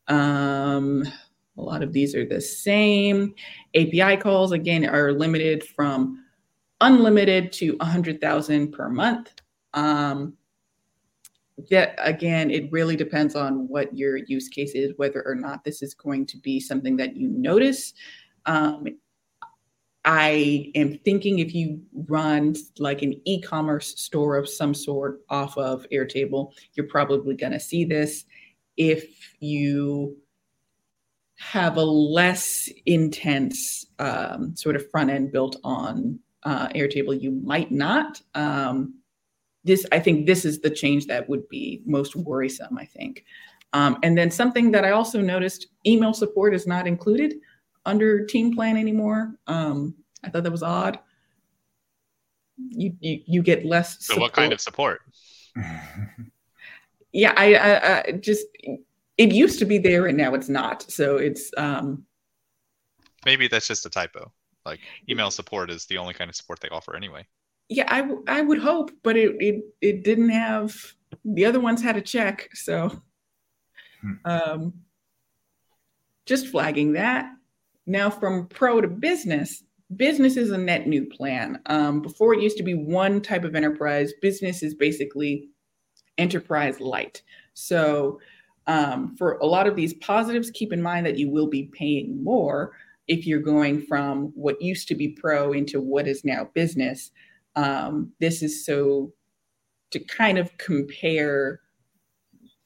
Um, 0.08 1.04
a 1.56 1.62
lot 1.62 1.82
of 1.82 1.92
these 1.92 2.14
are 2.14 2.26
the 2.26 2.40
same. 2.40 3.34
API 3.74 4.16
calls, 4.16 4.52
again, 4.52 4.88
are 4.88 5.12
limited 5.12 5.64
from 5.64 6.24
unlimited 6.80 7.52
to 7.52 7.76
100,000 7.76 8.72
per 8.72 8.88
month. 8.88 9.30
Um, 9.74 10.34
that 11.70 11.94
again, 11.98 12.50
it 12.50 12.72
really 12.72 12.96
depends 12.96 13.36
on 13.36 13.68
what 13.68 13.94
your 13.96 14.16
use 14.16 14.48
case 14.48 14.72
is, 14.74 14.92
whether 14.96 15.22
or 15.26 15.34
not 15.34 15.62
this 15.64 15.82
is 15.82 15.94
going 15.94 16.26
to 16.26 16.38
be 16.38 16.58
something 16.58 16.96
that 16.96 17.16
you 17.16 17.28
notice. 17.28 17.92
Um, 18.46 18.86
I 20.04 20.72
am 20.74 20.98
thinking 21.04 21.38
if 21.38 21.54
you 21.54 21.80
run 22.08 22.56
like 22.78 23.02
an 23.02 23.20
e 23.24 23.40
commerce 23.40 24.00
store 24.00 24.36
of 24.36 24.48
some 24.48 24.74
sort 24.74 25.20
off 25.28 25.56
of 25.56 25.86
Airtable, 25.92 26.52
you're 26.74 26.88
probably 26.88 27.36
going 27.36 27.52
to 27.52 27.60
see 27.60 27.84
this. 27.84 28.24
If 28.76 29.34
you 29.38 30.16
have 31.38 31.76
a 31.76 31.84
less 31.84 32.68
intense 32.86 33.86
um, 33.98 34.56
sort 34.56 34.76
of 34.76 34.90
front 34.90 35.10
end 35.10 35.30
built 35.30 35.56
on 35.62 36.18
uh, 36.42 36.68
Airtable, 36.68 37.20
you 37.20 37.30
might 37.30 37.70
not. 37.70 38.20
Um, 38.34 38.94
this, 39.64 39.86
I 39.92 40.00
think, 40.00 40.26
this 40.26 40.44
is 40.44 40.60
the 40.60 40.70
change 40.70 41.06
that 41.06 41.28
would 41.28 41.48
be 41.48 41.82
most 41.86 42.16
worrisome. 42.16 42.76
I 42.76 42.86
think, 42.86 43.24
um, 43.72 43.98
and 44.02 44.18
then 44.18 44.32
something 44.32 44.72
that 44.72 44.84
I 44.84 44.90
also 44.90 45.20
noticed: 45.20 45.68
email 45.86 46.12
support 46.12 46.54
is 46.54 46.66
not 46.66 46.88
included 46.88 47.34
under 47.84 48.24
Team 48.26 48.54
Plan 48.54 48.76
anymore. 48.76 49.34
Um, 49.46 49.94
I 50.24 50.30
thought 50.30 50.44
that 50.44 50.52
was 50.52 50.62
odd. 50.62 50.98
You 52.56 52.94
you, 53.00 53.22
you 53.26 53.42
get 53.42 53.64
less. 53.64 54.04
So, 54.04 54.18
what 54.18 54.32
kind 54.32 54.52
of 54.52 54.60
support? 54.60 55.00
yeah, 57.12 57.34
I, 57.36 57.54
I, 57.54 57.98
I 58.08 58.12
just 58.12 58.46
it 59.18 59.32
used 59.32 59.58
to 59.58 59.64
be 59.64 59.78
there 59.78 60.06
and 60.06 60.16
now 60.16 60.34
it's 60.34 60.48
not. 60.48 60.82
So 60.90 61.16
it's 61.16 61.50
um 61.56 62.04
maybe 63.24 63.48
that's 63.48 63.68
just 63.68 63.86
a 63.86 63.90
typo. 63.90 64.32
Like 64.64 64.80
email 65.08 65.30
support 65.30 65.70
is 65.70 65.86
the 65.86 65.98
only 65.98 66.14
kind 66.14 66.28
of 66.28 66.36
support 66.36 66.60
they 66.60 66.68
offer 66.68 66.96
anyway. 66.96 67.26
Yeah, 67.68 67.86
I, 67.88 68.02
w- 68.02 68.24
I 68.26 68.42
would 68.42 68.58
hope, 68.58 68.90
but 69.02 69.16
it, 69.16 69.36
it 69.40 69.64
it 69.80 70.04
didn't 70.04 70.30
have 70.30 70.74
the 71.24 71.44
other 71.44 71.60
ones 71.60 71.82
had 71.82 71.96
a 71.96 72.02
check, 72.02 72.48
so 72.54 73.02
hmm. 74.00 74.12
um 74.24 74.74
just 76.26 76.48
flagging 76.48 76.92
that. 76.92 77.30
Now 77.86 78.10
from 78.10 78.46
pro 78.48 78.80
to 78.80 78.88
business, 78.88 79.62
business 79.96 80.36
is 80.36 80.50
a 80.50 80.58
net 80.58 80.86
new 80.86 81.06
plan. 81.06 81.60
Um, 81.66 82.00
before 82.00 82.34
it 82.34 82.42
used 82.42 82.56
to 82.58 82.62
be 82.62 82.74
one 82.74 83.20
type 83.20 83.44
of 83.44 83.54
enterprise. 83.54 84.12
Business 84.20 84.62
is 84.62 84.74
basically 84.74 85.48
enterprise 86.18 86.80
light. 86.80 87.22
So 87.54 88.20
um, 88.66 89.16
for 89.16 89.34
a 89.38 89.46
lot 89.46 89.66
of 89.66 89.76
these 89.76 89.94
positives, 89.94 90.50
keep 90.50 90.72
in 90.72 90.82
mind 90.82 91.06
that 91.06 91.18
you 91.18 91.30
will 91.30 91.48
be 91.48 91.70
paying 91.72 92.22
more 92.22 92.72
if 93.08 93.26
you're 93.26 93.40
going 93.40 93.82
from 93.82 94.32
what 94.34 94.62
used 94.62 94.88
to 94.88 94.94
be 94.94 95.08
pro 95.08 95.52
into 95.52 95.80
what 95.80 96.06
is 96.06 96.24
now 96.24 96.48
business. 96.54 97.10
Um, 97.56 98.12
this 98.20 98.42
is 98.42 98.64
so 98.64 99.12
to 99.90 99.98
kind 99.98 100.38
of 100.38 100.56
compare 100.58 101.60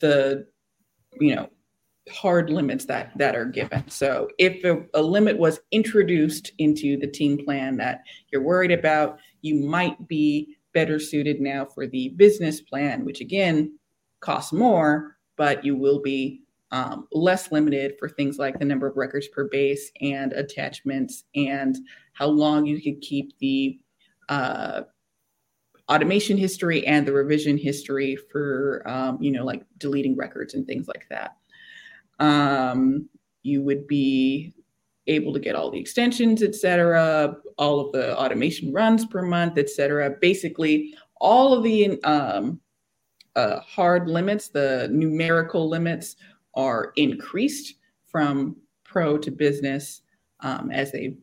the, 0.00 0.46
you 1.18 1.34
know, 1.34 1.48
hard 2.11 2.50
limits 2.50 2.84
that 2.86 3.16
that 3.16 3.34
are 3.34 3.44
given. 3.44 3.88
So 3.88 4.28
if 4.38 4.64
a, 4.64 4.84
a, 4.94 5.02
limit 5.02 5.38
was 5.38 5.61
introduced 5.72 6.52
into 6.59 6.96
the 6.96 7.07
team 7.07 7.44
plan 7.44 7.76
that 7.78 8.02
you're 8.30 8.42
worried 8.42 8.72
about, 8.72 9.18
you 9.42 9.57
might 9.57 10.07
be 10.07 10.57
better 10.72 10.98
suited 11.00 11.40
now 11.40 11.64
for 11.64 11.86
the 11.86 12.11
business 12.11 12.61
plan, 12.61 13.04
which 13.04 13.20
again 13.20 13.76
costs 14.20 14.52
more, 14.52 15.16
but 15.36 15.64
you 15.64 15.76
will 15.76 16.00
be 16.00 16.42
um, 16.70 17.07
less 17.12 17.52
limited 17.52 17.94
for 17.98 18.09
things 18.09 18.38
like 18.38 18.59
the 18.59 18.64
number 18.64 18.86
of 18.86 18.96
records 18.96 19.28
per 19.28 19.48
base 19.48 19.90
and 20.00 20.32
attachments 20.32 21.24
and 21.34 21.76
how 22.12 22.26
long 22.26 22.66
you 22.66 22.80
can 22.80 22.98
keep 23.00 23.36
the 23.38 23.78
uh, 24.28 24.82
automation 25.88 26.36
history 26.36 26.84
and 26.86 27.07
the 27.07 27.12
revision 27.12 27.57
history 27.57 28.16
for 28.30 28.82
um, 28.86 29.18
you 29.20 29.30
know 29.30 29.44
like 29.44 29.64
deleting 29.78 30.16
records 30.16 30.54
and 30.54 30.66
things 30.66 30.88
like 30.88 31.07
that 31.09 31.36
um, 32.18 33.08
you 33.42 33.62
would 33.62 33.86
be 33.86 34.52
able 35.06 35.32
to 35.32 35.38
get 35.38 35.54
all 35.54 35.70
the 35.70 35.78
extensions 35.78 36.42
etc 36.42 37.36
all 37.58 37.78
of 37.78 37.92
the 37.92 38.18
automation 38.18 38.72
runs 38.72 39.04
per 39.06 39.22
month 39.22 39.56
etc 39.56 40.10
basically 40.20 40.92
all 41.20 41.54
of 41.54 41.62
the 41.62 42.02
um, 42.02 42.60
uh, 43.36 43.60
hard 43.60 44.08
limits, 44.08 44.48
the 44.48 44.88
numerical 44.90 45.68
limits 45.68 46.16
are 46.54 46.92
increased 46.96 47.74
from 48.06 48.56
pro 48.84 49.18
to 49.18 49.30
business 49.30 50.00
um, 50.40 50.70
as 50.70 50.90
they 50.90 51.16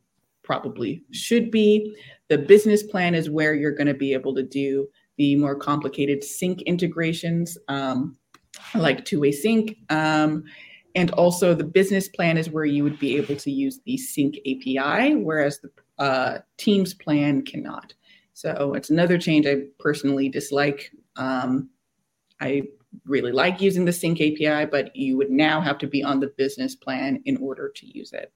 probably 0.43 1.03
should 1.11 1.49
be. 1.49 1.95
The 2.29 2.37
business 2.37 2.83
plan 2.83 3.15
is 3.15 3.29
where 3.29 3.55
you're 3.55 3.75
going 3.75 3.87
to 3.87 3.93
be 3.93 4.13
able 4.13 4.35
to 4.35 4.43
do 4.43 4.87
the 5.17 5.35
more 5.35 5.55
complicated 5.55 6.23
sync 6.23 6.61
integrations 6.63 7.57
um, 7.67 8.17
like 8.75 9.05
two 9.05 9.19
way 9.19 9.31
sync. 9.31 9.77
And 10.95 11.11
also, 11.11 11.55
the 11.55 11.63
business 11.63 12.07
plan 12.07 12.37
is 12.37 12.49
where 12.49 12.65
you 12.65 12.83
would 12.83 12.99
be 12.99 13.17
able 13.17 13.35
to 13.37 13.51
use 13.51 13.79
the 13.85 13.97
sync 13.97 14.37
API, 14.45 15.15
whereas 15.15 15.59
the 15.59 15.71
uh, 15.97 16.39
Teams 16.57 16.93
plan 16.93 17.43
cannot. 17.43 17.93
So, 18.33 18.73
it's 18.75 18.89
another 18.89 19.17
change 19.17 19.47
I 19.47 19.63
personally 19.79 20.29
dislike. 20.29 20.91
Um, 21.15 21.69
I 22.39 22.63
really 23.05 23.31
like 23.31 23.61
using 23.61 23.85
the 23.85 23.93
sync 23.93 24.21
API, 24.21 24.65
but 24.65 24.95
you 24.95 25.17
would 25.17 25.31
now 25.31 25.61
have 25.61 25.77
to 25.79 25.87
be 25.87 26.03
on 26.03 26.19
the 26.19 26.27
business 26.27 26.75
plan 26.75 27.21
in 27.25 27.37
order 27.37 27.69
to 27.69 27.97
use 27.97 28.13
it. 28.13 28.31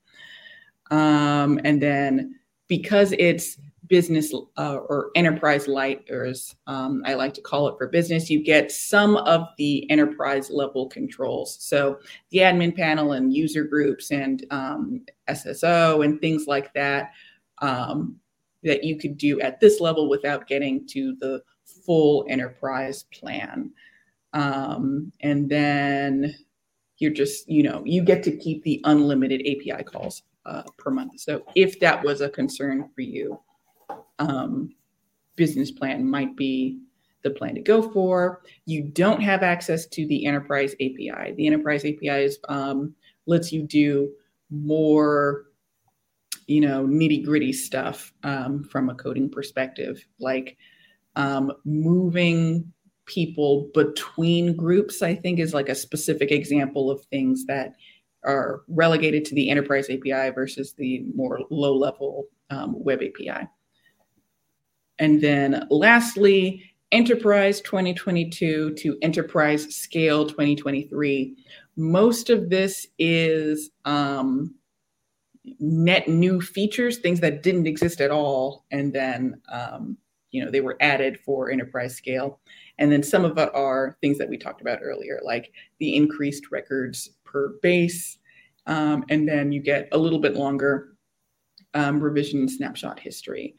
Um, 0.89 1.59
and 1.63 1.81
then 1.81 2.39
because 2.67 3.13
it's 3.19 3.57
business 3.87 4.33
uh, 4.57 4.75
or 4.75 5.11
enterprise 5.15 5.67
light, 5.67 6.05
or 6.09 6.25
as 6.25 6.55
um, 6.67 7.03
I 7.05 7.13
like 7.13 7.33
to 7.35 7.41
call 7.41 7.67
it 7.67 7.77
for 7.77 7.87
business, 7.87 8.29
you 8.29 8.43
get 8.43 8.71
some 8.71 9.17
of 9.17 9.47
the 9.57 9.89
enterprise 9.89 10.49
level 10.49 10.87
controls. 10.87 11.57
So 11.59 11.99
the 12.31 12.39
admin 12.39 12.75
panel 12.75 13.13
and 13.13 13.33
user 13.33 13.63
groups 13.63 14.11
and 14.11 14.45
um, 14.51 15.05
SSO 15.29 16.03
and 16.03 16.19
things 16.19 16.47
like 16.47 16.73
that 16.73 17.11
um, 17.59 18.17
that 18.63 18.83
you 18.83 18.97
could 18.97 19.17
do 19.17 19.39
at 19.41 19.59
this 19.59 19.79
level 19.79 20.09
without 20.09 20.47
getting 20.47 20.85
to 20.87 21.15
the 21.19 21.41
full 21.65 22.25
enterprise 22.29 23.03
plan. 23.13 23.71
Um, 24.33 25.11
and 25.21 25.49
then 25.49 26.35
you're 26.97 27.11
just, 27.11 27.47
you 27.49 27.63
know, 27.63 27.81
you 27.85 28.03
get 28.03 28.23
to 28.23 28.35
keep 28.35 28.63
the 28.63 28.81
unlimited 28.83 29.41
API 29.41 29.83
calls 29.83 30.23
uh, 30.45 30.63
per 30.77 30.91
month. 30.91 31.19
So 31.19 31.43
if 31.55 31.79
that 31.79 32.03
was 32.03 32.21
a 32.21 32.29
concern 32.29 32.89
for 32.95 33.01
you, 33.01 33.39
um, 34.19 34.69
business 35.35 35.71
plan 35.71 36.09
might 36.09 36.35
be 36.35 36.79
the 37.23 37.29
plan 37.31 37.55
to 37.55 37.61
go 37.61 37.91
for. 37.91 38.41
You 38.65 38.83
don't 38.83 39.21
have 39.21 39.43
access 39.43 39.85
to 39.87 40.07
the 40.07 40.25
enterprise 40.25 40.73
API. 40.75 41.33
The 41.35 41.47
enterprise 41.47 41.81
API 41.81 42.23
is, 42.23 42.39
um, 42.49 42.93
lets 43.25 43.51
you 43.51 43.63
do 43.63 44.11
more 44.49 45.47
you 46.47 46.61
know, 46.61 46.85
nitty 46.85 47.23
gritty 47.25 47.51
stuff 47.51 48.13
um, 48.23 48.63
from 48.63 48.89
a 48.89 48.95
coding 48.95 49.29
perspective, 49.29 50.03
like 50.19 50.57
um, 51.15 51.51
moving 51.65 52.71
people 53.05 53.69
between 53.73 54.55
groups, 54.55 55.01
I 55.01 55.13
think 55.13 55.39
is 55.39 55.53
like 55.53 55.69
a 55.69 55.75
specific 55.75 56.31
example 56.31 56.89
of 56.89 57.03
things 57.05 57.45
that 57.45 57.75
are 58.23 58.61
relegated 58.67 59.25
to 59.25 59.35
the 59.35 59.49
enterprise 59.49 59.89
API 59.89 60.31
versus 60.31 60.73
the 60.73 61.05
more 61.13 61.41
low 61.49 61.75
level 61.75 62.25
um, 62.49 62.81
web 62.81 63.01
API. 63.01 63.47
And 64.99 65.21
then 65.21 65.67
lastly, 65.69 66.63
enterprise 66.91 67.61
2022 67.61 68.73
to 68.75 68.97
enterprise 69.01 69.75
scale 69.75 70.25
2023. 70.25 71.35
Most 71.75 72.29
of 72.29 72.49
this 72.49 72.87
is 72.97 73.69
um, 73.85 74.55
net 75.59 76.07
new 76.07 76.41
features, 76.41 76.97
things 76.97 77.19
that 77.19 77.43
didn't 77.43 77.67
exist 77.67 78.01
at 78.01 78.11
all, 78.11 78.65
and 78.71 78.93
then 78.93 79.39
um, 79.51 79.97
you 80.31 80.43
know 80.43 80.51
they 80.51 80.61
were 80.61 80.77
added 80.79 81.19
for 81.19 81.51
enterprise 81.51 81.95
scale. 81.95 82.39
And 82.79 82.91
then 82.91 83.01
some 83.01 83.25
of 83.25 83.37
it 83.37 83.49
are 83.55 83.97
things 84.01 84.17
that 84.19 84.29
we 84.29 84.37
talked 84.37 84.61
about 84.61 84.79
earlier, 84.83 85.19
like 85.23 85.51
the 85.79 85.95
increased 85.95 86.51
records 86.51 87.09
per 87.25 87.55
base, 87.61 88.19
um, 88.65 89.03
and 89.09 89.27
then 89.27 89.51
you 89.51 89.61
get 89.61 89.87
a 89.91 89.97
little 89.97 90.19
bit 90.19 90.35
longer 90.35 90.95
um, 91.73 91.99
revision 91.99 92.47
snapshot 92.47 92.99
history. 92.99 93.55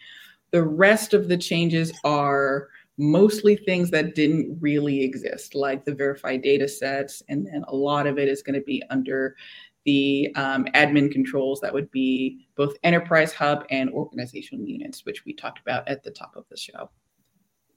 The 0.50 0.62
rest 0.62 1.14
of 1.14 1.28
the 1.28 1.36
changes 1.36 1.92
are 2.04 2.68
mostly 2.96 3.56
things 3.56 3.90
that 3.90 4.14
didn't 4.14 4.58
really 4.60 5.02
exist, 5.02 5.54
like 5.54 5.84
the 5.84 5.94
verified 5.94 6.42
data 6.42 6.66
sets, 6.68 7.22
and 7.28 7.46
then 7.46 7.64
a 7.68 7.74
lot 7.74 8.06
of 8.06 8.18
it 8.18 8.28
is 8.28 8.42
going 8.42 8.58
to 8.58 8.64
be 8.64 8.82
under 8.90 9.36
the 9.84 10.28
um, 10.34 10.66
admin 10.74 11.10
controls 11.10 11.60
that 11.60 11.72
would 11.72 11.90
be 11.90 12.46
both 12.56 12.76
enterprise 12.82 13.32
hub 13.32 13.64
and 13.70 13.88
organizational 13.90 14.66
units, 14.66 15.06
which 15.06 15.24
we 15.24 15.32
talked 15.32 15.60
about 15.60 15.88
at 15.88 16.02
the 16.02 16.10
top 16.10 16.34
of 16.36 16.44
the 16.50 16.56
show. 16.56 16.90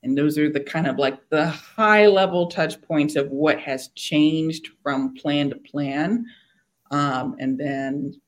And 0.03 0.17
those 0.17 0.37
are 0.37 0.51
the 0.51 0.59
kind 0.59 0.87
of 0.87 0.97
like 0.97 1.29
the 1.29 1.47
high 1.47 2.07
level 2.07 2.47
touch 2.47 2.81
points 2.81 3.15
of 3.15 3.29
what 3.29 3.59
has 3.59 3.89
changed 3.89 4.69
from 4.81 5.13
plan 5.13 5.51
to 5.51 5.55
plan. 5.57 6.25
Um, 6.89 7.35
and 7.39 7.57
then, 7.57 8.19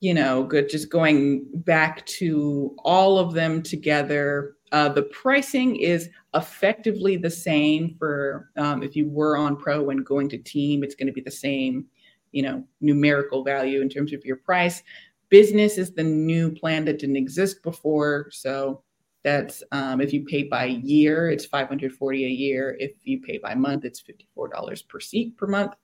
you 0.00 0.14
know, 0.14 0.42
good, 0.42 0.68
just 0.68 0.90
going 0.90 1.46
back 1.52 2.04
to 2.06 2.74
all 2.84 3.18
of 3.18 3.34
them 3.34 3.62
together. 3.62 4.56
Uh, 4.72 4.88
the 4.88 5.02
pricing 5.04 5.76
is 5.76 6.08
effectively 6.34 7.16
the 7.16 7.30
same 7.30 7.94
for 7.98 8.50
um, 8.56 8.82
if 8.82 8.96
you 8.96 9.08
were 9.08 9.36
on 9.36 9.56
pro 9.56 9.90
and 9.90 10.06
going 10.06 10.28
to 10.30 10.38
team, 10.38 10.82
it's 10.82 10.94
going 10.94 11.06
to 11.06 11.12
be 11.12 11.20
the 11.20 11.30
same, 11.30 11.84
you 12.32 12.42
know, 12.42 12.64
numerical 12.80 13.44
value 13.44 13.82
in 13.82 13.90
terms 13.90 14.12
of 14.14 14.24
your 14.24 14.36
price. 14.36 14.82
Business 15.28 15.76
is 15.76 15.92
the 15.92 16.02
new 16.02 16.50
plan 16.50 16.84
that 16.86 16.98
didn't 16.98 17.16
exist 17.16 17.62
before. 17.62 18.28
So 18.30 18.82
that's 19.22 19.62
um, 19.70 20.00
if 20.00 20.14
you 20.14 20.24
pay 20.24 20.44
by 20.44 20.64
year, 20.64 21.30
it's 21.30 21.44
540 21.44 22.24
a 22.24 22.28
year. 22.28 22.76
If 22.78 22.92
you 23.04 23.20
pay 23.20 23.36
by 23.36 23.54
month, 23.54 23.84
it's 23.84 24.02
$54 24.02 24.88
per 24.88 25.00
seat 25.00 25.36
per 25.36 25.46
month. 25.46 25.74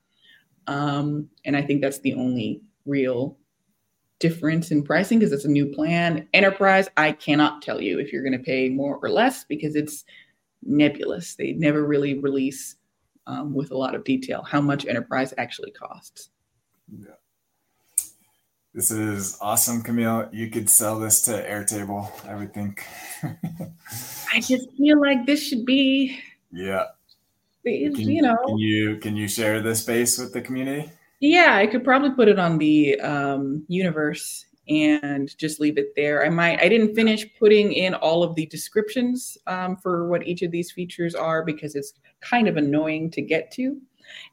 Um, 0.68 1.28
and 1.44 1.54
I 1.54 1.62
think 1.62 1.82
that's 1.82 2.00
the 2.00 2.14
only 2.14 2.62
real 2.86 3.36
difference 4.18 4.70
in 4.70 4.82
pricing 4.82 5.18
because 5.18 5.32
it's 5.32 5.44
a 5.44 5.50
new 5.50 5.66
plan. 5.66 6.28
Enterprise, 6.32 6.88
I 6.96 7.12
cannot 7.12 7.62
tell 7.62 7.80
you 7.80 7.98
if 7.98 8.12
you're 8.12 8.22
going 8.22 8.32
to 8.32 8.38
pay 8.38 8.68
more 8.68 8.96
or 8.96 9.10
less 9.10 9.44
because 9.44 9.76
it's 9.76 10.04
nebulous. 10.62 11.34
They 11.34 11.52
never 11.52 11.84
really 11.84 12.18
release 12.18 12.76
um, 13.26 13.54
with 13.54 13.70
a 13.70 13.76
lot 13.76 13.94
of 13.94 14.04
detail 14.04 14.42
how 14.42 14.60
much 14.60 14.86
enterprise 14.86 15.34
actually 15.36 15.72
costs. 15.72 16.30
Yeah. 16.98 17.14
This 18.74 18.90
is 18.90 19.38
awesome, 19.40 19.82
Kamille. 19.82 20.28
You 20.34 20.50
could 20.50 20.68
sell 20.68 20.98
this 20.98 21.22
to 21.22 21.30
Airtable, 21.32 22.10
I 22.28 22.34
would 22.34 22.52
think. 22.52 22.84
I 23.22 24.40
just 24.40 24.70
feel 24.76 25.00
like 25.00 25.24
this 25.24 25.42
should 25.42 25.64
be. 25.64 26.20
Yeah. 26.52 26.84
Can, 27.64 27.98
you 27.98 28.22
know. 28.22 28.36
Can 28.46 28.58
you 28.58 28.96
can 28.98 29.16
you 29.16 29.28
share 29.28 29.60
this 29.60 29.80
space 29.80 30.18
with 30.18 30.32
the 30.32 30.40
community? 30.40 30.90
Yeah, 31.20 31.54
I 31.56 31.66
could 31.66 31.84
probably 31.84 32.10
put 32.10 32.28
it 32.28 32.38
on 32.38 32.58
the 32.58 33.00
um, 33.00 33.64
universe 33.68 34.46
and 34.68 35.36
just 35.38 35.60
leave 35.60 35.78
it 35.78 35.92
there. 35.96 36.24
I 36.24 36.28
might. 36.28 36.60
I 36.60 36.68
didn't 36.68 36.94
finish 36.94 37.24
putting 37.38 37.72
in 37.72 37.94
all 37.94 38.22
of 38.22 38.34
the 38.34 38.46
descriptions 38.46 39.38
um, 39.46 39.76
for 39.76 40.08
what 40.08 40.26
each 40.26 40.42
of 40.42 40.50
these 40.50 40.72
features 40.72 41.14
are 41.14 41.44
because 41.44 41.74
it's 41.74 41.94
kind 42.20 42.48
of 42.48 42.56
annoying 42.56 43.10
to 43.12 43.22
get 43.22 43.50
to. 43.52 43.80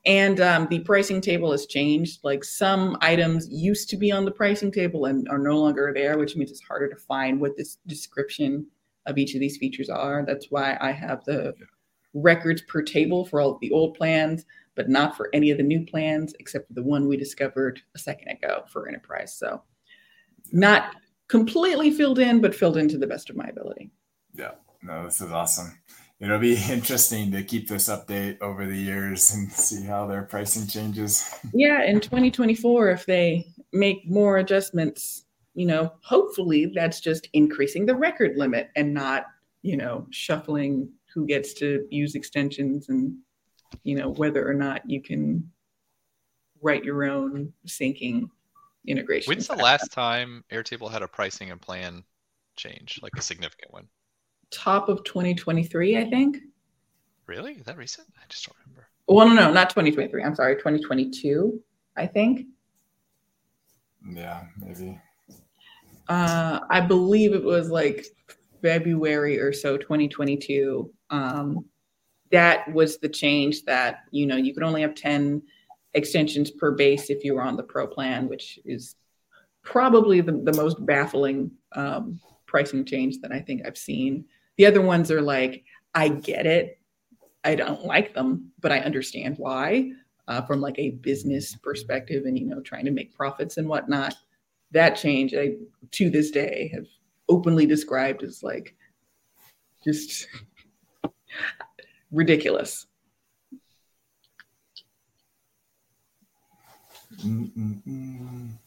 And 0.05 0.39
um, 0.41 0.67
the 0.69 0.79
pricing 0.79 1.21
table 1.21 1.51
has 1.51 1.65
changed. 1.65 2.19
Like 2.23 2.43
some 2.43 2.97
items 3.01 3.47
used 3.49 3.89
to 3.89 3.97
be 3.97 4.11
on 4.11 4.25
the 4.25 4.31
pricing 4.31 4.71
table 4.71 5.05
and 5.05 5.27
are 5.29 5.39
no 5.39 5.59
longer 5.59 5.91
there, 5.95 6.17
which 6.17 6.35
means 6.35 6.51
it's 6.51 6.61
harder 6.61 6.89
to 6.89 6.95
find 6.95 7.39
what 7.39 7.55
this 7.55 7.77
description 7.87 8.65
of 9.05 9.17
each 9.17 9.33
of 9.33 9.39
these 9.39 9.57
features 9.57 9.89
are. 9.89 10.23
That's 10.25 10.47
why 10.49 10.77
I 10.81 10.91
have 10.91 11.23
the 11.25 11.53
records 12.13 12.61
per 12.61 12.81
table 12.81 13.25
for 13.25 13.41
all 13.41 13.57
the 13.61 13.71
old 13.71 13.95
plans, 13.95 14.45
but 14.75 14.89
not 14.89 15.15
for 15.15 15.29
any 15.33 15.51
of 15.51 15.57
the 15.57 15.63
new 15.63 15.85
plans 15.85 16.33
except 16.39 16.67
for 16.67 16.73
the 16.73 16.83
one 16.83 17.07
we 17.07 17.17
discovered 17.17 17.81
a 17.95 17.99
second 17.99 18.29
ago 18.29 18.63
for 18.67 18.87
enterprise. 18.87 19.33
So 19.33 19.61
not 20.51 20.95
completely 21.27 21.91
filled 21.91 22.19
in, 22.19 22.41
but 22.41 22.55
filled 22.55 22.77
in 22.77 22.87
to 22.89 22.97
the 22.97 23.07
best 23.07 23.29
of 23.29 23.35
my 23.35 23.45
ability. 23.45 23.91
Yeah, 24.33 24.51
no, 24.81 25.05
this 25.05 25.21
is 25.21 25.31
awesome 25.31 25.77
it'll 26.23 26.39
be 26.39 26.57
interesting 26.69 27.31
to 27.31 27.43
keep 27.43 27.67
this 27.67 27.89
update 27.89 28.41
over 28.41 28.65
the 28.65 28.77
years 28.77 29.33
and 29.33 29.51
see 29.51 29.83
how 29.83 30.07
their 30.07 30.23
pricing 30.23 30.67
changes. 30.67 31.29
Yeah, 31.53 31.83
in 31.83 31.99
2024, 31.99 32.89
if 32.89 33.05
they 33.05 33.45
make 33.73 34.09
more 34.09 34.37
adjustments, 34.37 35.25
you 35.53 35.65
know, 35.65 35.93
hopefully 36.01 36.71
that's 36.73 36.99
just 36.99 37.27
increasing 37.33 37.85
the 37.85 37.95
record 37.95 38.37
limit 38.37 38.69
and 38.75 38.93
not, 38.93 39.25
you 39.61 39.77
know, 39.77 40.07
shuffling 40.09 40.89
who 41.13 41.27
gets 41.27 41.53
to 41.55 41.85
use 41.91 42.15
extensions 42.15 42.89
and, 42.89 43.15
you 43.83 43.95
know, 43.95 44.09
whether 44.09 44.47
or 44.47 44.53
not 44.53 44.89
you 44.89 45.01
can 45.01 45.49
write 46.61 46.83
your 46.83 47.03
own 47.05 47.51
syncing 47.67 48.29
integration. 48.87 49.29
When's 49.29 49.47
the 49.47 49.55
last 49.55 49.91
time 49.91 50.43
Airtable 50.51 50.91
had 50.91 51.01
a 51.01 51.07
pricing 51.07 51.51
and 51.51 51.59
plan 51.61 52.03
change, 52.55 52.99
like 53.01 53.13
a 53.17 53.21
significant 53.21 53.73
one? 53.73 53.87
top 54.53 54.87
of 54.87 55.03
2023, 55.03 55.97
I 55.97 56.09
think. 56.09 56.37
Really? 57.25 57.53
Is 57.53 57.65
that 57.65 57.77
recent? 57.77 58.07
I 58.17 58.23
just 58.29 58.45
don't 58.45 58.55
remember. 58.65 58.87
Well, 59.07 59.27
no, 59.27 59.33
no, 59.33 59.51
not 59.51 59.69
2023. 59.69 60.23
I'm 60.23 60.35
sorry, 60.35 60.55
2022, 60.55 61.61
I 61.97 62.07
think. 62.07 62.47
Yeah, 64.09 64.43
maybe. 64.57 64.99
Uh, 66.07 66.59
I 66.69 66.81
believe 66.81 67.33
it 67.33 67.43
was 67.43 67.69
like 67.69 68.05
February 68.61 69.39
or 69.39 69.51
so, 69.51 69.77
2022. 69.77 70.91
Um, 71.09 71.65
that 72.33 72.71
was 72.73 72.97
the 72.97 73.07
change 73.07 73.63
that, 73.65 73.99
you 74.09 74.25
know, 74.25 74.35
you 74.35 74.55
could 74.55 74.63
only 74.63 74.81
have 74.81 74.95
10 74.95 75.41
extensions 75.93 76.49
per 76.49 76.71
base 76.71 77.11
if 77.11 77.23
you 77.23 77.35
were 77.35 77.43
on 77.43 77.55
the 77.55 77.63
pro 77.63 77.85
plan, 77.85 78.27
which 78.27 78.59
is 78.65 78.95
probably 79.61 80.19
the, 80.19 80.31
the 80.43 80.53
most 80.53 80.83
baffling 80.83 81.51
um, 81.73 82.19
pricing 82.47 82.83
change 82.85 83.19
that 83.21 83.31
I 83.31 83.39
think 83.39 83.61
I've 83.65 83.77
seen. 83.77 84.25
The 84.57 84.65
other 84.65 84.81
ones 84.81 85.11
are 85.11 85.21
like, 85.21 85.63
I 85.93 86.09
get 86.09 86.47
it. 86.47 86.79
I 87.43 87.53
don't 87.53 87.85
like 87.85 88.15
them, 88.15 88.51
but 88.59 88.71
I 88.71 88.79
understand 88.79 89.35
why 89.37 89.91
uh, 90.27 90.41
from 90.41 90.59
like 90.59 90.79
a 90.79 90.91
business 90.91 91.55
perspective 91.57 92.25
and, 92.25 92.37
you 92.37 92.47
know, 92.47 92.61
trying 92.61 92.85
to 92.85 92.91
make 92.91 93.15
profits 93.15 93.57
and 93.57 93.69
whatnot. 93.69 94.15
That 94.71 94.95
change, 94.95 95.35
I, 95.35 95.57
to 95.91 96.09
this 96.09 96.31
day, 96.31 96.71
have 96.73 96.87
openly 97.29 97.67
described 97.67 98.23
as 98.23 98.41
like 98.41 98.75
just 99.83 100.27
ridiculous. 102.13 102.85
Mm-mm-mm. 107.23 108.59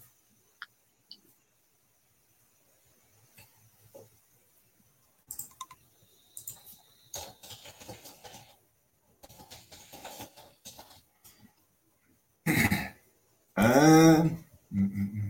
Uh, 13.56 14.28
Yep. 14.72 15.25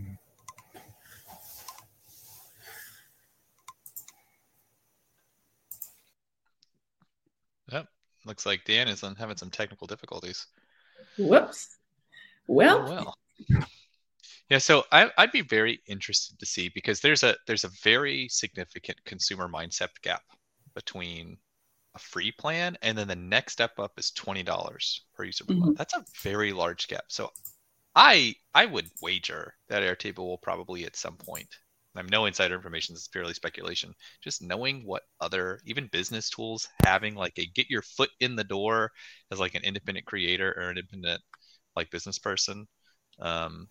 Looks 8.26 8.44
like 8.44 8.64
Dan 8.64 8.88
is 8.88 9.02
having 9.02 9.36
some 9.36 9.50
technical 9.50 9.86
difficulties. 9.86 10.46
Whoops. 11.16 11.76
Well, 12.48 12.86
oh, 12.86 13.14
well. 13.48 13.58
Yeah, 14.48 14.58
so 14.58 14.84
I, 14.92 15.10
would 15.18 15.32
be 15.32 15.42
very 15.42 15.80
interested 15.86 16.38
to 16.38 16.46
see 16.46 16.68
because 16.68 17.00
there's 17.00 17.24
a 17.24 17.34
there's 17.46 17.64
a 17.64 17.70
very 17.82 18.28
significant 18.28 19.04
consumer 19.04 19.48
mindset 19.48 19.88
gap 20.02 20.22
between 20.74 21.36
a 21.94 21.98
free 21.98 22.30
plan 22.30 22.76
and 22.82 22.96
then 22.96 23.08
the 23.08 23.16
next 23.16 23.54
step 23.54 23.78
up 23.78 23.98
is 23.98 24.12
twenty 24.12 24.44
dollars 24.44 25.04
per 25.14 25.24
user 25.24 25.44
per 25.44 25.54
mm-hmm. 25.54 25.64
month. 25.64 25.78
That's 25.78 25.96
a 25.96 26.04
very 26.22 26.52
large 26.52 26.86
gap. 26.86 27.04
So 27.08 27.30
I 27.96 28.36
I 28.54 28.66
would 28.66 28.88
wager 29.02 29.54
that 29.68 29.82
Airtable 29.82 30.18
will 30.18 30.38
probably 30.38 30.84
at 30.84 30.94
some 30.94 31.16
point. 31.16 31.48
I 31.98 32.02
have 32.02 32.10
no 32.10 32.26
insider 32.26 32.54
information. 32.54 32.94
This 32.94 33.02
is 33.02 33.08
purely 33.08 33.34
speculation. 33.34 33.94
Just 34.22 34.42
knowing 34.42 34.84
what 34.84 35.02
other 35.20 35.60
even 35.64 35.88
business 35.92 36.30
tools 36.30 36.68
having 36.84 37.14
like 37.14 37.38
a 37.38 37.46
get 37.46 37.70
your 37.70 37.82
foot 37.82 38.10
in 38.20 38.36
the 38.36 38.44
door 38.44 38.90
as 39.30 39.40
like 39.40 39.54
an 39.54 39.64
independent 39.64 40.06
creator 40.06 40.54
or 40.56 40.70
an 40.70 40.78
independent 40.78 41.22
like 41.74 41.90
business 41.90 42.18
person. 42.18 42.66
Um, 43.20 43.68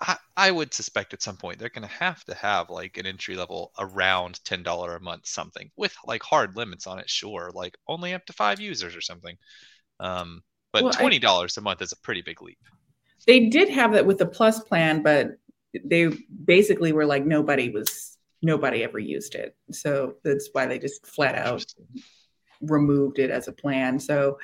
I, 0.00 0.16
I 0.36 0.50
would 0.50 0.74
suspect 0.74 1.14
at 1.14 1.22
some 1.22 1.36
point 1.36 1.58
they're 1.58 1.68
going 1.68 1.86
to 1.86 1.94
have 1.94 2.24
to 2.24 2.34
have 2.34 2.68
like 2.68 2.98
an 2.98 3.06
entry 3.06 3.36
level 3.36 3.72
around 3.78 4.40
ten 4.44 4.62
dollar 4.62 4.96
a 4.96 5.00
month 5.00 5.26
something 5.26 5.70
with 5.76 5.94
like 6.04 6.22
hard 6.22 6.56
limits 6.56 6.86
on 6.86 6.98
it. 6.98 7.08
Sure, 7.08 7.50
like 7.54 7.76
only 7.86 8.12
up 8.12 8.26
to 8.26 8.32
five 8.32 8.60
users 8.60 8.96
or 8.96 9.00
something. 9.00 9.36
Um, 10.00 10.42
but 10.72 10.82
well, 10.82 10.92
twenty 10.92 11.18
dollars 11.18 11.56
a 11.56 11.60
month 11.60 11.80
is 11.80 11.92
a 11.92 12.00
pretty 12.00 12.22
big 12.22 12.42
leap. 12.42 12.58
They 13.26 13.48
did 13.48 13.68
have 13.70 13.92
that 13.92 14.04
with 14.04 14.18
the 14.18 14.26
plus 14.26 14.60
plan, 14.64 15.02
but 15.02 15.38
they 15.84 16.10
basically 16.44 16.92
were 16.92 17.06
like 17.06 17.24
nobody 17.24 17.70
was 17.70 18.18
nobody 18.42 18.84
ever 18.84 18.98
used 18.98 19.34
it. 19.34 19.56
So 19.70 20.16
that's 20.22 20.50
why 20.52 20.66
they 20.66 20.78
just 20.78 21.06
flat 21.06 21.34
out 21.34 21.64
removed 22.60 23.18
it 23.18 23.30
as 23.30 23.48
a 23.48 23.52
plan. 23.52 23.98
So 23.98 24.38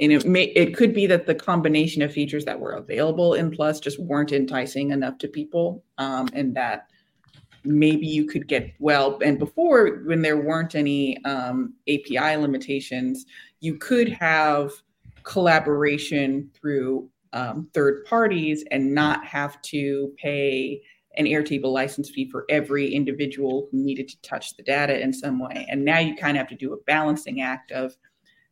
and 0.00 0.12
it 0.12 0.26
may 0.26 0.44
it 0.44 0.76
could 0.76 0.94
be 0.94 1.06
that 1.06 1.26
the 1.26 1.34
combination 1.34 2.02
of 2.02 2.12
features 2.12 2.44
that 2.44 2.58
were 2.58 2.72
available 2.72 3.34
in 3.34 3.50
plus 3.50 3.80
just 3.80 4.00
weren't 4.00 4.32
enticing 4.32 4.90
enough 4.90 5.18
to 5.18 5.28
people 5.28 5.84
um, 5.98 6.28
and 6.32 6.54
that 6.56 6.88
maybe 7.64 8.06
you 8.06 8.26
could 8.26 8.48
get 8.48 8.74
well 8.80 9.18
and 9.22 9.38
before 9.38 10.02
when 10.04 10.20
there 10.20 10.38
weren't 10.38 10.74
any 10.74 11.22
um, 11.24 11.74
api 11.88 12.36
limitations 12.36 13.26
you 13.60 13.76
could 13.76 14.08
have 14.08 14.72
collaboration 15.22 16.50
through 16.52 17.08
um, 17.32 17.68
third 17.74 18.04
parties 18.04 18.64
and 18.70 18.94
not 18.94 19.24
have 19.24 19.60
to 19.62 20.12
pay 20.18 20.82
an 21.16 21.26
Airtable 21.26 21.72
license 21.72 22.10
fee 22.10 22.30
for 22.30 22.46
every 22.48 22.92
individual 22.92 23.68
who 23.70 23.84
needed 23.84 24.08
to 24.08 24.20
touch 24.22 24.56
the 24.56 24.62
data 24.62 25.00
in 25.00 25.12
some 25.12 25.38
way. 25.38 25.66
And 25.70 25.84
now 25.84 25.98
you 25.98 26.16
kind 26.16 26.36
of 26.36 26.40
have 26.40 26.48
to 26.48 26.56
do 26.56 26.72
a 26.72 26.82
balancing 26.86 27.42
act 27.42 27.70
of 27.70 27.94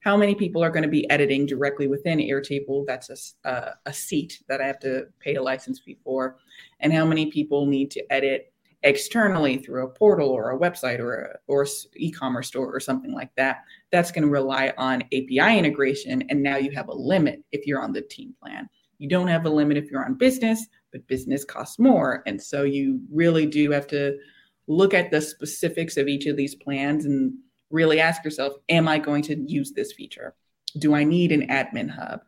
how 0.00 0.16
many 0.16 0.34
people 0.34 0.62
are 0.62 0.70
going 0.70 0.82
to 0.82 0.88
be 0.88 1.08
editing 1.10 1.46
directly 1.46 1.86
within 1.86 2.18
Airtable. 2.18 2.84
That's 2.86 3.34
a, 3.44 3.48
a, 3.48 3.74
a 3.86 3.92
seat 3.92 4.42
that 4.48 4.60
I 4.60 4.66
have 4.66 4.78
to 4.80 5.06
pay 5.20 5.36
a 5.36 5.42
license 5.42 5.80
fee 5.80 5.98
for, 6.02 6.38
and 6.80 6.92
how 6.92 7.04
many 7.04 7.30
people 7.30 7.66
need 7.66 7.90
to 7.92 8.12
edit 8.12 8.49
externally 8.82 9.58
through 9.58 9.84
a 9.84 9.90
portal 9.90 10.28
or 10.28 10.50
a 10.50 10.58
website 10.58 11.00
or 11.00 11.14
a, 11.14 11.38
or 11.46 11.66
e-commerce 11.96 12.48
store 12.48 12.74
or 12.74 12.80
something 12.80 13.12
like 13.12 13.34
that 13.36 13.62
that's 13.92 14.10
going 14.10 14.22
to 14.22 14.30
rely 14.30 14.72
on 14.78 15.02
api 15.02 15.58
integration 15.58 16.22
and 16.30 16.42
now 16.42 16.56
you 16.56 16.70
have 16.70 16.88
a 16.88 16.94
limit 16.94 17.42
if 17.52 17.66
you're 17.66 17.82
on 17.82 17.92
the 17.92 18.00
team 18.00 18.34
plan. 18.42 18.68
You 18.98 19.08
don't 19.08 19.28
have 19.28 19.44
a 19.44 19.50
limit 19.50 19.76
if 19.76 19.90
you're 19.90 20.04
on 20.04 20.14
business 20.14 20.66
but 20.92 21.06
business 21.08 21.44
costs 21.44 21.78
more 21.78 22.22
and 22.26 22.40
so 22.40 22.62
you 22.62 23.00
really 23.12 23.44
do 23.44 23.70
have 23.70 23.86
to 23.88 24.18
look 24.66 24.94
at 24.94 25.10
the 25.10 25.20
specifics 25.20 25.96
of 25.96 26.08
each 26.08 26.26
of 26.26 26.36
these 26.36 26.54
plans 26.54 27.04
and 27.04 27.34
really 27.68 28.00
ask 28.00 28.24
yourself 28.24 28.54
am 28.70 28.88
i 28.88 28.98
going 28.98 29.22
to 29.22 29.36
use 29.46 29.72
this 29.72 29.92
feature? 29.92 30.34
Do 30.78 30.94
i 30.94 31.04
need 31.04 31.32
an 31.32 31.48
admin 31.48 31.90
hub? 31.90 32.20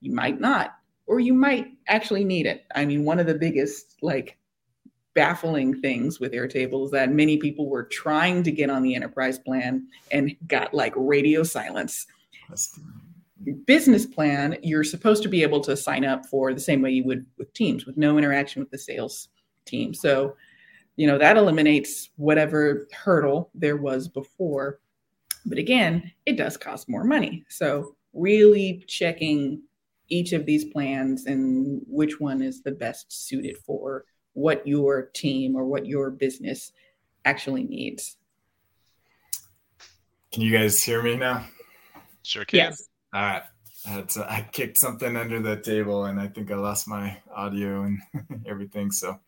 You 0.00 0.12
might 0.12 0.40
not 0.40 0.76
or 1.06 1.18
you 1.18 1.34
might 1.34 1.66
actually 1.88 2.24
need 2.24 2.46
it. 2.46 2.64
I 2.76 2.84
mean 2.84 3.04
one 3.04 3.18
of 3.18 3.26
the 3.26 3.34
biggest 3.34 3.96
like 4.02 4.38
baffling 5.14 5.80
things 5.80 6.20
with 6.20 6.32
Airtable 6.32 6.84
is 6.84 6.90
that 6.92 7.12
many 7.12 7.36
people 7.36 7.68
were 7.68 7.84
trying 7.84 8.42
to 8.42 8.52
get 8.52 8.70
on 8.70 8.82
the 8.82 8.94
enterprise 8.94 9.38
plan 9.38 9.86
and 10.10 10.36
got 10.46 10.72
like 10.72 10.92
radio 10.96 11.42
silence. 11.42 12.06
Business 13.64 14.06
plan, 14.06 14.56
you're 14.62 14.84
supposed 14.84 15.22
to 15.22 15.28
be 15.28 15.42
able 15.42 15.60
to 15.60 15.76
sign 15.76 16.04
up 16.04 16.26
for 16.26 16.52
the 16.52 16.60
same 16.60 16.82
way 16.82 16.90
you 16.90 17.04
would 17.04 17.26
with 17.38 17.52
Teams, 17.54 17.86
with 17.86 17.96
no 17.96 18.18
interaction 18.18 18.60
with 18.60 18.70
the 18.70 18.78
sales 18.78 19.28
team. 19.64 19.94
So, 19.94 20.36
you 20.96 21.06
know, 21.06 21.18
that 21.18 21.36
eliminates 21.36 22.10
whatever 22.16 22.86
hurdle 22.92 23.50
there 23.54 23.76
was 23.76 24.08
before. 24.08 24.80
But 25.46 25.58
again, 25.58 26.12
it 26.26 26.36
does 26.36 26.56
cost 26.56 26.88
more 26.88 27.04
money. 27.04 27.44
So, 27.48 27.96
really 28.12 28.84
checking 28.86 29.62
each 30.08 30.32
of 30.32 30.44
these 30.44 30.64
plans 30.66 31.26
and 31.26 31.80
which 31.86 32.20
one 32.20 32.42
is 32.42 32.62
the 32.62 32.72
best 32.72 33.26
suited 33.26 33.56
for 33.58 34.04
what 34.34 34.66
your 34.66 35.10
team 35.14 35.56
or 35.56 35.64
what 35.64 35.86
your 35.86 36.10
business 36.10 36.72
actually 37.24 37.64
needs. 37.64 38.16
Can 40.32 40.42
you 40.42 40.52
guys 40.56 40.82
hear 40.82 41.02
me 41.02 41.16
now? 41.16 41.44
Sure 42.22 42.44
can. 42.44 42.58
Yes. 42.58 42.88
All 43.12 43.22
right. 43.22 43.42
To, 44.08 44.30
I 44.30 44.46
kicked 44.52 44.76
something 44.76 45.16
under 45.16 45.40
the 45.40 45.56
table 45.56 46.04
and 46.04 46.20
I 46.20 46.28
think 46.28 46.50
I 46.50 46.54
lost 46.54 46.86
my 46.86 47.16
audio 47.34 47.82
and 47.82 48.00
everything. 48.46 48.92
So, 48.92 49.18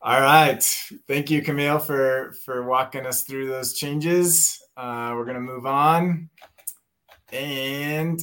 all 0.00 0.20
right. 0.20 0.62
Thank 1.06 1.30
you, 1.30 1.42
Kamille, 1.42 1.82
for 1.82 2.32
for 2.44 2.64
walking 2.64 3.06
us 3.06 3.24
through 3.24 3.48
those 3.48 3.74
changes. 3.74 4.62
Uh, 4.76 5.12
we're 5.14 5.26
gonna 5.26 5.40
move 5.40 5.66
on, 5.66 6.30
and 7.32 8.22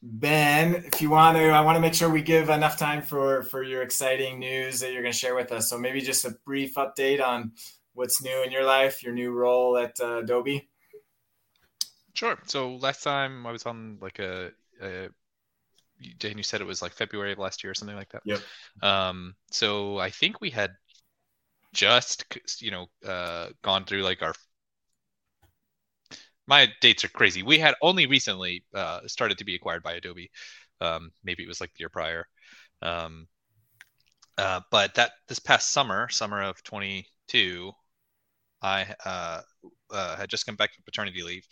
Ben, 0.00 0.76
if 0.76 1.02
you 1.02 1.10
want 1.10 1.36
to, 1.36 1.48
I 1.48 1.60
want 1.60 1.76
to 1.76 1.80
make 1.80 1.94
sure 1.94 2.08
we 2.08 2.22
give 2.22 2.50
enough 2.50 2.76
time 2.76 3.02
for 3.02 3.42
for 3.42 3.62
your 3.62 3.82
exciting 3.82 4.38
news 4.38 4.80
that 4.80 4.92
you're 4.92 5.02
going 5.02 5.12
to 5.12 5.18
share 5.18 5.34
with 5.34 5.50
us. 5.50 5.68
So 5.68 5.78
maybe 5.78 6.00
just 6.00 6.24
a 6.24 6.36
brief 6.44 6.74
update 6.74 7.20
on 7.20 7.52
what's 7.94 8.22
new 8.22 8.42
in 8.44 8.52
your 8.52 8.64
life, 8.64 9.02
your 9.02 9.12
new 9.12 9.32
role 9.32 9.76
at 9.76 9.98
uh, 10.00 10.18
Adobe. 10.18 10.68
Sure. 12.14 12.38
So 12.46 12.76
last 12.76 13.02
time 13.02 13.46
I 13.46 13.50
was 13.50 13.66
on 13.66 13.98
like 14.00 14.20
a, 14.20 14.50
a 14.80 15.08
Dan, 16.18 16.36
you 16.36 16.44
said 16.44 16.60
it 16.60 16.66
was 16.66 16.80
like 16.80 16.92
February 16.92 17.32
of 17.32 17.38
last 17.38 17.64
year 17.64 17.72
or 17.72 17.74
something 17.74 17.96
like 17.96 18.10
that. 18.10 18.22
Yep. 18.24 18.40
Um, 18.82 19.34
so 19.50 19.98
I 19.98 20.10
think 20.10 20.40
we 20.40 20.50
had 20.50 20.72
just 21.72 22.24
you 22.60 22.70
know 22.70 22.86
uh, 23.06 23.48
gone 23.62 23.84
through 23.84 24.02
like 24.02 24.22
our 24.22 24.34
my 26.48 26.66
dates 26.80 27.04
are 27.04 27.08
crazy. 27.08 27.42
We 27.42 27.58
had 27.58 27.74
only 27.82 28.06
recently 28.06 28.64
uh, 28.74 29.00
started 29.06 29.38
to 29.38 29.44
be 29.44 29.54
acquired 29.54 29.82
by 29.82 29.92
Adobe. 29.92 30.30
Um, 30.80 31.10
maybe 31.22 31.44
it 31.44 31.48
was 31.48 31.60
like 31.60 31.70
the 31.74 31.80
year 31.80 31.90
prior. 31.90 32.26
Um, 32.80 33.28
uh, 34.38 34.60
but 34.70 34.94
that 34.94 35.12
this 35.28 35.38
past 35.38 35.72
summer, 35.72 36.08
summer 36.08 36.42
of 36.42 36.62
22, 36.62 37.72
I 38.62 38.94
uh, 39.04 39.42
uh, 39.90 40.16
had 40.16 40.30
just 40.30 40.46
come 40.46 40.56
back 40.56 40.74
from 40.74 40.84
paternity 40.84 41.22
leave, 41.22 41.46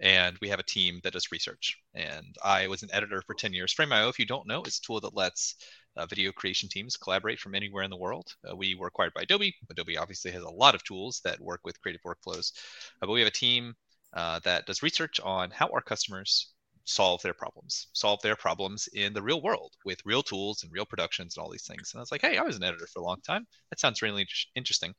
and 0.00 0.36
we 0.40 0.48
have 0.48 0.58
a 0.58 0.64
team 0.64 1.00
that 1.04 1.12
does 1.12 1.30
research. 1.30 1.76
And 1.94 2.34
I 2.44 2.66
was 2.66 2.82
an 2.82 2.90
editor 2.92 3.22
for 3.26 3.34
10 3.34 3.52
years. 3.52 3.72
Frame.io, 3.72 4.08
if 4.08 4.18
you 4.18 4.26
don't 4.26 4.48
know, 4.48 4.62
is 4.64 4.78
a 4.78 4.82
tool 4.82 5.00
that 5.00 5.14
lets 5.14 5.54
uh, 5.96 6.06
video 6.06 6.32
creation 6.32 6.68
teams 6.68 6.96
collaborate 6.96 7.38
from 7.38 7.54
anywhere 7.54 7.84
in 7.84 7.90
the 7.90 7.96
world. 7.96 8.34
Uh, 8.50 8.56
we 8.56 8.74
were 8.74 8.88
acquired 8.88 9.12
by 9.14 9.22
Adobe. 9.22 9.54
Adobe 9.70 9.96
obviously 9.96 10.32
has 10.32 10.42
a 10.42 10.50
lot 10.50 10.74
of 10.74 10.82
tools 10.82 11.20
that 11.24 11.40
work 11.40 11.60
with 11.64 11.80
creative 11.80 12.02
workflows, 12.02 12.52
uh, 13.00 13.06
but 13.06 13.12
we 13.12 13.20
have 13.20 13.28
a 13.28 13.32
team 13.32 13.74
uh, 14.12 14.40
that 14.40 14.66
does 14.66 14.82
research 14.82 15.20
on 15.20 15.50
how 15.50 15.68
our 15.68 15.82
customers 15.82 16.52
solve 16.84 17.22
their 17.22 17.34
problems, 17.34 17.88
solve 17.92 18.20
their 18.22 18.36
problems 18.36 18.88
in 18.88 19.12
the 19.12 19.22
real 19.22 19.42
world 19.42 19.72
with 19.84 20.04
real 20.04 20.22
tools 20.22 20.62
and 20.62 20.72
real 20.72 20.86
productions 20.86 21.36
and 21.36 21.42
all 21.42 21.50
these 21.50 21.66
things. 21.66 21.92
And 21.92 22.00
I 22.00 22.02
was 22.02 22.10
like, 22.10 22.22
hey, 22.22 22.36
I 22.36 22.42
was 22.42 22.56
an 22.56 22.64
editor 22.64 22.86
for 22.86 23.00
a 23.00 23.04
long 23.04 23.20
time. 23.20 23.46
That 23.70 23.78
sounds 23.78 24.02
really 24.02 24.26
interesting. 24.54 24.94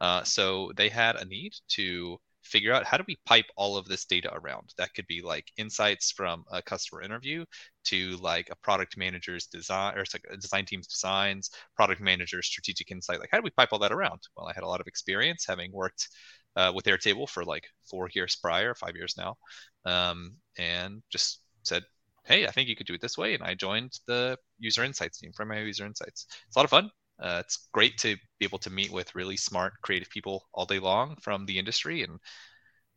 Uh, 0.00 0.24
so 0.24 0.72
they 0.76 0.88
had 0.88 1.16
a 1.16 1.24
need 1.24 1.52
to 1.68 2.18
figure 2.42 2.72
out 2.72 2.84
how 2.84 2.96
do 2.96 3.04
we 3.06 3.18
pipe 3.26 3.46
all 3.56 3.76
of 3.76 3.86
this 3.86 4.06
data 4.06 4.32
around 4.32 4.72
that 4.78 4.94
could 4.94 5.06
be 5.06 5.20
like 5.20 5.52
insights 5.58 6.10
from 6.10 6.42
a 6.50 6.62
customer 6.62 7.02
interview 7.02 7.44
to 7.84 8.16
like 8.16 8.48
a 8.50 8.56
product 8.56 8.96
manager's 8.96 9.46
design 9.46 9.94
or 9.96 10.04
like 10.12 10.24
a 10.30 10.36
design 10.36 10.64
team's 10.64 10.86
designs 10.86 11.50
product 11.76 12.00
manager's 12.00 12.46
strategic 12.46 12.90
insight 12.90 13.20
like 13.20 13.28
how 13.30 13.38
do 13.38 13.44
we 13.44 13.50
pipe 13.50 13.68
all 13.72 13.78
that 13.78 13.92
around 13.92 14.20
well 14.36 14.48
i 14.48 14.52
had 14.54 14.64
a 14.64 14.66
lot 14.66 14.80
of 14.80 14.86
experience 14.86 15.44
having 15.46 15.70
worked 15.70 16.08
uh, 16.56 16.72
with 16.74 16.84
Airtable 16.86 17.28
for 17.28 17.44
like 17.44 17.66
four 17.88 18.08
years 18.14 18.36
prior, 18.36 18.74
five 18.74 18.96
years 18.96 19.14
now, 19.16 19.36
um, 19.84 20.36
and 20.58 21.02
just 21.10 21.40
said, 21.62 21.84
"Hey, 22.24 22.46
I 22.46 22.50
think 22.50 22.68
you 22.68 22.76
could 22.76 22.86
do 22.86 22.94
it 22.94 23.00
this 23.00 23.18
way." 23.18 23.34
And 23.34 23.42
I 23.42 23.54
joined 23.54 23.92
the 24.06 24.36
user 24.58 24.84
insights 24.84 25.18
team 25.18 25.32
from 25.32 25.48
my 25.48 25.60
user 25.60 25.86
insights. 25.86 26.26
It's 26.46 26.56
a 26.56 26.58
lot 26.58 26.64
of 26.64 26.70
fun. 26.70 26.90
Uh, 27.20 27.42
it's 27.44 27.68
great 27.72 27.98
to 27.98 28.16
be 28.38 28.44
able 28.46 28.58
to 28.58 28.70
meet 28.70 28.90
with 28.90 29.14
really 29.14 29.36
smart, 29.36 29.74
creative 29.82 30.08
people 30.10 30.48
all 30.54 30.64
day 30.66 30.78
long 30.78 31.16
from 31.20 31.44
the 31.46 31.58
industry 31.58 32.02
and 32.02 32.18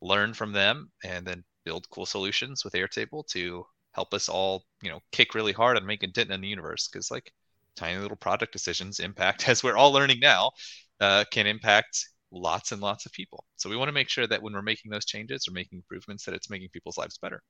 learn 0.01 0.33
from 0.33 0.51
them, 0.51 0.91
and 1.03 1.25
then 1.25 1.43
build 1.65 1.89
cool 1.89 2.05
solutions 2.05 2.63
with 2.63 2.73
Airtable 2.73 3.25
to 3.27 3.65
help 3.93 4.13
us 4.13 4.27
all, 4.29 4.65
you 4.81 4.89
know, 4.89 4.99
kick 5.11 5.35
really 5.35 5.53
hard 5.53 5.77
and 5.77 5.85
make 5.85 6.03
a 6.03 6.07
dent 6.07 6.31
in 6.31 6.41
the 6.41 6.47
universe. 6.47 6.87
Because 6.87 7.11
like 7.11 7.31
tiny 7.75 7.97
little 7.99 8.17
product 8.17 8.51
decisions 8.53 8.99
impact, 8.99 9.47
as 9.49 9.63
we're 9.63 9.77
all 9.77 9.91
learning 9.93 10.19
now, 10.19 10.51
uh, 10.99 11.23
can 11.31 11.47
impact 11.47 12.07
lots 12.33 12.71
and 12.71 12.81
lots 12.81 13.05
of 13.05 13.11
people. 13.13 13.45
So 13.55 13.69
we 13.69 13.77
want 13.77 13.89
to 13.89 13.93
make 13.93 14.09
sure 14.09 14.27
that 14.27 14.41
when 14.41 14.53
we're 14.53 14.61
making 14.61 14.91
those 14.91 15.05
changes 15.05 15.47
or 15.47 15.51
making 15.51 15.77
improvements, 15.77 16.25
that 16.25 16.33
it's 16.33 16.49
making 16.49 16.69
people's 16.69 16.97
lives 16.97 17.17
better. 17.17 17.41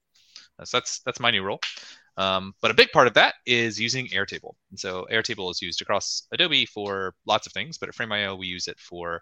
Uh, 0.60 0.66
so 0.66 0.78
that's 0.78 1.00
that's 1.00 1.20
my 1.20 1.32
new 1.32 1.44
role. 1.44 1.60
Um, 2.18 2.54
but 2.62 2.72
a 2.72 2.76
big 2.76 2.92
part 2.92 3.08
of 3.08 3.16
that 3.16 3.36
is 3.46 3.80
using 3.80 4.08
Airtable. 4.08 4.54
And 4.70 4.80
so 4.80 5.08
Airtable 5.12 5.50
is 5.50 5.62
used 5.62 5.82
across 5.82 6.28
Adobe 6.32 6.66
for 6.66 7.16
lots 7.26 7.48
of 7.48 7.54
things, 7.54 7.78
but 7.78 7.90
at 7.90 7.96
Frame.io 7.96 8.36
we 8.36 8.48
use 8.48 8.68
it 8.68 8.80
for 8.80 9.22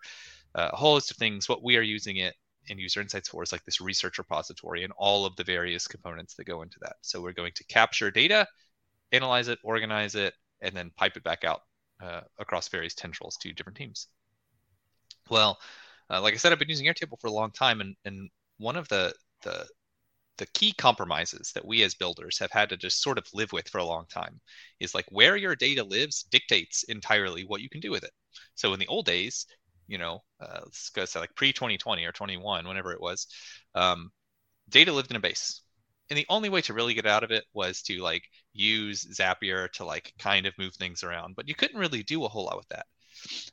uh, 0.56 0.70
a 0.74 0.76
whole 0.76 0.96
list 0.96 1.12
of 1.12 1.18
things. 1.18 1.48
What 1.48 1.64
we 1.64 1.78
are 1.78 1.82
using 1.82 2.18
it 2.18 2.36
in 2.68 2.78
User 2.78 3.02
Insights 3.02 3.30
for 3.30 3.44
is 3.44 3.52
like 3.52 3.64
this 3.64 3.82
research 3.82 4.18
repository 4.18 4.84
and 4.84 4.94
all 4.98 5.26
of 5.26 5.36
the 5.36 5.44
various 5.44 5.88
components 5.88 6.36
that 6.36 6.46
go 6.46 6.62
into 6.62 6.78
that. 6.82 6.98
So 7.02 7.22
we're 7.22 7.32
going 7.34 7.54
to 7.56 7.64
capture 7.66 8.12
data 8.12 8.48
analyze 9.12 9.48
it, 9.48 9.60
organize 9.64 10.16
it, 10.16 10.34
and 10.62 10.76
then 10.76 10.92
pipe 10.96 11.18
it 11.18 11.24
back 11.24 11.44
out 11.44 11.62
uh, 12.02 12.22
across 12.40 12.68
various 12.70 12.96
tendrils 12.96 13.38
to 13.38 13.54
different 13.54 13.78
teams. 13.78 14.08
Well, 15.32 15.60
uh, 16.12 16.22
like 16.22 16.34
I 16.34 16.38
said, 16.38 16.52
I've 16.52 16.60
been 16.60 16.70
using 16.70 16.86
Airtable 16.88 17.20
for 17.20 17.28
a 17.28 17.32
long 17.32 17.52
time, 17.52 17.82
and, 17.82 17.96
and 18.06 18.30
one 18.58 18.76
of 18.76 18.88
the, 18.90 19.14
the 19.44 19.68
the 20.38 20.48
key 20.48 20.74
compromises 20.74 21.52
that 21.54 21.66
we 21.66 21.84
as 21.84 21.96
builders 21.96 22.40
have 22.40 22.52
had 22.52 22.70
to 22.70 22.78
just 22.78 23.02
sort 23.04 23.20
of 23.20 23.28
live 23.34 23.54
with 23.54 23.70
for 23.70 23.80
a 23.80 23.86
long 23.86 24.06
time 24.08 24.42
is 24.82 24.96
like 24.96 25.06
where 25.10 25.38
your 25.38 25.56
data 25.56 25.84
lives 25.84 26.24
dictates 26.24 26.84
entirely 26.84 27.44
what 27.46 27.62
you 27.62 27.70
can 27.70 27.82
do 27.82 27.92
with 27.92 28.04
it. 28.04 28.12
So 28.56 28.74
in 28.74 28.80
the 28.80 28.88
old 28.88 29.06
days, 29.06 29.48
you 29.88 29.98
know, 30.00 30.24
uh, 30.42 30.62
let's 30.64 30.90
go 30.92 31.06
say 31.06 31.22
like 31.22 31.36
pre 31.36 31.54
2020 31.54 32.06
or 32.06 32.12
21, 32.14 32.68
whenever 32.68 32.94
it 32.94 33.02
was, 33.02 33.28
um, 33.76 34.12
data 34.70 34.94
lived 34.94 35.12
in 35.12 35.18
a 35.18 35.22
base. 35.22 35.62
And 36.10 36.18
the 36.18 36.28
only 36.30 36.50
way 36.50 36.62
to 36.64 36.74
really 36.74 36.96
get 36.96 37.08
out 37.08 37.24
of 37.24 37.32
it 37.32 37.46
was 37.54 37.82
to 37.84 38.02
like 38.02 38.24
use 38.54 39.06
Zapier 39.06 39.72
to 39.74 39.86
like 39.86 40.14
kind 40.20 40.46
of 40.48 40.58
move 40.60 40.76
things 40.76 41.04
around, 41.04 41.36
but 41.38 41.48
you 41.50 41.56
couldn't 41.56 41.80
really 41.80 42.04
do 42.04 42.26
a 42.26 42.30
whole 42.30 42.46
lot 42.46 42.58
with 42.58 42.70
that. 42.70 42.88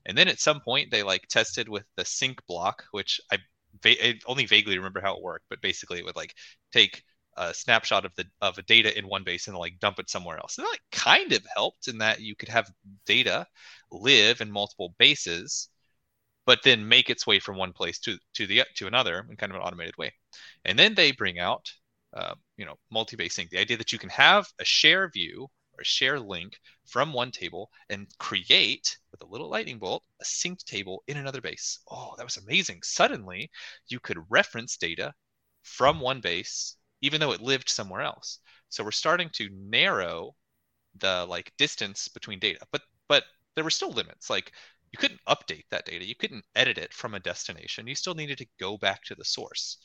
And 0.07 0.17
then 0.17 0.29
at 0.29 0.41
some 0.41 0.61
point 0.61 0.91
they 0.91 1.03
like 1.03 1.27
tested 1.29 1.69
with 1.69 1.85
the 1.97 2.05
sync 2.05 2.45
block, 2.47 2.85
which 2.93 3.21
I, 3.33 3.39
va- 3.83 4.07
I 4.07 4.19
only 4.27 4.47
vaguely 4.47 4.79
remember 4.79 5.01
how 5.01 5.17
it 5.17 5.23
worked, 5.23 5.47
but 5.51 5.63
basically 5.63 5.99
it 5.99 6.05
would 6.05 6.17
like 6.17 6.35
take 6.73 7.03
a 7.37 7.55
snapshot 7.55 8.05
of 8.05 8.13
the 8.17 8.25
of 8.41 8.59
a 8.59 8.63
data 8.63 8.97
in 8.99 9.07
one 9.07 9.25
base 9.25 9.47
and 9.47 9.57
like 9.57 9.79
dump 9.81 9.99
it 9.99 10.11
somewhere 10.11 10.39
else. 10.39 10.59
And 10.59 10.67
that 10.67 10.71
like 10.71 10.83
kind 10.93 11.33
of 11.33 11.47
helped 11.55 11.89
in 11.89 11.99
that 11.99 12.21
you 12.21 12.35
could 12.37 12.49
have 12.49 12.71
data 13.07 13.47
live 13.93 14.41
in 14.41 14.51
multiple 14.51 14.95
bases 14.99 15.69
but 16.49 16.61
then 16.65 16.89
make 16.89 17.11
its 17.11 17.27
way 17.27 17.39
from 17.39 17.59
one 17.59 17.75
place 17.75 17.99
to 17.99 18.17
to 18.33 18.47
the 18.47 18.63
to 18.75 18.87
another 18.87 19.27
in 19.29 19.37
kind 19.37 19.53
of 19.53 19.57
an 19.57 19.63
automated 19.63 19.95
way. 19.99 20.11
And 20.65 20.79
then 20.79 20.95
they 20.95 21.13
bring 21.13 21.39
out, 21.39 21.71
uh, 22.17 22.35
you 22.57 22.65
know, 22.65 22.77
multi-base 22.91 23.35
sync, 23.35 23.51
the 23.51 23.59
idea 23.59 23.77
that 23.77 23.93
you 23.93 23.99
can 23.99 24.09
have 24.09 24.47
a 24.59 24.65
share 24.65 25.11
view 25.11 25.49
or 25.79 25.85
share 25.85 26.19
link 26.19 26.61
from 26.87 27.13
one 27.13 27.31
table 27.31 27.71
and 27.89 28.07
create 28.19 28.99
with 29.11 29.23
a 29.23 29.27
little 29.27 29.49
lightning 29.49 29.79
bolt 29.79 30.05
a 30.21 30.25
synced 30.25 30.65
table 30.65 31.03
in 31.07 31.17
another 31.17 31.41
base. 31.41 31.81
Oh, 31.91 32.15
that 32.17 32.25
was 32.25 32.37
amazing! 32.37 32.83
Suddenly, 32.83 33.51
you 33.89 34.01
could 34.01 34.19
reference 34.29 34.77
data 34.77 35.15
from 35.63 36.01
one 36.01 36.21
base, 36.21 36.77
even 37.01 37.21
though 37.21 37.33
it 37.33 37.41
lived 37.41 37.69
somewhere 37.69 38.03
else. 38.03 38.41
So 38.69 38.85
we're 38.85 38.91
starting 38.91 39.31
to 39.35 39.49
narrow 39.53 40.35
the 40.97 41.27
like 41.27 41.53
distance 41.59 42.09
between 42.09 42.39
data, 42.39 42.67
but 42.73 42.83
but 43.09 43.25
there 43.55 43.65
were 43.65 43.71
still 43.71 43.93
limits. 43.93 44.31
Like 44.31 44.53
you 44.93 44.99
couldn't 44.99 45.21
update 45.29 45.65
that 45.71 45.85
data. 45.85 46.07
You 46.07 46.15
couldn't 46.15 46.45
edit 46.55 46.79
it 46.79 46.93
from 46.95 47.15
a 47.15 47.21
destination. 47.21 47.87
You 47.87 47.95
still 47.95 48.15
needed 48.15 48.39
to 48.39 48.47
go 48.59 48.79
back 48.79 49.05
to 49.05 49.15
the 49.15 49.25
source. 49.25 49.79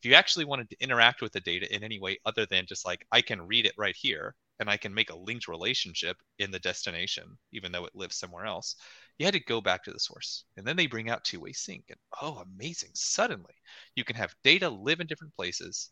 If 0.00 0.08
you 0.08 0.14
actually 0.14 0.44
wanted 0.44 0.70
to 0.70 0.80
interact 0.80 1.22
with 1.22 1.32
the 1.32 1.40
data 1.40 1.72
in 1.74 1.82
any 1.84 1.98
way 1.98 2.18
other 2.24 2.46
than 2.46 2.66
just 2.66 2.86
like, 2.86 3.06
I 3.12 3.20
can 3.22 3.42
read 3.42 3.66
it 3.66 3.74
right 3.76 3.96
here 3.96 4.34
and 4.60 4.68
I 4.68 4.76
can 4.76 4.92
make 4.94 5.10
a 5.10 5.16
linked 5.16 5.48
relationship 5.48 6.16
in 6.38 6.50
the 6.50 6.58
destination, 6.58 7.38
even 7.52 7.72
though 7.72 7.84
it 7.84 7.94
lives 7.94 8.16
somewhere 8.16 8.46
else, 8.46 8.76
you 9.18 9.24
had 9.24 9.34
to 9.34 9.40
go 9.40 9.60
back 9.60 9.84
to 9.84 9.92
the 9.92 10.00
source. 10.00 10.44
And 10.56 10.66
then 10.66 10.76
they 10.76 10.86
bring 10.86 11.10
out 11.10 11.24
two 11.24 11.40
way 11.40 11.52
sync. 11.52 11.84
And 11.88 11.98
oh, 12.22 12.38
amazing. 12.38 12.90
Suddenly, 12.94 13.54
you 13.94 14.04
can 14.04 14.16
have 14.16 14.34
data 14.44 14.68
live 14.68 15.00
in 15.00 15.06
different 15.06 15.34
places, 15.34 15.90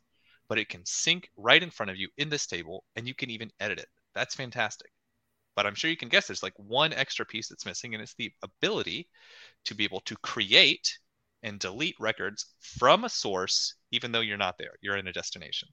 but 0.49 0.59
it 0.59 0.69
can 0.69 0.85
sync 0.85 1.31
right 1.37 1.63
in 1.63 1.71
front 1.71 1.91
of 1.91 1.97
you 1.97 2.09
in 2.19 2.29
this 2.29 2.47
table 2.47 2.85
and 2.97 3.07
you 3.07 3.15
can 3.15 3.31
even 3.31 3.51
edit 3.61 3.79
it. 3.79 3.89
That's 4.15 4.35
fantastic 4.35 4.91
but 5.57 5.67
I'm 5.67 5.75
sure 5.75 5.91
you 5.91 5.97
can 5.97 6.11
guess 6.11 6.27
there's 6.27 6.43
like 6.43 6.57
one 6.57 6.93
extra 6.93 7.25
piece 7.25 7.49
that's 7.49 7.67
missing, 7.67 7.95
and 7.95 8.03
it's 8.03 8.15
the 8.15 8.31
ability 8.43 9.09
to 9.65 9.75
be 9.75 9.85
able 9.85 10.01
to 10.01 10.17
create 10.19 10.99
and 11.43 11.59
delete 11.59 11.97
records 11.99 12.47
from 12.61 13.05
a 13.05 13.09
source, 13.09 13.75
even 13.91 14.13
though 14.13 14.21
you're 14.21 14.37
not 14.37 14.59
there. 14.59 14.75
You're 14.83 14.99
in 14.99 15.09
a 15.09 15.13
destination. 15.13 15.69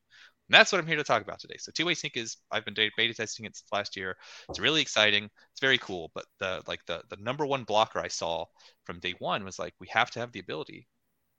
And 0.50 0.56
that's 0.56 0.72
what 0.72 0.80
I'm 0.80 0.88
here 0.88 0.98
to 0.98 1.04
talk 1.04 1.22
about 1.22 1.40
today. 1.40 1.56
So 1.58 1.72
two-way 1.72 1.94
sync 1.94 2.18
is 2.18 2.38
I've 2.52 2.66
been 2.66 2.74
beta 2.74 3.14
testing 3.14 3.46
it 3.46 3.56
since 3.56 3.72
last 3.72 3.96
year. 3.96 4.18
It's 4.50 4.60
really 4.60 4.82
exciting. 4.82 5.26
It's 5.52 5.62
very 5.62 5.78
cool. 5.78 6.12
But 6.14 6.26
the 6.40 6.62
like 6.68 6.86
the 6.86 7.02
the 7.10 7.18
number 7.18 7.46
one 7.46 7.64
blocker 7.64 8.00
I 8.00 8.10
saw 8.10 8.46
from 8.84 9.00
day 9.00 9.16
one 9.20 9.46
was 9.46 9.58
like 9.58 9.74
we 9.80 9.88
have 9.90 10.12
to 10.12 10.20
have 10.20 10.32
the 10.32 10.40
ability 10.40 10.88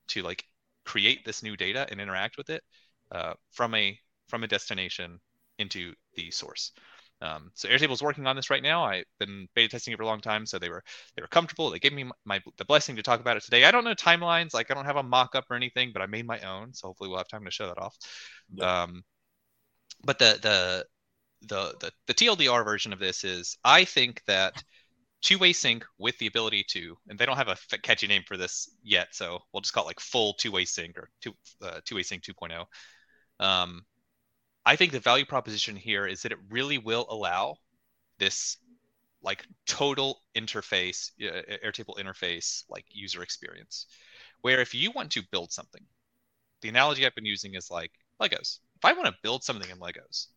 to 0.08 0.22
like 0.22 0.44
create 0.84 1.24
this 1.24 1.42
new 1.42 1.56
data 1.56 1.86
and 1.90 2.00
interact 2.00 2.36
with 2.38 2.50
it 2.50 2.62
uh, 3.12 3.34
from 3.52 3.74
a 3.74 3.98
from 4.28 4.42
a 4.42 4.48
destination 4.48 5.20
into 5.58 5.94
the 6.14 6.30
source. 6.30 6.72
Um, 7.24 7.50
so 7.54 7.68
Airtable's 7.68 8.02
working 8.02 8.26
on 8.26 8.36
this 8.36 8.50
right 8.50 8.62
now. 8.62 8.84
I've 8.84 9.04
been 9.18 9.48
beta 9.54 9.70
testing 9.70 9.94
it 9.94 9.96
for 9.96 10.02
a 10.02 10.06
long 10.06 10.20
time, 10.20 10.44
so 10.44 10.58
they 10.58 10.68
were 10.68 10.82
they 11.16 11.22
were 11.22 11.28
comfortable. 11.28 11.70
They 11.70 11.78
gave 11.78 11.94
me 11.94 12.04
my, 12.04 12.12
my 12.26 12.42
the 12.58 12.66
blessing 12.66 12.96
to 12.96 13.02
talk 13.02 13.20
about 13.20 13.38
it 13.38 13.42
today. 13.42 13.64
I 13.64 13.70
don't 13.70 13.84
know 13.84 13.94
timelines, 13.94 14.52
like 14.52 14.70
I 14.70 14.74
don't 14.74 14.84
have 14.84 14.96
a 14.96 15.02
mock-up 15.02 15.46
or 15.48 15.56
anything, 15.56 15.90
but 15.92 16.02
I 16.02 16.06
made 16.06 16.26
my 16.26 16.40
own, 16.40 16.74
so 16.74 16.88
hopefully 16.88 17.08
we'll 17.08 17.18
have 17.18 17.28
time 17.28 17.44
to 17.46 17.50
show 17.50 17.66
that 17.68 17.78
off. 17.78 17.96
Yeah. 18.52 18.82
Um, 18.82 19.04
but 20.04 20.18
the 20.18 20.38
the 20.42 20.86
the 21.48 21.74
the 21.80 21.92
the 22.06 22.14
TLDR 22.14 22.62
version 22.62 22.92
of 22.92 22.98
this 22.98 23.24
is 23.24 23.56
I 23.64 23.84
think 23.84 24.22
that 24.26 24.62
two-way 25.22 25.54
sync 25.54 25.86
with 25.98 26.18
the 26.18 26.26
ability 26.26 26.66
to, 26.68 26.94
and 27.08 27.18
they 27.18 27.24
don't 27.24 27.38
have 27.38 27.48
a 27.48 27.78
catchy 27.78 28.06
name 28.06 28.22
for 28.26 28.36
this 28.36 28.70
yet, 28.82 29.08
so 29.12 29.38
we'll 29.52 29.62
just 29.62 29.72
call 29.72 29.84
it 29.84 29.86
like 29.86 30.00
full 30.00 30.34
two-way 30.34 30.66
sync 30.66 30.98
or 30.98 31.08
two 31.22 31.32
uh, 31.62 31.80
two-way 31.86 32.02
sync 32.02 32.22
2.0. 32.22 32.66
Um, 33.40 33.86
I 34.66 34.76
think 34.76 34.92
the 34.92 35.00
value 35.00 35.26
proposition 35.26 35.76
here 35.76 36.06
is 36.06 36.22
that 36.22 36.32
it 36.32 36.38
really 36.50 36.78
will 36.78 37.06
allow 37.10 37.56
this 38.18 38.56
like 39.22 39.46
total 39.66 40.22
interface, 40.34 41.10
uh, 41.22 41.42
Airtable 41.64 41.98
interface, 41.98 42.64
like 42.68 42.84
user 42.90 43.22
experience. 43.22 43.86
Where 44.42 44.60
if 44.60 44.74
you 44.74 44.90
want 44.90 45.12
to 45.12 45.22
build 45.30 45.52
something, 45.52 45.82
the 46.60 46.68
analogy 46.68 47.04
I've 47.04 47.14
been 47.14 47.24
using 47.24 47.54
is 47.54 47.70
like 47.70 47.92
Legos. 48.20 48.60
If 48.76 48.84
I 48.84 48.92
want 48.92 49.06
to 49.06 49.20
build 49.22 49.44
something 49.44 49.70
in 49.70 49.78
Legos, 49.78 50.28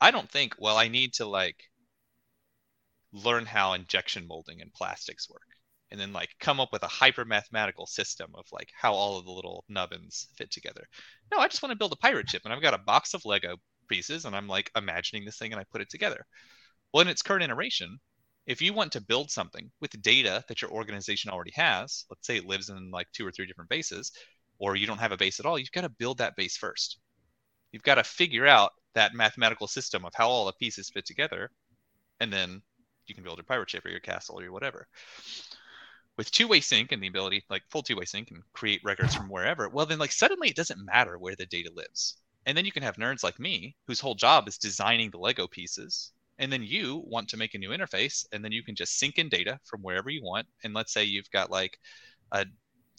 I 0.00 0.10
don't 0.10 0.30
think, 0.30 0.54
well, 0.58 0.76
I 0.76 0.88
need 0.88 1.14
to 1.14 1.26
like 1.26 1.70
learn 3.12 3.46
how 3.46 3.72
injection 3.72 4.26
molding 4.26 4.62
and 4.62 4.72
plastics 4.72 5.28
work 5.28 5.42
and 5.90 6.00
then 6.00 6.12
like 6.12 6.30
come 6.40 6.58
up 6.58 6.72
with 6.72 6.82
a 6.82 6.88
hyper 6.88 7.24
mathematical 7.24 7.86
system 7.86 8.32
of 8.34 8.46
like 8.50 8.70
how 8.74 8.94
all 8.94 9.18
of 9.18 9.26
the 9.26 9.30
little 9.30 9.64
nubbins 9.68 10.28
fit 10.36 10.50
together. 10.50 10.88
No, 11.30 11.38
I 11.38 11.48
just 11.48 11.62
want 11.62 11.70
to 11.70 11.76
build 11.76 11.92
a 11.92 11.96
pirate 11.96 12.30
ship 12.30 12.42
and 12.44 12.52
I've 12.52 12.62
got 12.62 12.74
a 12.74 12.78
box 12.78 13.12
of 13.12 13.24
Lego 13.26 13.58
pieces 13.92 14.24
and 14.24 14.34
I'm 14.34 14.48
like 14.48 14.70
imagining 14.74 15.24
this 15.24 15.36
thing 15.38 15.52
and 15.52 15.60
I 15.60 15.64
put 15.70 15.82
it 15.82 15.90
together. 15.90 16.24
Well, 16.92 17.02
in 17.02 17.08
its 17.08 17.22
current 17.22 17.44
iteration, 17.44 17.98
if 18.46 18.62
you 18.62 18.72
want 18.72 18.92
to 18.92 19.00
build 19.00 19.30
something 19.30 19.70
with 19.80 20.02
data 20.02 20.42
that 20.48 20.62
your 20.62 20.70
organization 20.70 21.30
already 21.30 21.52
has, 21.54 22.04
let's 22.10 22.26
say 22.26 22.36
it 22.36 22.46
lives 22.46 22.70
in 22.70 22.90
like 22.90 23.06
two 23.12 23.26
or 23.26 23.30
three 23.30 23.46
different 23.46 23.70
bases, 23.70 24.10
or 24.58 24.76
you 24.76 24.86
don't 24.86 24.98
have 24.98 25.12
a 25.12 25.16
base 25.16 25.38
at 25.40 25.46
all, 25.46 25.58
you've 25.58 25.72
got 25.72 25.82
to 25.82 25.88
build 25.88 26.18
that 26.18 26.36
base 26.36 26.56
first. 26.56 26.98
You've 27.70 27.82
got 27.82 27.96
to 27.96 28.04
figure 28.04 28.46
out 28.46 28.72
that 28.94 29.14
mathematical 29.14 29.66
system 29.66 30.04
of 30.04 30.12
how 30.14 30.28
all 30.28 30.46
the 30.46 30.52
pieces 30.54 30.90
fit 30.90 31.06
together, 31.06 31.50
and 32.20 32.32
then 32.32 32.62
you 33.06 33.14
can 33.14 33.24
build 33.24 33.38
your 33.38 33.44
pirate 33.44 33.70
ship 33.70 33.84
or 33.84 33.90
your 33.90 34.00
castle 34.00 34.38
or 34.38 34.42
your 34.42 34.52
whatever. 34.52 34.86
With 36.16 36.30
two-way 36.30 36.60
sync 36.60 36.92
and 36.92 37.02
the 37.02 37.08
ability, 37.08 37.44
like 37.48 37.62
full 37.70 37.82
two-way 37.82 38.04
sync 38.04 38.30
and 38.30 38.42
create 38.52 38.80
records 38.84 39.14
from 39.14 39.28
wherever, 39.28 39.68
well 39.68 39.86
then 39.86 39.98
like 39.98 40.12
suddenly 40.12 40.48
it 40.48 40.56
doesn't 40.56 40.84
matter 40.84 41.18
where 41.18 41.36
the 41.36 41.46
data 41.46 41.70
lives. 41.74 42.16
And 42.46 42.56
then 42.56 42.64
you 42.64 42.72
can 42.72 42.82
have 42.82 42.96
nerds 42.96 43.22
like 43.22 43.38
me 43.38 43.76
whose 43.86 44.00
whole 44.00 44.14
job 44.14 44.48
is 44.48 44.58
designing 44.58 45.10
the 45.10 45.18
Lego 45.18 45.46
pieces. 45.46 46.12
And 46.38 46.52
then 46.52 46.62
you 46.62 47.02
want 47.06 47.28
to 47.28 47.36
make 47.36 47.54
a 47.54 47.58
new 47.58 47.70
interface, 47.70 48.26
and 48.32 48.44
then 48.44 48.52
you 48.52 48.64
can 48.64 48.74
just 48.74 48.98
sync 48.98 49.18
in 49.18 49.28
data 49.28 49.60
from 49.64 49.82
wherever 49.82 50.10
you 50.10 50.22
want. 50.22 50.46
And 50.64 50.74
let's 50.74 50.92
say 50.92 51.04
you've 51.04 51.30
got 51.30 51.50
like 51.50 51.78
a 52.32 52.46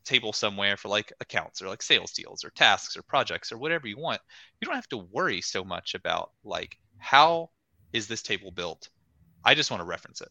table 0.06 0.34
somewhere 0.34 0.78
for 0.78 0.90
like 0.90 1.12
accounts 1.20 1.62
or 1.62 1.68
like 1.68 1.82
sales 1.82 2.12
deals 2.12 2.44
or 2.44 2.52
tasks 2.52 2.96
or 2.96 3.04
projects 3.04 3.52
or 3.52 3.58
whatever 3.58 3.88
you 3.88 3.98
want. 3.98 4.22
You 4.62 4.66
don't 4.66 4.76
have 4.76 4.90
to 4.90 4.98
worry 5.12 5.42
so 5.42 5.64
much 5.64 5.96
about 5.96 6.32
like 6.44 6.78
how 6.98 7.50
is 7.92 8.08
this 8.08 8.22
table 8.22 8.52
built? 8.52 8.90
I 9.44 9.56
just 9.56 9.72
want 9.72 9.82
to 9.82 9.86
reference 9.86 10.22
it. 10.22 10.30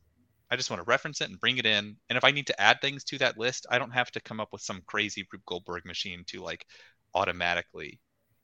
I 0.51 0.57
just 0.57 0.71
want 0.71 0.81
to 0.81 0.89
reference 0.89 1.21
it 1.21 1.31
and 1.31 1.41
bring 1.41 1.59
it 1.59 1.67
in. 1.67 1.97
And 2.09 2.17
if 2.17 2.25
I 2.25 2.31
need 2.31 2.47
to 2.49 2.61
add 2.61 2.81
things 2.81 3.05
to 3.05 3.19
that 3.19 3.39
list, 3.39 3.67
I 3.71 3.79
don't 3.79 3.91
have 3.91 4.11
to 4.13 4.21
come 4.21 4.41
up 4.41 4.51
with 4.53 4.61
some 4.61 4.83
crazy 4.87 5.27
Rube 5.33 5.43
Goldberg 5.47 5.85
machine 5.87 6.25
to 6.29 6.43
like 6.43 6.67
automatically 7.15 8.01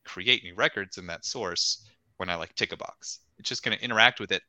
create 0.08 0.42
new 0.42 0.54
records 0.54 0.98
in 0.98 1.06
that 1.06 1.24
source 1.24 1.86
when 2.16 2.30
I 2.30 2.34
like 2.36 2.54
tick 2.54 2.72
a 2.72 2.76
box. 2.76 3.20
It's 3.38 3.48
just 3.48 3.62
going 3.62 3.76
to 3.76 3.84
interact 3.84 4.20
with 4.20 4.32
it 4.32 4.42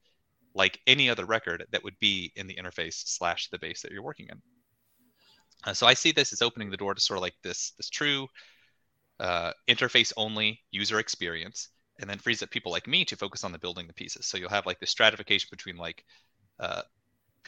like 0.56 0.80
any 0.88 1.10
other 1.10 1.26
record 1.26 1.66
that 1.72 1.84
would 1.84 2.00
be 2.00 2.32
in 2.36 2.48
the 2.48 2.56
interface 2.56 3.04
slash 3.06 3.50
the 3.50 3.60
base 3.60 3.82
that 3.82 3.92
you're 3.92 4.02
working 4.02 4.28
in. 4.30 4.42
Uh, 5.66 5.74
so 5.74 5.86
I 5.86 5.94
see 5.94 6.12
this 6.12 6.34
as 6.34 6.42
opening 6.42 6.72
the 6.72 6.78
door 6.78 6.96
to 6.96 7.02
sort 7.02 7.18
of 7.18 7.22
like 7.22 7.36
this 7.44 7.72
this 7.78 7.90
true 7.90 8.28
uh, 9.20 9.52
interface 9.68 10.14
only 10.16 10.62
user 10.72 11.00
experience, 11.00 11.70
and 12.00 12.10
then 12.10 12.18
frees 12.18 12.42
up 12.42 12.50
people 12.50 12.72
like 12.72 12.88
me 12.88 13.04
to 13.06 13.18
focus 13.18 13.44
on 13.44 13.52
the 13.52 13.60
building 13.60 13.86
the 13.86 13.94
pieces. 13.94 14.26
So 14.26 14.38
you'll 14.38 14.50
have 14.50 14.66
like 14.66 14.80
the 14.80 14.88
stratification 14.88 15.50
between 15.52 15.76
like 15.76 16.06
uh, 16.60 16.84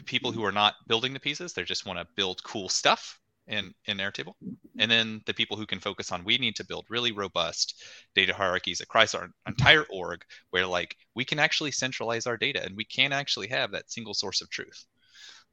people 0.06 0.32
who 0.32 0.44
are 0.44 0.52
not 0.52 0.76
building 0.88 1.14
the 1.14 1.20
pieces; 1.20 1.54
they 1.54 1.64
just 1.64 1.86
want 1.86 2.00
to 2.00 2.08
build 2.16 2.44
cool 2.44 2.68
stuff, 2.68 3.20
in 3.52 3.74
in 3.86 3.98
Airtable, 3.98 4.34
and 4.80 4.90
then 4.90 5.22
the 5.26 5.34
people 5.34 5.58
who 5.58 5.66
can 5.66 5.80
focus 5.80 6.12
on 6.12 6.24
we 6.24 6.38
need 6.38 6.56
to 6.56 6.66
build 6.66 6.86
really 6.90 7.12
robust 7.12 7.84
data 8.16 8.34
hierarchies 8.34 8.82
across 8.82 9.14
our 9.14 9.30
entire 9.46 9.86
org, 9.92 10.24
where 10.50 10.66
like 10.66 10.96
we 11.16 11.26
can 11.26 11.38
actually 11.38 11.72
centralize 11.72 12.26
our 12.26 12.38
data 12.38 12.64
and 12.64 12.76
we 12.76 12.86
can 12.86 13.12
actually 13.12 13.50
have 13.50 13.72
that 13.72 13.92
single 13.92 14.14
source 14.14 14.42
of 14.42 14.50
truth. 14.50 14.86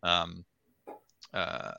Um, 0.03 0.45
uh, 1.35 1.73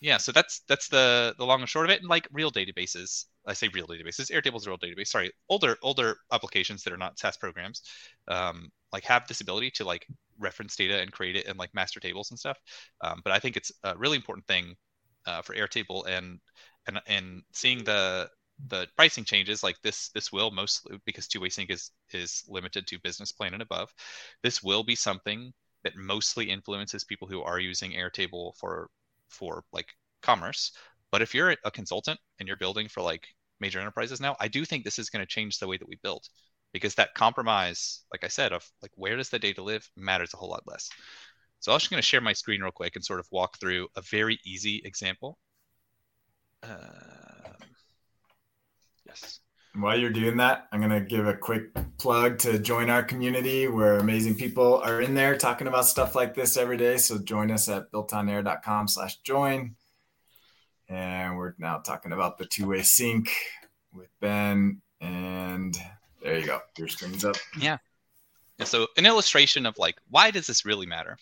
yeah, 0.00 0.18
so 0.18 0.30
that's 0.30 0.60
that's 0.68 0.88
the 0.88 1.34
the 1.38 1.44
long 1.44 1.60
and 1.60 1.68
short 1.68 1.86
of 1.86 1.90
it. 1.90 2.00
And 2.00 2.08
like 2.08 2.28
real 2.32 2.52
databases, 2.52 3.24
I 3.46 3.52
say 3.52 3.68
real 3.68 3.88
databases. 3.88 4.30
Airtable 4.30 4.58
is 4.58 4.66
a 4.66 4.70
real 4.70 4.78
database. 4.78 5.08
Sorry, 5.08 5.32
older 5.48 5.76
older 5.82 6.18
applications 6.32 6.84
that 6.84 6.92
are 6.92 6.96
not 6.96 7.18
SaaS 7.18 7.36
programs, 7.36 7.82
um, 8.28 8.70
like 8.92 9.04
have 9.04 9.26
this 9.26 9.40
ability 9.40 9.72
to 9.72 9.84
like 9.84 10.06
reference 10.38 10.76
data 10.76 11.00
and 11.00 11.10
create 11.10 11.34
it 11.34 11.46
in 11.46 11.56
like 11.56 11.74
master 11.74 11.98
tables 11.98 12.30
and 12.30 12.38
stuff. 12.38 12.58
Um, 13.00 13.20
but 13.24 13.32
I 13.32 13.40
think 13.40 13.56
it's 13.56 13.72
a 13.82 13.98
really 13.98 14.16
important 14.16 14.46
thing 14.46 14.76
uh, 15.26 15.42
for 15.42 15.54
Airtable 15.54 16.06
and 16.08 16.38
and 16.86 17.00
and 17.06 17.42
seeing 17.52 17.84
the 17.84 18.28
the 18.68 18.88
pricing 18.96 19.24
changes 19.24 19.62
like 19.62 19.80
this 19.82 20.08
this 20.10 20.32
will 20.32 20.50
mostly 20.50 20.98
because 21.04 21.28
two-way 21.28 21.48
sync 21.48 21.70
is 21.70 21.92
is 22.12 22.42
limited 22.48 22.86
to 22.86 22.98
business 23.00 23.30
plan 23.30 23.52
and 23.52 23.62
above 23.62 23.94
this 24.42 24.62
will 24.64 24.82
be 24.82 24.96
something 24.96 25.52
that 25.84 25.94
mostly 25.96 26.50
influences 26.50 27.04
people 27.04 27.28
who 27.28 27.40
are 27.42 27.60
using 27.60 27.92
airtable 27.92 28.56
for 28.56 28.90
for 29.28 29.62
like 29.72 29.94
commerce. 30.22 30.72
But 31.12 31.22
if 31.22 31.34
you're 31.34 31.54
a 31.64 31.70
consultant 31.70 32.18
and 32.38 32.48
you're 32.48 32.56
building 32.56 32.88
for 32.88 33.02
like 33.02 33.28
major 33.60 33.80
enterprises 33.80 34.20
now 34.20 34.36
i 34.40 34.48
do 34.48 34.64
think 34.64 34.84
this 34.84 34.98
is 34.98 35.10
going 35.10 35.22
to 35.22 35.26
change 35.26 35.58
the 35.58 35.66
way 35.66 35.76
that 35.76 35.88
we 35.88 35.98
build 36.02 36.26
because 36.72 36.94
that 36.94 37.14
compromise 37.14 38.02
like 38.12 38.24
i 38.24 38.28
said 38.28 38.52
of 38.52 38.64
like 38.82 38.92
where 38.94 39.16
does 39.16 39.30
the 39.30 39.38
data 39.38 39.62
live 39.62 39.88
matters 39.96 40.32
a 40.34 40.36
whole 40.36 40.50
lot 40.50 40.62
less 40.66 40.88
so 41.60 41.72
i'm 41.72 41.78
just 41.78 41.90
going 41.90 42.00
to 42.00 42.06
share 42.06 42.20
my 42.20 42.32
screen 42.32 42.60
real 42.60 42.70
quick 42.70 42.96
and 42.96 43.04
sort 43.04 43.20
of 43.20 43.26
walk 43.30 43.58
through 43.58 43.88
a 43.96 44.02
very 44.02 44.38
easy 44.44 44.82
example 44.84 45.38
uh, 46.62 47.52
yes 49.06 49.40
while 49.80 49.98
you're 49.98 50.10
doing 50.10 50.38
that, 50.38 50.66
I'm 50.72 50.80
going 50.80 50.90
to 50.90 51.00
give 51.00 51.26
a 51.26 51.34
quick 51.34 51.74
plug 51.98 52.38
to 52.38 52.58
join 52.58 52.90
our 52.90 53.02
community 53.02 53.68
where 53.68 53.98
amazing 53.98 54.34
people 54.34 54.78
are 54.78 55.00
in 55.00 55.14
there 55.14 55.36
talking 55.36 55.66
about 55.66 55.86
stuff 55.86 56.14
like 56.14 56.34
this 56.34 56.56
every 56.56 56.76
day. 56.76 56.96
So 56.96 57.18
join 57.18 57.50
us 57.50 57.68
at 57.68 57.90
builtonair.com 57.92 58.88
slash 58.88 59.18
join. 59.18 59.76
And 60.88 61.36
we're 61.36 61.54
now 61.58 61.78
talking 61.78 62.12
about 62.12 62.38
the 62.38 62.46
two-way 62.46 62.82
sync 62.82 63.30
with 63.92 64.08
Ben. 64.20 64.80
And 65.00 65.76
there 66.22 66.38
you 66.38 66.46
go. 66.46 66.60
Your 66.76 66.88
screen's 66.88 67.24
up. 67.24 67.36
Yeah. 67.58 67.76
yeah. 68.58 68.64
So 68.64 68.86
an 68.96 69.06
illustration 69.06 69.66
of 69.66 69.76
like, 69.78 69.96
why 70.10 70.30
does 70.30 70.46
this 70.46 70.64
really 70.64 70.86
matter? 70.86 71.18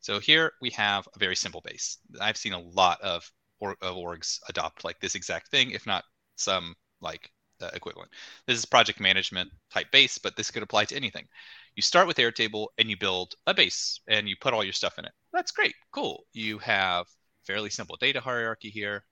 So 0.00 0.20
here 0.20 0.52
we 0.60 0.70
have 0.70 1.08
a 1.14 1.18
very 1.18 1.36
simple 1.36 1.60
base. 1.60 1.98
I've 2.20 2.36
seen 2.36 2.52
a 2.52 2.60
lot 2.60 3.00
of, 3.00 3.30
of 3.60 3.96
orgs 3.96 4.38
adopt 4.48 4.84
like 4.84 5.00
this 5.00 5.14
exact 5.14 5.50
thing, 5.50 5.72
if 5.72 5.86
not 5.86 6.04
some 6.36 6.74
like 7.00 7.30
uh, 7.60 7.70
equivalent. 7.74 8.10
This 8.46 8.58
is 8.58 8.64
project 8.64 9.00
management 9.00 9.50
type 9.72 9.90
base, 9.90 10.18
but 10.18 10.36
this 10.36 10.50
could 10.50 10.62
apply 10.62 10.84
to 10.86 10.96
anything. 10.96 11.26
You 11.74 11.82
start 11.82 12.06
with 12.06 12.16
Airtable 12.16 12.68
and 12.78 12.88
you 12.90 12.96
build 12.96 13.34
a 13.46 13.54
base 13.54 14.00
and 14.08 14.28
you 14.28 14.36
put 14.40 14.54
all 14.54 14.64
your 14.64 14.72
stuff 14.72 14.98
in 14.98 15.04
it. 15.04 15.12
That's 15.32 15.52
great. 15.52 15.74
Cool. 15.92 16.24
You 16.32 16.58
have 16.58 17.06
fairly 17.44 17.70
simple 17.70 17.96
data 17.96 18.20
hierarchy 18.20 18.70
here. 18.70 19.04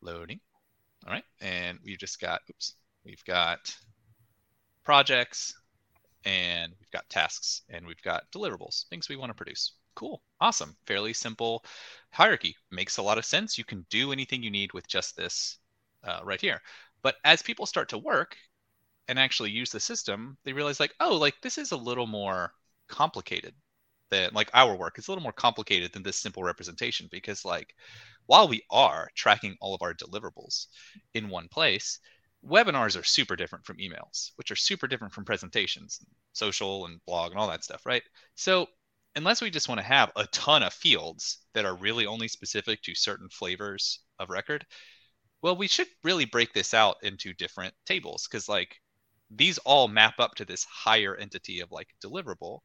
Loading. 0.00 0.40
All 1.06 1.12
right. 1.12 1.24
And 1.40 1.78
we've 1.84 1.98
just 1.98 2.20
got, 2.20 2.40
oops, 2.50 2.74
we've 3.04 3.24
got 3.24 3.74
projects 4.84 5.54
and 6.26 6.74
we've 6.80 6.90
got 6.90 7.08
tasks 7.08 7.62
and 7.70 7.86
we've 7.86 8.02
got 8.02 8.30
deliverables, 8.32 8.86
things 8.88 9.08
we 9.08 9.16
want 9.16 9.30
to 9.30 9.34
produce. 9.34 9.74
Cool. 9.94 10.22
Awesome. 10.40 10.76
Fairly 10.86 11.14
simple 11.14 11.64
hierarchy. 12.10 12.54
Makes 12.70 12.98
a 12.98 13.02
lot 13.02 13.16
of 13.16 13.24
sense. 13.24 13.56
You 13.56 13.64
can 13.64 13.86
do 13.88 14.12
anything 14.12 14.42
you 14.42 14.50
need 14.50 14.72
with 14.74 14.86
just 14.88 15.16
this 15.16 15.58
uh, 16.04 16.20
right 16.24 16.40
here. 16.40 16.60
But 17.02 17.16
as 17.24 17.42
people 17.42 17.64
start 17.64 17.88
to 17.90 17.98
work 17.98 18.36
and 19.08 19.18
actually 19.18 19.52
use 19.52 19.70
the 19.70 19.80
system, 19.80 20.36
they 20.44 20.52
realize 20.52 20.80
like, 20.80 20.94
oh, 21.00 21.16
like 21.16 21.36
this 21.42 21.58
is 21.58 21.70
a 21.70 21.76
little 21.76 22.08
more 22.08 22.52
complicated 22.88 23.54
than 24.10 24.30
like 24.34 24.50
our 24.52 24.76
work. 24.76 24.98
It's 24.98 25.06
a 25.06 25.12
little 25.12 25.22
more 25.22 25.32
complicated 25.32 25.92
than 25.92 26.02
this 26.02 26.18
simple 26.18 26.42
representation 26.42 27.08
because 27.10 27.44
like 27.44 27.74
while 28.26 28.48
we 28.48 28.62
are 28.70 29.08
tracking 29.14 29.56
all 29.60 29.74
of 29.74 29.82
our 29.82 29.94
deliverables 29.94 30.66
in 31.14 31.28
one 31.28 31.48
place, 31.48 32.00
webinars 32.46 32.98
are 32.98 33.04
super 33.04 33.36
different 33.36 33.64
from 33.64 33.78
emails, 33.78 34.30
which 34.36 34.50
are 34.50 34.56
super 34.56 34.86
different 34.86 35.12
from 35.12 35.24
presentations, 35.24 36.00
social 36.32 36.86
and 36.86 37.00
blog 37.06 37.32
and 37.32 37.40
all 37.40 37.48
that 37.48 37.64
stuff, 37.64 37.84
right? 37.84 38.02
So 38.34 38.68
unless 39.16 39.40
we 39.42 39.50
just 39.50 39.68
want 39.68 39.80
to 39.80 39.86
have 39.86 40.12
a 40.16 40.26
ton 40.26 40.62
of 40.62 40.72
fields 40.72 41.38
that 41.54 41.64
are 41.64 41.74
really 41.74 42.06
only 42.06 42.28
specific 42.28 42.82
to 42.82 42.94
certain 42.94 43.28
flavors 43.28 44.00
of 44.18 44.30
record, 44.30 44.64
well, 45.42 45.56
we 45.56 45.68
should 45.68 45.88
really 46.04 46.24
break 46.24 46.52
this 46.52 46.74
out 46.74 46.96
into 47.02 47.32
different 47.34 47.74
tables 47.84 48.26
because 48.28 48.48
like 48.48 48.76
these 49.30 49.58
all 49.58 49.88
map 49.88 50.14
up 50.20 50.34
to 50.36 50.44
this 50.44 50.64
higher 50.64 51.16
entity 51.16 51.60
of 51.60 51.72
like 51.72 51.88
deliverable, 52.04 52.60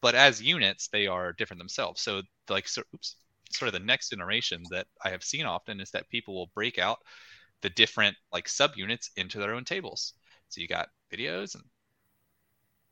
but 0.00 0.14
as 0.14 0.42
units 0.42 0.88
they 0.88 1.06
are 1.06 1.32
different 1.32 1.58
themselves. 1.58 2.00
So 2.00 2.22
like 2.48 2.68
so, 2.68 2.82
oops, 2.94 3.16
sort 3.50 3.68
of 3.68 3.72
the 3.72 3.86
next 3.86 4.10
generation 4.10 4.62
that 4.70 4.86
I 5.04 5.10
have 5.10 5.24
seen 5.24 5.46
often 5.46 5.80
is 5.80 5.90
that 5.92 6.08
people 6.10 6.34
will 6.34 6.50
break 6.54 6.78
out 6.78 6.98
the 7.64 7.70
different 7.70 8.14
like 8.30 8.46
subunits 8.46 9.08
into 9.16 9.38
their 9.38 9.54
own 9.54 9.64
tables. 9.64 10.12
So 10.50 10.60
you 10.60 10.68
got 10.68 10.88
videos 11.10 11.54
and 11.54 11.64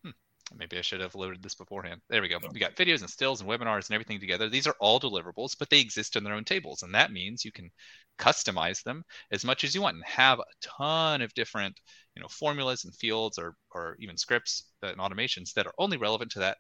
hmm, 0.03 0.57
Maybe 0.57 0.79
I 0.79 0.81
should 0.81 1.03
have 1.03 1.15
loaded 1.15 1.43
this 1.43 1.55
beforehand. 1.55 2.01
There 2.09 2.23
we 2.23 2.29
go. 2.29 2.39
We 2.51 2.59
got 2.59 2.75
videos 2.75 3.03
and 3.03 3.11
stills 3.11 3.43
and 3.43 3.51
webinars 3.51 3.91
and 3.91 3.95
everything 3.95 4.19
together. 4.19 4.49
These 4.49 4.67
are 4.67 4.75
all 4.81 4.99
deliverables, 4.99 5.59
but 5.59 5.69
they 5.69 5.79
exist 5.79 6.17
in 6.17 6.25
their 6.25 6.33
own 6.33 6.45
tables. 6.45 6.83
And 6.83 6.95
that 6.95 7.13
means 7.13 7.45
you 7.45 7.53
can 7.53 7.71
customize 8.19 8.83
them 8.83 9.05
as 9.31 9.45
much 9.45 9.63
as 9.63 9.75
you 9.75 9.83
want 9.83 9.97
and 9.97 10.05
have 10.07 10.39
a 10.39 10.45
ton 10.63 11.21
of 11.21 11.35
different, 11.35 11.79
you 12.17 12.23
know, 12.23 12.29
formulas 12.29 12.85
and 12.85 12.97
fields 12.97 13.39
or, 13.39 13.55
or 13.73 13.99
even 14.01 14.17
scripts 14.17 14.65
and 14.83 14.97
automations 14.97 15.53
that 15.53 15.67
are 15.67 15.75
only 15.77 15.99
relevant 15.99 16.33
to 16.33 16.39
that 16.39 16.57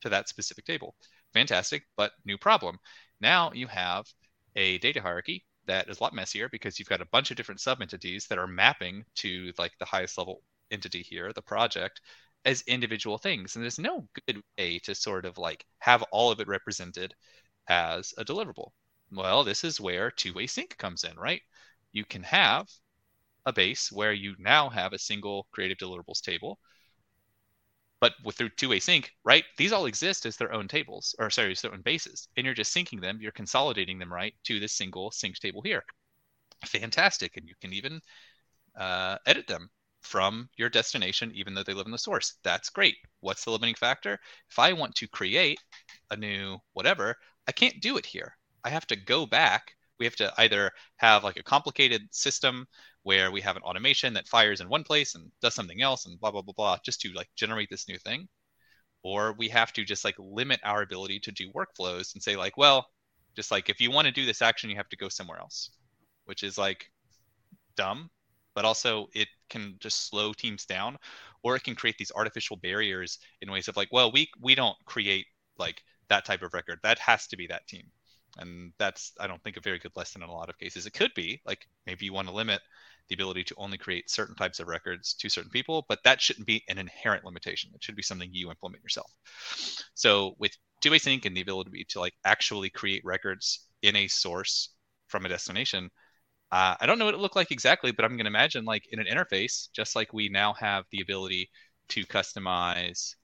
to 0.00 0.08
that 0.08 0.30
specific 0.30 0.64
table. 0.64 0.94
Fantastic, 1.34 1.82
but 1.94 2.12
new 2.24 2.38
problem. 2.38 2.78
Now 3.20 3.52
you 3.52 3.66
have 3.66 4.06
a 4.56 4.78
data 4.78 5.02
hierarchy 5.02 5.44
that 5.70 5.88
is 5.88 6.00
a 6.00 6.02
lot 6.02 6.14
messier 6.14 6.48
because 6.48 6.78
you've 6.78 6.88
got 6.88 7.00
a 7.00 7.06
bunch 7.12 7.30
of 7.30 7.36
different 7.36 7.60
sub 7.60 7.80
entities 7.80 8.26
that 8.26 8.38
are 8.38 8.46
mapping 8.46 9.04
to 9.16 9.52
like 9.58 9.72
the 9.78 9.84
highest 9.84 10.18
level 10.18 10.42
entity 10.70 11.02
here, 11.02 11.32
the 11.32 11.42
project, 11.42 12.00
as 12.44 12.62
individual 12.62 13.18
things. 13.18 13.54
And 13.54 13.62
there's 13.62 13.78
no 13.78 14.08
good 14.26 14.42
way 14.58 14.78
to 14.80 14.94
sort 14.94 15.24
of 15.26 15.38
like 15.38 15.64
have 15.78 16.02
all 16.12 16.30
of 16.32 16.40
it 16.40 16.48
represented 16.48 17.14
as 17.68 18.14
a 18.18 18.24
deliverable. 18.24 18.70
Well, 19.12 19.44
this 19.44 19.64
is 19.64 19.80
where 19.80 20.10
two 20.10 20.34
way 20.34 20.46
sync 20.46 20.76
comes 20.78 21.04
in, 21.04 21.16
right? 21.16 21.42
You 21.92 22.04
can 22.04 22.22
have 22.24 22.68
a 23.46 23.52
base 23.52 23.92
where 23.92 24.12
you 24.12 24.34
now 24.38 24.68
have 24.70 24.92
a 24.92 24.98
single 24.98 25.46
creative 25.52 25.78
deliverables 25.78 26.20
table. 26.22 26.58
But 28.00 28.14
with 28.24 28.36
through 28.36 28.50
two-way 28.50 28.80
sync, 28.80 29.12
right? 29.24 29.44
These 29.58 29.72
all 29.72 29.86
exist 29.86 30.24
as 30.24 30.36
their 30.36 30.52
own 30.52 30.68
tables, 30.68 31.14
or 31.18 31.28
sorry, 31.30 31.52
as 31.52 31.60
their 31.60 31.72
own 31.72 31.82
bases, 31.82 32.28
and 32.36 32.44
you're 32.44 32.54
just 32.54 32.74
syncing 32.74 33.00
them. 33.00 33.18
You're 33.20 33.32
consolidating 33.32 33.98
them 33.98 34.12
right 34.12 34.34
to 34.44 34.58
this 34.58 34.72
single 34.72 35.10
sync 35.10 35.38
table 35.38 35.62
here. 35.62 35.84
Fantastic, 36.64 37.36
and 37.36 37.46
you 37.46 37.54
can 37.60 37.72
even 37.72 38.00
uh, 38.78 39.18
edit 39.26 39.46
them 39.46 39.70
from 40.00 40.48
your 40.56 40.70
destination, 40.70 41.30
even 41.34 41.52
though 41.52 41.62
they 41.62 41.74
live 41.74 41.86
in 41.86 41.92
the 41.92 41.98
source. 41.98 42.34
That's 42.42 42.70
great. 42.70 42.96
What's 43.20 43.44
the 43.44 43.50
limiting 43.50 43.74
factor? 43.74 44.18
If 44.50 44.58
I 44.58 44.72
want 44.72 44.94
to 44.96 45.08
create 45.08 45.60
a 46.10 46.16
new 46.16 46.58
whatever, 46.72 47.16
I 47.46 47.52
can't 47.52 47.80
do 47.80 47.96
it 47.98 48.06
here. 48.06 48.36
I 48.64 48.70
have 48.70 48.86
to 48.88 48.96
go 48.96 49.26
back. 49.26 49.74
We 49.98 50.06
have 50.06 50.16
to 50.16 50.32
either 50.38 50.70
have 50.96 51.24
like 51.24 51.36
a 51.36 51.42
complicated 51.42 52.02
system 52.10 52.66
where 53.02 53.30
we 53.30 53.40
have 53.40 53.56
an 53.56 53.62
automation 53.62 54.14
that 54.14 54.28
fires 54.28 54.60
in 54.60 54.68
one 54.68 54.84
place 54.84 55.14
and 55.14 55.30
does 55.40 55.54
something 55.54 55.82
else 55.82 56.06
and 56.06 56.20
blah 56.20 56.30
blah 56.30 56.42
blah 56.42 56.54
blah 56.56 56.76
just 56.84 57.00
to 57.00 57.12
like 57.12 57.28
generate 57.36 57.68
this 57.70 57.88
new 57.88 57.98
thing. 57.98 58.28
Or 59.02 59.34
we 59.38 59.48
have 59.48 59.72
to 59.74 59.84
just 59.84 60.04
like 60.04 60.16
limit 60.18 60.60
our 60.62 60.82
ability 60.82 61.20
to 61.20 61.32
do 61.32 61.52
workflows 61.52 62.14
and 62.14 62.22
say 62.22 62.36
like 62.36 62.56
well 62.56 62.86
just 63.36 63.50
like 63.50 63.68
if 63.70 63.80
you 63.80 63.90
want 63.90 64.06
to 64.06 64.12
do 64.12 64.26
this 64.26 64.42
action 64.42 64.70
you 64.70 64.76
have 64.76 64.88
to 64.88 64.96
go 64.96 65.08
somewhere 65.08 65.38
else 65.38 65.70
which 66.24 66.42
is 66.42 66.58
like 66.58 66.90
dumb 67.76 68.10
but 68.54 68.64
also 68.64 69.06
it 69.14 69.28
can 69.48 69.76
just 69.78 70.08
slow 70.08 70.32
teams 70.32 70.66
down 70.66 70.98
or 71.42 71.56
it 71.56 71.64
can 71.64 71.74
create 71.74 71.96
these 71.96 72.12
artificial 72.14 72.56
barriers 72.56 73.18
in 73.40 73.50
ways 73.50 73.68
of 73.68 73.76
like 73.76 73.88
well 73.92 74.12
we 74.12 74.28
we 74.40 74.54
don't 74.54 74.76
create 74.84 75.26
like 75.58 75.82
that 76.10 76.24
type 76.26 76.42
of 76.42 76.52
record. 76.52 76.78
That 76.82 76.98
has 76.98 77.26
to 77.28 77.36
be 77.36 77.46
that 77.46 77.66
team. 77.66 77.84
And 78.38 78.72
that's 78.78 79.12
i 79.18 79.26
don't 79.26 79.42
think 79.42 79.56
a 79.56 79.60
very 79.60 79.78
good 79.78 79.96
lesson 79.96 80.22
in 80.22 80.28
a 80.28 80.32
lot 80.32 80.50
of 80.50 80.58
cases. 80.58 80.86
It 80.86 80.92
could 80.92 81.12
be 81.14 81.40
like 81.46 81.66
maybe 81.86 82.04
you 82.04 82.12
want 82.12 82.28
to 82.28 82.34
limit 82.34 82.60
the 83.10 83.14
ability 83.14 83.44
to 83.44 83.54
only 83.58 83.76
create 83.76 84.08
certain 84.08 84.34
types 84.36 84.60
of 84.60 84.68
records 84.68 85.12
to 85.14 85.28
certain 85.28 85.50
people 85.50 85.84
but 85.88 85.98
that 86.04 86.20
shouldn't 86.20 86.46
be 86.46 86.62
an 86.68 86.78
inherent 86.78 87.24
limitation 87.24 87.70
it 87.74 87.82
should 87.84 87.96
be 87.96 88.02
something 88.02 88.30
you 88.32 88.48
implement 88.48 88.82
yourself 88.82 89.12
so 89.94 90.34
with 90.38 90.52
two-way 90.80 90.98
sync 90.98 91.26
and 91.26 91.36
the 91.36 91.42
ability 91.42 91.84
to 91.88 92.00
like 92.00 92.14
actually 92.24 92.70
create 92.70 93.02
records 93.04 93.66
in 93.82 93.96
a 93.96 94.08
source 94.08 94.70
from 95.08 95.26
a 95.26 95.28
destination 95.28 95.90
uh, 96.52 96.74
I 96.80 96.86
don't 96.86 96.98
know 96.98 97.04
what 97.04 97.14
it 97.14 97.20
looked 97.20 97.36
like 97.36 97.52
exactly, 97.52 97.92
but 97.92 98.04
I'm 98.04 98.16
going 98.16 98.24
to 98.24 98.30
imagine 98.30 98.64
like 98.64 98.88
in 98.90 98.98
an 98.98 99.06
interface, 99.06 99.68
just 99.72 99.94
like 99.94 100.12
we 100.12 100.28
now 100.28 100.52
have 100.54 100.84
the 100.90 101.00
ability 101.00 101.48
to 101.90 102.04
customize 102.06 103.14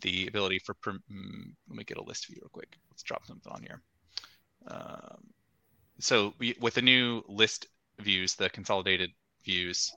the 0.00 0.26
ability 0.26 0.58
for, 0.58 0.74
mm, 0.84 1.54
let 1.68 1.76
me 1.76 1.84
get 1.84 1.98
a 1.98 2.02
list 2.02 2.26
view 2.26 2.38
real 2.40 2.50
quick. 2.52 2.76
Let's 2.90 3.02
drop 3.04 3.26
something 3.26 3.52
on 3.52 3.62
here. 3.62 3.80
Um, 4.66 5.33
so 5.98 6.34
with 6.60 6.74
the 6.74 6.82
new 6.82 7.22
list 7.28 7.66
views, 8.00 8.34
the 8.34 8.50
consolidated 8.50 9.10
views, 9.44 9.92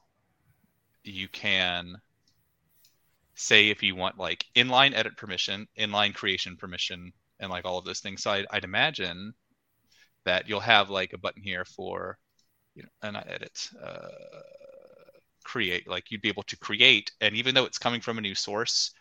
you 1.04 1.28
can 1.28 1.96
say 3.36 3.70
if 3.70 3.84
you 3.84 3.96
want 3.96 4.18
like 4.18 4.46
inline 4.56 4.96
edit 4.96 5.16
permission, 5.18 5.68
inline 5.78 6.14
creation 6.14 6.56
permission, 6.58 7.12
and 7.40 7.52
like 7.52 7.66
all 7.66 7.78
of 7.78 7.86
those 7.86 8.00
things. 8.00 8.24
So 8.24 8.32
I'd, 8.32 8.48
I'd 8.52 8.64
imagine 8.64 9.34
that 10.26 10.50
you'll 10.50 10.60
have 10.60 10.90
like 10.90 11.14
a 11.14 11.18
button 11.18 11.42
here 11.44 11.66
for, 11.66 12.18
you 12.76 12.84
know, 12.84 12.90
and 13.04 13.18
I 13.18 13.24
edit, 13.28 13.70
uh, 13.82 14.08
create, 15.44 15.88
like 15.88 16.12
you'd 16.12 16.22
be 16.22 16.30
able 16.30 16.44
to 16.44 16.58
create, 16.58 17.12
and 17.22 17.36
even 17.36 17.56
though 17.56 17.66
it's 17.66 17.78
coming 17.78 18.02
from 18.02 18.18
a 18.18 18.22
new 18.22 18.36
source, 18.36 18.92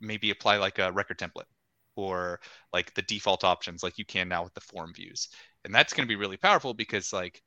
maybe 0.00 0.30
apply 0.30 0.58
like 0.58 0.78
a 0.78 0.92
record 0.92 1.18
template 1.18 1.48
or 1.96 2.38
like 2.72 2.94
the 2.94 3.02
default 3.02 3.42
options 3.42 3.82
like 3.82 3.98
you 3.98 4.04
can 4.04 4.28
now 4.28 4.44
with 4.44 4.54
the 4.54 4.60
form 4.60 4.92
views. 4.94 5.28
And 5.68 5.74
that's 5.74 5.92
going 5.92 6.06
to 6.06 6.08
be 6.08 6.16
really 6.16 6.38
powerful 6.38 6.72
because 6.72 7.12
like 7.12 7.42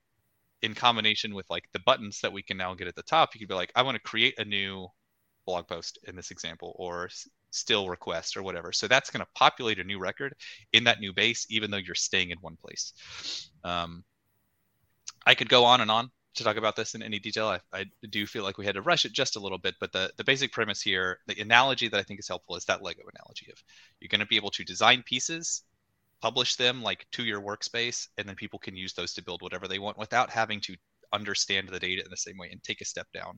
in 0.62 0.76
combination 0.76 1.34
with 1.34 1.50
like 1.50 1.68
the 1.74 1.80
buttons 1.80 2.22
that 2.22 2.32
we 2.32 2.44
can 2.44 2.56
now 2.56 2.76
get 2.76 2.88
at 2.88 2.96
the 2.96 3.02
top, 3.02 3.34
you 3.34 3.40
could 3.40 3.50
be 3.50 3.56
like, 3.56 3.72
I 3.76 3.82
want 3.82 3.96
to 3.96 4.02
create 4.02 4.38
a 4.38 4.46
new 4.46 4.88
blog 5.48 5.68
post 5.68 5.98
in 6.04 6.16
this 6.16 6.30
example 6.30 6.76
or 6.78 7.10
still 7.50 7.90
request 7.90 8.38
or 8.38 8.44
whatever. 8.44 8.72
So 8.72 8.88
that's 8.88 9.10
going 9.10 9.26
to 9.26 9.32
populate 9.34 9.80
a 9.80 9.84
new 9.84 9.98
record 9.98 10.36
in 10.72 10.84
that 10.84 11.00
new 11.00 11.14
base, 11.14 11.48
even 11.50 11.72
though 11.72 11.78
you're 11.78 11.96
staying 11.96 12.30
in 12.30 12.38
one 12.42 12.58
place. 12.58 12.94
Um, 13.64 14.04
I 15.26 15.34
could 15.34 15.50
go 15.50 15.66
on 15.66 15.82
and 15.82 15.90
on 15.90 16.12
to 16.36 16.44
talk 16.44 16.58
about 16.58 16.76
this 16.76 16.94
in 16.94 17.02
any 17.02 17.18
detail. 17.18 17.48
I, 17.48 17.60
I, 17.74 17.86
do 18.12 18.28
feel 18.28 18.44
like 18.44 18.60
we 18.60 18.68
had 18.68 18.76
to 18.76 18.84
rush 18.84 19.04
it 19.04 19.14
just 19.14 19.36
a 19.36 19.40
little 19.40 19.58
bit, 19.58 19.74
but 19.80 19.92
the, 19.94 20.12
the 20.18 20.24
basic 20.24 20.52
premise 20.52 20.80
here, 20.80 21.18
the 21.26 21.42
analogy 21.42 21.88
that 21.88 22.00
I 22.00 22.04
think 22.04 22.20
is 22.20 22.28
helpful 22.28 22.56
is 22.56 22.66
that 22.66 22.84
Lego 22.84 23.02
analogy 23.02 23.52
of 23.52 23.64
you're 24.00 24.10
going 24.10 24.22
to 24.22 24.28
be 24.28 24.36
able 24.36 24.52
to 24.52 24.64
design 24.64 25.02
pieces, 25.08 25.64
publish 26.22 26.56
them 26.56 26.82
like 26.82 27.06
to 27.12 27.24
your 27.24 27.42
workspace, 27.42 28.08
and 28.18 28.28
then 28.28 28.36
people 28.36 28.60
can 28.60 28.76
use 28.76 28.94
those 28.94 29.14
to 29.14 29.24
build 29.24 29.42
whatever 29.42 29.68
they 29.68 29.80
want 29.80 29.98
without 29.98 30.30
having 30.30 30.62
to 30.62 30.76
understand 31.14 31.68
the 31.70 31.80
data 31.80 32.04
in 32.04 32.10
the 32.10 32.18
same 32.18 32.38
way 32.38 32.50
and 32.52 32.64
take 32.64 32.82
a 32.82 32.86
step 32.86 33.08
down. 33.14 33.38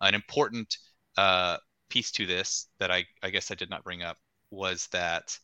An 0.00 0.14
important 0.14 0.76
uh, 1.16 1.56
piece 1.90 2.10
to 2.12 2.26
this 2.26 2.68
that 2.78 2.90
I, 2.90 3.04
I 3.22 3.30
guess 3.30 3.50
I 3.50 3.54
did 3.54 3.70
not 3.70 3.84
bring 3.84 4.02
up 4.02 4.16
was 4.50 4.88
that 4.92 5.36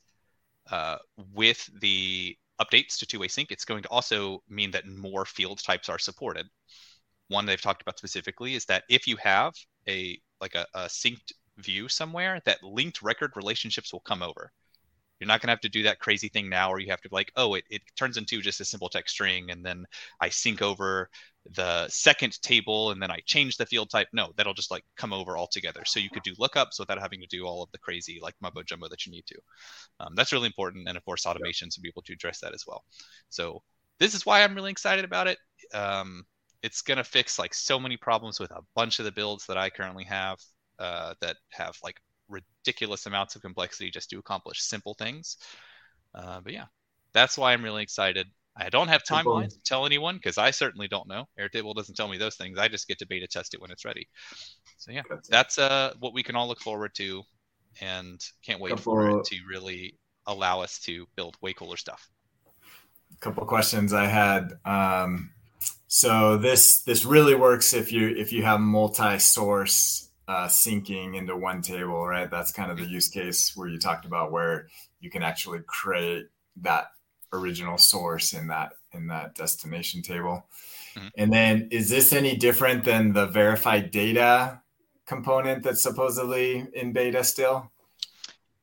uh, 0.70 0.96
with 1.34 1.68
the 1.80 2.36
updates 2.60 2.98
to 2.98 3.06
two-way 3.06 3.28
sync, 3.28 3.50
it's 3.50 3.64
going 3.64 3.82
to 3.82 3.88
also 3.88 4.42
mean 4.48 4.70
that 4.72 4.86
more 4.86 5.24
field 5.24 5.62
types 5.62 5.88
are 5.88 5.98
supported. 5.98 6.46
One 7.28 7.46
they've 7.46 7.60
talked 7.60 7.82
about 7.82 7.98
specifically 7.98 8.54
is 8.54 8.64
that 8.66 8.84
if 8.88 9.06
you 9.06 9.16
have 9.16 9.52
a 9.88 10.18
like 10.40 10.54
a, 10.54 10.66
a 10.74 10.84
synced 10.84 11.32
view 11.58 11.88
somewhere, 11.88 12.40
that 12.44 12.62
linked 12.62 13.02
record 13.02 13.32
relationships 13.36 13.92
will 13.92 14.00
come 14.00 14.22
over. 14.22 14.52
You're 15.20 15.28
not 15.28 15.40
going 15.40 15.48
to 15.48 15.52
have 15.52 15.60
to 15.60 15.68
do 15.68 15.82
that 15.84 15.98
crazy 15.98 16.28
thing 16.28 16.48
now 16.48 16.70
where 16.70 16.78
you 16.78 16.90
have 16.90 17.00
to 17.00 17.08
be 17.08 17.16
like, 17.16 17.32
oh, 17.36 17.54
it, 17.54 17.64
it 17.70 17.82
turns 17.96 18.16
into 18.16 18.40
just 18.40 18.60
a 18.60 18.64
simple 18.64 18.88
text 18.88 19.14
string 19.14 19.50
and 19.50 19.64
then 19.64 19.84
I 20.20 20.28
sync 20.28 20.62
over 20.62 21.08
the 21.54 21.88
second 21.88 22.40
table 22.42 22.90
and 22.90 23.02
then 23.02 23.10
I 23.10 23.20
change 23.26 23.56
the 23.56 23.66
field 23.66 23.90
type. 23.90 24.08
No, 24.12 24.32
that'll 24.36 24.54
just 24.54 24.70
like 24.70 24.84
come 24.96 25.12
over 25.12 25.36
all 25.36 25.46
together. 25.46 25.82
So 25.86 26.00
you 26.00 26.10
could 26.10 26.22
do 26.22 26.34
lookups 26.34 26.78
without 26.78 27.00
having 27.00 27.20
to 27.20 27.26
do 27.26 27.46
all 27.46 27.62
of 27.62 27.70
the 27.72 27.78
crazy 27.78 28.18
like 28.22 28.34
mumbo 28.40 28.62
jumbo 28.62 28.88
that 28.88 29.06
you 29.06 29.12
need 29.12 29.26
to. 29.26 29.38
Um, 30.00 30.14
that's 30.14 30.32
really 30.32 30.46
important. 30.46 30.88
And 30.88 30.96
of 30.96 31.04
course, 31.04 31.24
automations 31.24 31.74
to 31.74 31.80
be 31.80 31.88
able 31.88 32.02
to 32.02 32.12
address 32.12 32.40
that 32.40 32.54
as 32.54 32.64
well. 32.66 32.84
So 33.28 33.62
this 33.98 34.14
is 34.14 34.26
why 34.26 34.42
I'm 34.42 34.54
really 34.54 34.70
excited 34.70 35.04
about 35.04 35.26
it. 35.26 35.38
Um, 35.74 36.24
it's 36.62 36.82
going 36.82 36.98
to 36.98 37.04
fix 37.04 37.38
like 37.38 37.54
so 37.54 37.78
many 37.78 37.96
problems 37.96 38.40
with 38.40 38.50
a 38.50 38.62
bunch 38.74 38.98
of 38.98 39.04
the 39.04 39.12
builds 39.12 39.46
that 39.46 39.56
I 39.56 39.70
currently 39.70 40.04
have 40.04 40.38
uh, 40.78 41.14
that 41.20 41.36
have 41.50 41.76
like 41.82 41.96
ridiculous 42.28 43.06
amounts 43.06 43.36
of 43.36 43.42
complexity 43.42 43.90
just 43.90 44.10
to 44.10 44.18
accomplish 44.18 44.62
simple 44.62 44.94
things. 44.94 45.36
Uh, 46.14 46.40
but 46.40 46.52
yeah, 46.52 46.66
that's 47.12 47.38
why 47.38 47.52
I'm 47.52 47.64
really 47.64 47.82
excited. 47.82 48.26
I 48.56 48.70
don't 48.70 48.88
have 48.88 49.04
timelines 49.04 49.50
to 49.50 49.62
tell 49.62 49.86
anyone 49.86 50.16
because 50.16 50.36
I 50.36 50.50
certainly 50.50 50.88
don't 50.88 51.06
know. 51.06 51.26
Airtable 51.38 51.74
doesn't 51.74 51.94
tell 51.94 52.08
me 52.08 52.18
those 52.18 52.34
things. 52.34 52.58
I 52.58 52.66
just 52.66 52.88
get 52.88 52.98
to 52.98 53.06
beta 53.06 53.28
test 53.28 53.54
it 53.54 53.60
when 53.60 53.70
it's 53.70 53.84
ready. 53.84 54.08
So 54.78 54.90
yeah, 54.90 55.02
that's 55.28 55.58
uh, 55.58 55.94
what 56.00 56.12
we 56.12 56.24
can 56.24 56.34
all 56.34 56.48
look 56.48 56.60
forward 56.60 56.92
to, 56.96 57.22
and 57.80 58.20
can't 58.44 58.60
wait 58.60 58.78
for 58.80 59.10
it 59.10 59.24
to 59.26 59.36
really 59.48 59.96
allow 60.26 60.60
us 60.60 60.80
to 60.80 61.06
build 61.14 61.36
way 61.40 61.52
cooler 61.52 61.76
stuff. 61.76 62.08
A 63.14 63.20
couple 63.20 63.46
questions 63.46 63.92
I 63.92 64.06
had. 64.06 64.54
Um, 64.64 65.30
so 65.86 66.36
this 66.36 66.82
this 66.82 67.04
really 67.04 67.34
works 67.34 67.72
if 67.72 67.92
you 67.92 68.08
if 68.08 68.32
you 68.32 68.42
have 68.42 68.60
multi-source 68.60 70.07
uh, 70.28 70.46
syncing 70.46 71.16
into 71.16 71.34
one 71.34 71.62
table, 71.62 72.06
right? 72.06 72.30
That's 72.30 72.52
kind 72.52 72.70
of 72.70 72.76
the 72.76 72.84
use 72.84 73.08
case 73.08 73.56
where 73.56 73.66
you 73.66 73.78
talked 73.78 74.04
about 74.04 74.30
where 74.30 74.68
you 75.00 75.10
can 75.10 75.22
actually 75.22 75.60
create 75.66 76.26
that 76.60 76.92
original 77.32 77.78
source 77.78 78.32
in 78.34 78.48
that 78.48 78.74
in 78.92 79.06
that 79.08 79.34
destination 79.34 80.02
table. 80.02 80.46
Mm-hmm. 80.94 81.08
And 81.16 81.32
then 81.32 81.68
is 81.70 81.88
this 81.88 82.12
any 82.12 82.36
different 82.36 82.84
than 82.84 83.12
the 83.12 83.26
verified 83.26 83.90
data 83.90 84.60
component 85.06 85.62
that's 85.62 85.82
supposedly 85.82 86.66
in 86.74 86.92
beta 86.92 87.24
still? 87.24 87.70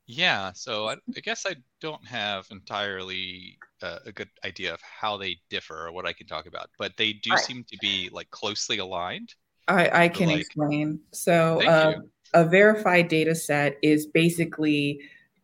Yeah, 0.07 0.51
so 0.53 0.89
I, 0.89 0.93
I 0.93 1.19
guess 1.23 1.45
I 1.47 1.55
don't 1.81 2.05
have 2.05 2.45
entirely 2.51 3.57
uh, 3.81 3.99
a 4.05 4.11
good 4.11 4.29
idea 4.43 4.71
of 4.71 4.81
how 4.81 5.17
they 5.17 5.37
differ 5.49 5.87
or 5.87 5.91
what 5.91 6.05
I 6.05 6.13
can 6.13 6.27
talk 6.27 6.45
about, 6.45 6.69
but 6.77 6.91
they 6.95 7.13
do 7.13 7.31
right. 7.31 7.39
seem 7.39 7.65
to 7.71 7.77
be 7.79 8.09
like 8.11 8.29
closely 8.29 8.77
aligned. 8.77 9.33
I, 9.67 10.05
I 10.05 10.09
can 10.09 10.27
like, 10.27 10.41
explain. 10.41 10.99
So, 11.11 11.61
uh, 11.65 11.93
a 12.33 12.45
verified 12.45 13.07
data 13.07 13.33
set 13.33 13.77
is 13.81 14.07
basically 14.07 15.01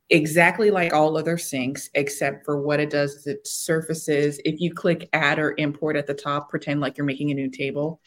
exactly 0.09 0.71
like 0.71 0.93
all 0.93 1.17
other 1.17 1.37
syncs, 1.37 1.89
except 1.93 2.43
for 2.45 2.61
what 2.61 2.79
it 2.81 2.89
does 2.89 3.13
is 3.13 3.27
it 3.27 3.47
surfaces. 3.47 4.39
If 4.43 4.59
you 4.59 4.73
click 4.73 5.07
add 5.13 5.39
or 5.39 5.55
import 5.57 5.95
at 5.95 6.05
the 6.05 6.13
top, 6.13 6.49
pretend 6.49 6.81
like 6.81 6.97
you're 6.97 7.05
making 7.05 7.31
a 7.31 7.35
new 7.35 7.49
table. 7.49 8.01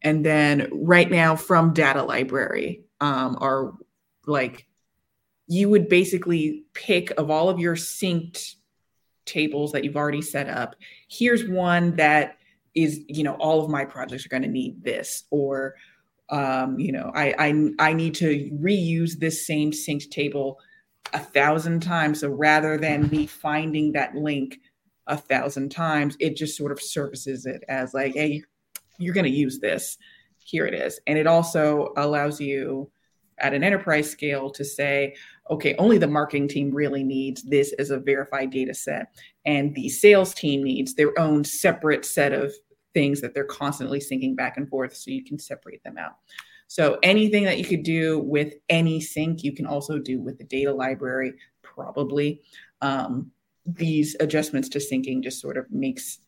And 0.00 0.24
then 0.24 0.68
right 0.72 1.08
now 1.08 1.36
from 1.36 1.74
data 1.74 2.02
library 2.02 2.82
um, 3.00 3.36
are 3.40 3.74
like, 4.26 4.66
you 5.46 5.68
would 5.68 5.88
basically 5.88 6.64
pick 6.72 7.10
of 7.18 7.30
all 7.30 7.50
of 7.50 7.60
your 7.60 7.76
synced 7.76 8.54
tables 9.26 9.72
that 9.72 9.84
you've 9.84 9.96
already 9.96 10.22
set 10.22 10.48
up. 10.48 10.76
Here's 11.08 11.46
one 11.46 11.96
that 11.96 12.38
is, 12.74 13.00
you 13.08 13.22
know, 13.22 13.34
all 13.34 13.62
of 13.62 13.70
my 13.70 13.84
projects 13.84 14.24
are 14.24 14.30
going 14.30 14.42
to 14.42 14.48
need 14.48 14.82
this, 14.82 15.24
or 15.30 15.74
um, 16.30 16.78
you 16.78 16.92
know, 16.92 17.10
I, 17.14 17.34
I 17.38 17.88
I 17.90 17.92
need 17.92 18.14
to 18.16 18.50
reuse 18.62 19.18
this 19.18 19.46
same 19.46 19.70
synced 19.70 20.10
table 20.10 20.58
a 21.12 21.18
thousand 21.18 21.80
times. 21.80 22.20
So 22.20 22.28
rather 22.28 22.78
than 22.78 23.08
me 23.10 23.26
finding 23.26 23.92
that 23.92 24.14
link 24.14 24.58
a 25.06 25.16
thousand 25.16 25.70
times, 25.70 26.16
it 26.20 26.36
just 26.36 26.56
sort 26.56 26.72
of 26.72 26.80
surfaces 26.80 27.44
it 27.44 27.62
as 27.68 27.92
like, 27.92 28.14
hey, 28.14 28.42
you're 28.98 29.14
going 29.14 29.24
to 29.24 29.30
use 29.30 29.58
this. 29.58 29.98
Here 30.38 30.66
it 30.66 30.74
is. 30.74 31.00
And 31.06 31.18
it 31.18 31.26
also 31.26 31.92
allows 31.96 32.40
you 32.40 32.90
at 33.38 33.54
an 33.54 33.64
enterprise 33.64 34.08
scale 34.08 34.50
to 34.50 34.64
say, 34.64 35.16
okay, 35.50 35.74
only 35.76 35.98
the 35.98 36.06
marketing 36.06 36.48
team 36.48 36.74
really 36.74 37.02
needs 37.02 37.42
this 37.42 37.72
as 37.78 37.90
a 37.90 37.98
verified 37.98 38.50
data 38.50 38.74
set. 38.74 39.14
And 39.44 39.74
the 39.74 39.88
sales 39.88 40.34
team 40.34 40.62
needs 40.62 40.94
their 40.94 41.18
own 41.18 41.44
separate 41.44 42.04
set 42.04 42.32
of 42.32 42.52
things 42.94 43.20
that 43.20 43.34
they're 43.34 43.44
constantly 43.44 43.98
syncing 43.98 44.36
back 44.36 44.56
and 44.56 44.68
forth 44.68 44.94
so 44.94 45.10
you 45.10 45.24
can 45.24 45.38
separate 45.38 45.82
them 45.82 45.98
out. 45.98 46.12
So 46.68 46.98
anything 47.02 47.44
that 47.44 47.58
you 47.58 47.64
could 47.64 47.82
do 47.82 48.18
with 48.20 48.54
any 48.68 49.00
sync, 49.00 49.42
you 49.42 49.52
can 49.52 49.66
also 49.66 49.98
do 49.98 50.20
with 50.20 50.38
the 50.38 50.44
data 50.44 50.72
library, 50.72 51.34
probably. 51.62 52.40
Um, 52.80 53.30
these 53.66 54.16
adjustments 54.20 54.68
to 54.70 54.78
syncing 54.78 55.22
just 55.22 55.40
sort 55.40 55.56
of 55.56 55.70
makes 55.70 56.18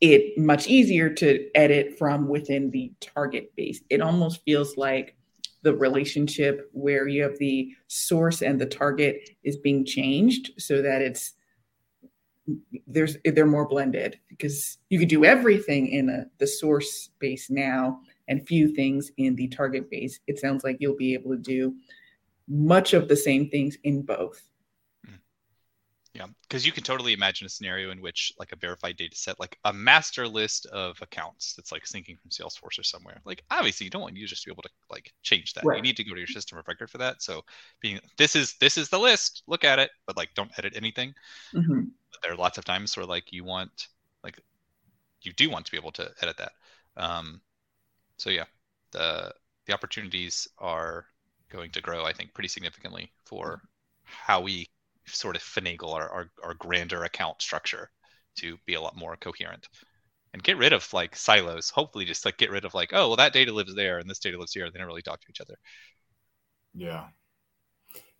it 0.00 0.36
much 0.38 0.66
easier 0.66 1.10
to 1.10 1.48
edit 1.54 1.98
from 1.98 2.26
within 2.26 2.70
the 2.70 2.92
target 3.00 3.54
base. 3.54 3.80
It 3.90 4.00
almost 4.00 4.42
feels 4.44 4.76
like 4.76 5.14
the 5.62 5.74
relationship 5.74 6.70
where 6.72 7.06
you 7.06 7.22
have 7.22 7.38
the 7.38 7.72
source 7.86 8.42
and 8.42 8.60
the 8.60 8.66
target 8.66 9.30
is 9.42 9.56
being 9.56 9.84
changed 9.84 10.52
so 10.58 10.82
that 10.82 11.02
it's 11.02 11.34
there's 12.86 13.16
they're 13.24 13.46
more 13.46 13.68
blended 13.68 14.18
because 14.28 14.78
you 14.88 14.98
could 14.98 15.08
do 15.08 15.24
everything 15.24 15.88
in 15.88 16.08
a, 16.08 16.24
the 16.38 16.46
source 16.46 17.10
base 17.18 17.50
now 17.50 18.00
and 18.28 18.46
few 18.46 18.74
things 18.74 19.10
in 19.18 19.36
the 19.36 19.48
target 19.48 19.90
base. 19.90 20.18
It 20.26 20.38
sounds 20.38 20.64
like 20.64 20.78
you'll 20.80 20.96
be 20.96 21.14
able 21.14 21.30
to 21.30 21.36
do 21.36 21.74
much 22.48 22.94
of 22.94 23.08
the 23.08 23.16
same 23.16 23.48
things 23.50 23.76
in 23.84 24.02
both. 24.02 24.49
Yeah, 26.20 26.26
because 26.42 26.66
you 26.66 26.72
can 26.72 26.82
totally 26.82 27.12
imagine 27.12 27.46
a 27.46 27.50
scenario 27.50 27.90
in 27.90 28.00
which, 28.00 28.32
like 28.38 28.52
a 28.52 28.56
verified 28.56 28.96
data 28.96 29.16
set, 29.16 29.40
like 29.40 29.58
a 29.64 29.72
master 29.72 30.28
list 30.28 30.66
of 30.66 31.00
accounts 31.02 31.54
that's 31.54 31.72
like 31.72 31.84
syncing 31.84 32.18
from 32.18 32.30
Salesforce 32.30 32.78
or 32.78 32.82
somewhere. 32.82 33.20
Like, 33.24 33.42
obviously, 33.50 33.84
you 33.84 33.90
don't 33.90 34.02
want 34.02 34.16
users 34.16 34.40
to 34.40 34.48
be 34.48 34.52
able 34.52 34.62
to 34.62 34.70
like 34.90 35.12
change 35.22 35.54
that. 35.54 35.64
Right. 35.64 35.76
You 35.76 35.82
need 35.82 35.96
to 35.96 36.04
go 36.04 36.14
to 36.14 36.20
your 36.20 36.26
system 36.26 36.58
of 36.58 36.68
record 36.68 36.90
for 36.90 36.98
that. 36.98 37.22
So, 37.22 37.42
being 37.80 38.00
this 38.18 38.36
is 38.36 38.56
this 38.60 38.76
is 38.76 38.88
the 38.88 38.98
list. 38.98 39.42
Look 39.46 39.64
at 39.64 39.78
it, 39.78 39.90
but 40.06 40.16
like, 40.16 40.34
don't 40.34 40.50
edit 40.58 40.74
anything. 40.76 41.14
Mm-hmm 41.54 41.80
there 42.22 42.32
are 42.32 42.36
lots 42.36 42.58
of 42.58 42.64
times 42.64 42.96
where 42.96 43.06
like 43.06 43.32
you 43.32 43.44
want 43.44 43.88
like 44.22 44.40
you 45.22 45.32
do 45.32 45.50
want 45.50 45.66
to 45.66 45.72
be 45.72 45.78
able 45.78 45.92
to 45.92 46.10
edit 46.22 46.36
that. 46.38 46.52
Um, 46.96 47.40
so 48.16 48.30
yeah, 48.30 48.44
the 48.92 49.32
the 49.66 49.74
opportunities 49.74 50.48
are 50.58 51.06
going 51.50 51.70
to 51.72 51.80
grow, 51.80 52.04
I 52.04 52.12
think, 52.12 52.34
pretty 52.34 52.48
significantly 52.48 53.12
for 53.24 53.60
how 54.04 54.40
we 54.40 54.66
sort 55.14 55.36
of 55.36 55.42
finagle 55.42 55.94
our, 55.94 56.08
our, 56.08 56.30
our 56.42 56.54
grander 56.54 57.04
account 57.04 57.40
structure 57.42 57.90
to 58.36 58.56
be 58.66 58.74
a 58.74 58.80
lot 58.80 58.96
more 58.96 59.16
coherent 59.16 59.68
and 60.32 60.42
get 60.42 60.58
rid 60.58 60.72
of 60.72 60.92
like 60.92 61.16
silos. 61.16 61.70
Hopefully, 61.70 62.04
just 62.04 62.24
like 62.24 62.36
get 62.36 62.50
rid 62.50 62.64
of 62.64 62.74
like, 62.74 62.90
oh, 62.92 63.08
well, 63.08 63.16
that 63.16 63.32
data 63.32 63.52
lives 63.52 63.74
there 63.74 63.98
and 63.98 64.08
this 64.08 64.18
data 64.18 64.38
lives 64.38 64.52
here. 64.52 64.70
They 64.70 64.78
don't 64.78 64.86
really 64.86 65.02
talk 65.02 65.20
to 65.20 65.26
each 65.28 65.40
other. 65.40 65.56
Yeah. 66.74 67.06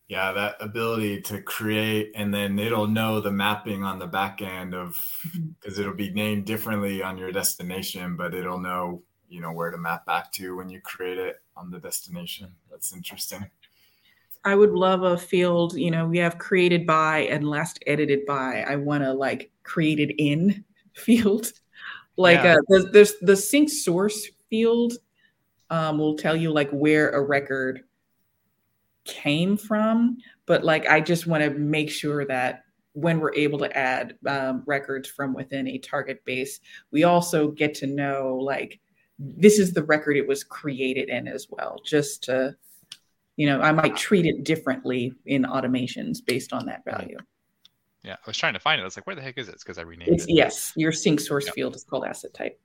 Yeah, 0.08 0.32
that 0.32 0.56
ability 0.58 1.22
to 1.22 1.40
create 1.40 2.10
and 2.16 2.34
then 2.34 2.58
it'll 2.58 2.88
know 2.88 3.20
the 3.20 3.30
mapping 3.30 3.84
on 3.84 4.00
the 4.00 4.08
back 4.08 4.42
end 4.42 4.74
of 4.74 4.94
because 5.22 5.74
mm-hmm. 5.74 5.80
it'll 5.80 5.94
be 5.94 6.10
named 6.10 6.46
differently 6.46 7.00
on 7.00 7.16
your 7.16 7.30
destination, 7.30 8.16
but 8.16 8.34
it'll 8.34 8.58
know, 8.58 9.04
you 9.28 9.40
know, 9.40 9.52
where 9.52 9.70
to 9.70 9.78
map 9.78 10.04
back 10.06 10.32
to 10.32 10.56
when 10.56 10.68
you 10.68 10.80
create 10.80 11.18
it 11.18 11.36
on 11.56 11.70
the 11.70 11.78
destination. 11.78 12.52
That's 12.68 12.92
interesting. 12.92 13.48
I 14.44 14.54
would 14.54 14.72
love 14.72 15.02
a 15.02 15.18
field, 15.18 15.74
you 15.74 15.90
know, 15.90 16.06
we 16.06 16.18
have 16.18 16.38
created 16.38 16.86
by 16.86 17.20
and 17.20 17.48
last 17.48 17.82
edited 17.86 18.24
by. 18.26 18.64
I 18.66 18.76
want 18.76 19.04
to 19.04 19.12
like 19.12 19.50
created 19.62 20.14
in 20.18 20.64
field. 20.94 21.52
Like 22.16 22.42
yeah. 22.42 22.56
uh, 22.74 22.82
there's 22.92 23.14
the 23.20 23.36
sync 23.36 23.70
source 23.70 24.28
field 24.48 24.94
um, 25.70 25.98
will 25.98 26.16
tell 26.16 26.36
you 26.36 26.50
like 26.50 26.70
where 26.70 27.10
a 27.10 27.22
record 27.22 27.82
came 29.04 29.56
from, 29.56 30.18
but 30.46 30.64
like 30.64 30.86
I 30.86 31.00
just 31.00 31.26
want 31.26 31.42
to 31.44 31.50
make 31.50 31.90
sure 31.90 32.24
that 32.26 32.64
when 32.92 33.20
we're 33.20 33.34
able 33.34 33.58
to 33.60 33.76
add 33.76 34.16
um, 34.26 34.62
records 34.66 35.08
from 35.08 35.32
within 35.32 35.68
a 35.68 35.78
target 35.78 36.24
base, 36.24 36.60
we 36.90 37.04
also 37.04 37.50
get 37.50 37.74
to 37.74 37.86
know 37.86 38.36
like 38.40 38.80
this 39.18 39.58
is 39.58 39.72
the 39.72 39.84
record 39.84 40.16
it 40.16 40.26
was 40.26 40.42
created 40.42 41.08
in 41.08 41.28
as 41.28 41.46
well, 41.50 41.78
just 41.84 42.24
to 42.24 42.56
you 43.40 43.46
know 43.46 43.58
I 43.62 43.72
might 43.72 43.96
treat 43.96 44.26
it 44.26 44.44
differently 44.44 45.14
in 45.24 45.44
automations 45.44 46.18
based 46.22 46.52
on 46.52 46.66
that 46.66 46.84
value. 46.84 47.16
Yeah, 48.02 48.12
I 48.12 48.26
was 48.26 48.36
trying 48.36 48.52
to 48.52 48.60
find 48.60 48.78
it. 48.78 48.82
I 48.82 48.84
was 48.84 48.98
like, 48.98 49.06
where 49.06 49.16
the 49.16 49.22
heck 49.22 49.38
is 49.38 49.48
it? 49.48 49.56
Because 49.58 49.78
I 49.78 49.82
renamed 49.82 50.12
it's, 50.12 50.24
it. 50.24 50.34
Yes, 50.34 50.74
your 50.76 50.92
sync 50.92 51.20
source 51.20 51.46
yeah. 51.46 51.52
field 51.52 51.74
is 51.74 51.82
called 51.82 52.04
asset 52.04 52.34
type. 52.34 52.60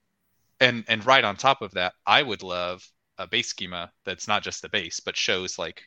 And 0.59 0.83
and 0.89 1.05
right 1.05 1.23
on 1.23 1.37
top 1.37 1.61
of 1.61 1.71
that, 1.75 1.93
I 2.05 2.21
would 2.21 2.43
love 2.43 2.85
a 3.17 3.25
base 3.25 3.47
schema 3.47 3.89
that's 4.03 4.27
not 4.27 4.43
just 4.43 4.61
the 4.61 4.67
base, 4.67 4.99
but 4.99 5.15
shows 5.15 5.57
like 5.57 5.81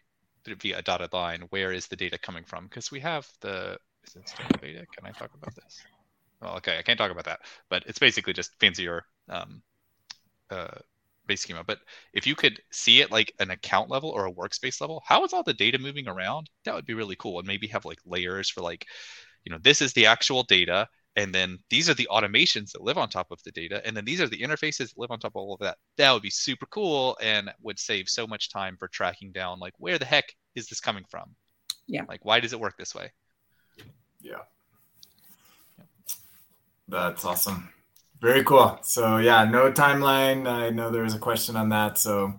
via 0.46 0.78
a 0.78 0.82
dotted 0.82 1.12
line 1.12 1.42
where 1.50 1.70
is 1.70 1.86
the 1.86 1.96
data 1.96 2.16
coming 2.16 2.44
from? 2.44 2.64
Because 2.64 2.90
we 2.90 3.00
have 3.00 3.28
the 3.42 3.76
is 4.06 4.16
it 4.16 4.26
still 4.26 4.46
beta? 4.58 4.86
Can 4.96 5.04
I 5.04 5.10
talk 5.10 5.32
about 5.34 5.54
this? 5.54 5.82
Well, 6.40 6.56
okay, 6.56 6.78
I 6.78 6.82
can't 6.82 6.98
talk 6.98 7.10
about 7.10 7.26
that, 7.26 7.40
but 7.68 7.84
it's 7.86 7.98
basically 7.98 8.32
just 8.32 8.58
fancier 8.58 9.04
um, 9.28 9.60
uh, 10.48 10.78
base 11.28 11.42
schema. 11.42 11.62
But 11.62 11.78
if 12.12 12.26
you 12.26 12.34
could 12.34 12.60
see 12.72 13.00
it 13.00 13.12
like 13.12 13.32
an 13.38 13.50
account 13.50 13.88
level 13.88 14.10
or 14.10 14.26
a 14.26 14.32
workspace 14.32 14.80
level, 14.80 15.02
how 15.06 15.24
is 15.24 15.32
all 15.32 15.44
the 15.44 15.54
data 15.54 15.78
moving 15.78 16.08
around? 16.08 16.50
That 16.64 16.74
would 16.74 16.86
be 16.86 16.94
really 16.94 17.16
cool. 17.16 17.38
And 17.38 17.46
maybe 17.46 17.68
have 17.68 17.84
like 17.84 18.00
layers 18.04 18.50
for 18.50 18.62
like 18.62 18.86
you 19.44 19.52
know, 19.52 19.58
this 19.62 19.80
is 19.80 19.92
the 19.94 20.06
actual 20.06 20.42
data. 20.42 20.86
And 21.16 21.34
then 21.34 21.58
these 21.70 21.88
are 21.88 21.94
the 21.94 22.08
automations 22.12 22.70
that 22.72 22.82
live 22.82 22.98
on 22.98 23.08
top 23.08 23.30
of 23.30 23.42
the 23.42 23.50
data. 23.50 23.80
And 23.84 23.96
then 23.96 24.04
these 24.04 24.20
are 24.20 24.28
the 24.28 24.40
interfaces 24.40 24.90
that 24.90 24.98
live 24.98 25.10
on 25.10 25.18
top 25.18 25.32
of 25.32 25.36
all 25.36 25.54
of 25.54 25.60
that. 25.60 25.78
That 25.96 26.12
would 26.12 26.22
be 26.22 26.30
super 26.30 26.66
cool 26.66 27.16
and 27.20 27.50
would 27.62 27.78
save 27.78 28.08
so 28.08 28.26
much 28.26 28.50
time 28.50 28.76
for 28.78 28.88
tracking 28.88 29.32
down 29.32 29.58
like 29.58 29.72
where 29.78 29.98
the 29.98 30.04
heck 30.04 30.26
is 30.54 30.68
this 30.68 30.80
coming 30.80 31.04
from? 31.10 31.34
Yeah. 31.86 32.04
Like 32.06 32.24
why 32.24 32.40
does 32.40 32.52
it 32.52 32.60
work 32.60 32.76
this 32.76 32.94
way? 32.94 33.10
Yeah. 34.20 34.42
That's 36.88 37.24
awesome. 37.24 37.70
Very 38.20 38.42
cool. 38.44 38.78
So 38.82 39.18
yeah, 39.18 39.44
no 39.44 39.70
timeline. 39.70 40.48
I 40.48 40.70
know 40.70 40.90
there 40.90 41.02
was 41.02 41.14
a 41.14 41.18
question 41.18 41.56
on 41.56 41.68
that. 41.68 41.98
So 41.98 42.34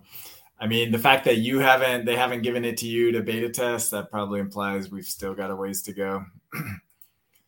I 0.60 0.66
mean, 0.66 0.92
the 0.92 0.98
fact 0.98 1.24
that 1.24 1.38
you 1.38 1.58
haven't, 1.58 2.04
they 2.04 2.16
haven't 2.16 2.42
given 2.42 2.66
it 2.66 2.76
to 2.78 2.86
you 2.86 3.12
to 3.12 3.22
beta 3.22 3.48
test, 3.48 3.90
that 3.92 4.10
probably 4.10 4.40
implies 4.40 4.90
we've 4.90 5.06
still 5.06 5.34
got 5.34 5.50
a 5.50 5.56
ways 5.56 5.82
to 5.82 5.92
go. 5.92 6.24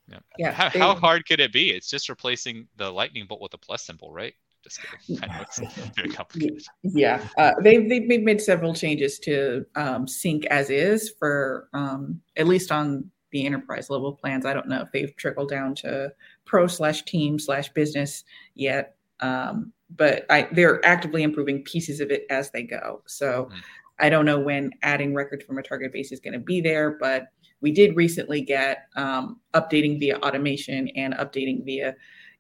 Yeah. 0.08 0.18
yeah 0.36 0.50
how, 0.50 0.68
how, 0.68 0.94
hard 0.94 1.26
could 1.26 1.40
it 1.40 1.52
be? 1.52 1.70
It's 1.70 1.88
just 1.88 2.10
replacing 2.10 2.68
the 2.76 2.90
lightning 2.90 3.24
bolt 3.26 3.40
with 3.40 3.54
a 3.54 3.56
plus 3.56 3.86
symbol, 3.86 4.12
right? 4.12 4.34
Just 4.62 4.80
kidding. 4.82 5.22
I 5.22 5.26
know 5.26 5.42
it's 5.42 5.58
very 5.96 6.10
complicated. 6.10 6.64
Yeah, 6.82 7.26
uh, 7.38 7.52
they've 7.62 7.88
they've 7.88 8.22
made 8.22 8.40
several 8.42 8.74
changes 8.74 9.18
to 9.20 9.64
um, 9.74 10.06
sync 10.06 10.44
as 10.46 10.68
is 10.68 11.14
for 11.18 11.68
um, 11.72 12.20
at 12.36 12.46
least 12.46 12.70
on 12.70 13.10
the 13.30 13.46
enterprise 13.46 13.88
level 13.88 14.12
plans. 14.12 14.44
I 14.44 14.52
don't 14.52 14.68
know 14.68 14.82
if 14.82 14.92
they've 14.92 15.16
trickled 15.16 15.48
down 15.48 15.74
to 15.76 16.12
pro 16.44 16.66
slash 16.66 17.02
team 17.04 17.38
slash 17.38 17.68
business 17.72 18.24
yet, 18.54 18.96
um, 19.20 19.72
but 19.96 20.24
I, 20.30 20.48
they're 20.52 20.84
actively 20.84 21.22
improving 21.22 21.62
pieces 21.62 22.00
of 22.00 22.10
it 22.10 22.26
as 22.30 22.50
they 22.50 22.62
go. 22.62 23.02
So 23.06 23.48
mm. 23.52 23.60
I 23.98 24.08
don't 24.08 24.24
know 24.24 24.40
when 24.40 24.70
adding 24.82 25.14
records 25.14 25.44
from 25.44 25.58
a 25.58 25.62
target 25.62 25.92
base 25.92 26.12
is 26.12 26.20
going 26.20 26.32
to 26.34 26.40
be 26.40 26.60
there, 26.60 26.96
but 26.98 27.28
we 27.60 27.70
did 27.70 27.94
recently 27.94 28.40
get 28.40 28.88
um, 28.96 29.40
updating 29.54 30.00
via 30.00 30.18
automation 30.18 30.88
and 30.96 31.14
updating 31.14 31.64
via 31.64 31.94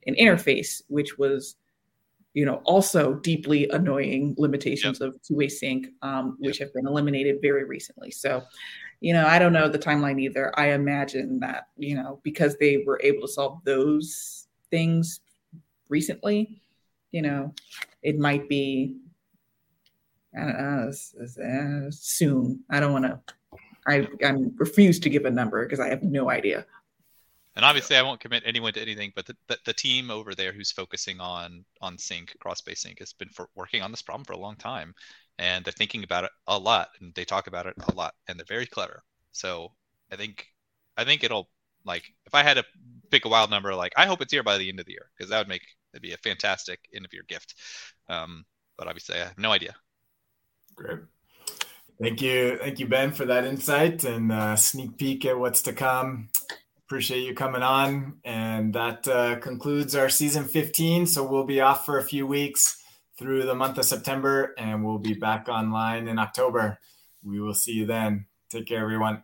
an 0.06 0.16
interface, 0.16 0.82
which 0.88 1.16
was, 1.16 1.56
you 2.34 2.44
know, 2.44 2.56
also 2.64 3.14
deeply 3.14 3.68
annoying 3.68 4.34
limitations 4.36 4.98
yep. 5.00 5.10
of 5.10 5.22
two-way 5.22 5.48
sync, 5.48 5.86
um, 6.02 6.36
which 6.40 6.58
yep. 6.58 6.68
have 6.68 6.74
been 6.74 6.88
eliminated 6.88 7.36
very 7.40 7.64
recently. 7.64 8.10
So, 8.10 8.42
you 9.02 9.12
know, 9.12 9.26
I 9.26 9.40
don't 9.40 9.52
know 9.52 9.68
the 9.68 9.80
timeline 9.80 10.20
either. 10.20 10.56
I 10.56 10.68
imagine 10.68 11.40
that, 11.40 11.66
you 11.76 11.96
know, 11.96 12.20
because 12.22 12.56
they 12.56 12.84
were 12.86 13.00
able 13.02 13.22
to 13.22 13.32
solve 13.32 13.58
those 13.64 14.46
things 14.70 15.18
recently, 15.88 16.62
you 17.10 17.20
know, 17.20 17.52
it 18.04 18.16
might 18.16 18.48
be 18.48 18.96
I 20.34 20.40
don't 20.40 20.56
know, 20.56 20.88
uh, 20.88 21.90
soon. 21.90 22.60
I 22.70 22.78
don't 22.78 22.92
want 22.92 23.04
to 23.06 23.20
I 23.88 24.06
I 24.24 24.36
refuse 24.54 25.00
to 25.00 25.10
give 25.10 25.24
a 25.24 25.30
number 25.30 25.64
because 25.64 25.80
I 25.80 25.88
have 25.88 26.04
no 26.04 26.30
idea. 26.30 26.64
And 27.54 27.64
obviously, 27.64 27.96
I 27.96 28.02
won't 28.02 28.20
commit 28.20 28.42
anyone 28.46 28.72
to 28.72 28.80
anything, 28.80 29.12
but 29.14 29.26
the, 29.26 29.36
the, 29.46 29.58
the, 29.66 29.72
team 29.74 30.10
over 30.10 30.34
there 30.34 30.52
who's 30.52 30.72
focusing 30.72 31.20
on 31.20 31.64
on 31.82 31.98
sync, 31.98 32.34
cross-base 32.40 32.80
sync, 32.80 32.98
has 33.00 33.12
been 33.12 33.28
for, 33.28 33.48
working 33.54 33.82
on 33.82 33.90
this 33.90 34.00
problem 34.00 34.24
for 34.24 34.32
a 34.32 34.38
long 34.38 34.56
time, 34.56 34.94
and 35.38 35.64
they're 35.64 35.72
thinking 35.72 36.02
about 36.02 36.24
it 36.24 36.30
a 36.46 36.58
lot, 36.58 36.88
and 37.00 37.14
they 37.14 37.24
talk 37.24 37.48
about 37.48 37.66
it 37.66 37.74
a 37.88 37.94
lot, 37.94 38.14
and 38.26 38.38
they're 38.38 38.46
very 38.48 38.66
clever. 38.66 39.02
So 39.32 39.72
I 40.10 40.16
think 40.16 40.46
I 40.96 41.04
think 41.04 41.24
it'll 41.24 41.50
like 41.84 42.04
if 42.26 42.34
I 42.34 42.42
had 42.42 42.54
to 42.54 42.64
pick 43.10 43.24
a 43.24 43.28
wild 43.28 43.50
number, 43.50 43.74
like 43.74 43.92
I 43.96 44.06
hope 44.06 44.22
it's 44.22 44.32
here 44.32 44.42
by 44.42 44.58
the 44.58 44.68
end 44.68 44.80
of 44.80 44.86
the 44.86 44.92
year 44.92 45.10
because 45.16 45.30
that 45.30 45.38
would 45.38 45.48
make 45.48 45.62
it'd 45.92 46.02
be 46.02 46.12
a 46.12 46.18
fantastic 46.18 46.80
end 46.94 47.04
of 47.04 47.12
year 47.12 47.24
gift. 47.28 47.54
Um, 48.08 48.44
but 48.76 48.88
obviously, 48.88 49.16
I 49.16 49.26
have 49.26 49.38
no 49.38 49.52
idea. 49.52 49.74
Great. 50.74 51.00
Thank 52.00 52.22
you. 52.22 52.58
Thank 52.58 52.80
you, 52.80 52.86
Ben, 52.86 53.12
for 53.12 53.26
that 53.26 53.44
insight 53.44 54.04
and 54.04 54.32
uh, 54.32 54.56
sneak 54.56 54.96
peek 54.96 55.24
at 55.24 55.38
what's 55.38 55.62
to 55.62 55.72
come. 55.72 56.30
Appreciate 56.92 57.26
you 57.26 57.32
coming 57.32 57.62
on. 57.62 58.18
And 58.22 58.74
that 58.74 59.08
uh, 59.08 59.36
concludes 59.36 59.96
our 59.96 60.10
season 60.10 60.44
15. 60.44 61.06
So 61.06 61.24
we'll 61.24 61.46
be 61.46 61.62
off 61.62 61.86
for 61.86 61.96
a 61.96 62.04
few 62.04 62.26
weeks 62.26 62.84
through 63.16 63.46
the 63.46 63.54
month 63.54 63.78
of 63.78 63.86
September 63.86 64.52
and 64.58 64.84
we'll 64.84 64.98
be 64.98 65.14
back 65.14 65.48
online 65.48 66.06
in 66.06 66.18
October. 66.18 66.78
We 67.24 67.40
will 67.40 67.54
see 67.54 67.72
you 67.72 67.86
then. 67.86 68.26
Take 68.50 68.66
care, 68.66 68.82
everyone. 68.82 69.22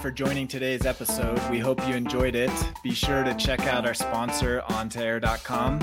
For 0.00 0.10
joining 0.10 0.48
today's 0.48 0.86
episode. 0.86 1.38
We 1.50 1.58
hope 1.58 1.86
you 1.86 1.94
enjoyed 1.94 2.34
it. 2.34 2.50
Be 2.82 2.92
sure 2.92 3.22
to 3.22 3.34
check 3.34 3.60
out 3.66 3.86
our 3.86 3.92
sponsor, 3.92 4.62
on2air.com, 4.70 5.80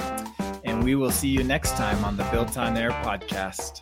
and 0.65 0.83
we 0.83 0.95
will 0.95 1.11
see 1.11 1.27
you 1.27 1.43
next 1.43 1.75
time 1.77 2.03
on 2.03 2.17
the 2.17 2.23
Built 2.31 2.57
on 2.57 2.75
Air 2.75 2.89
podcast. 2.89 3.81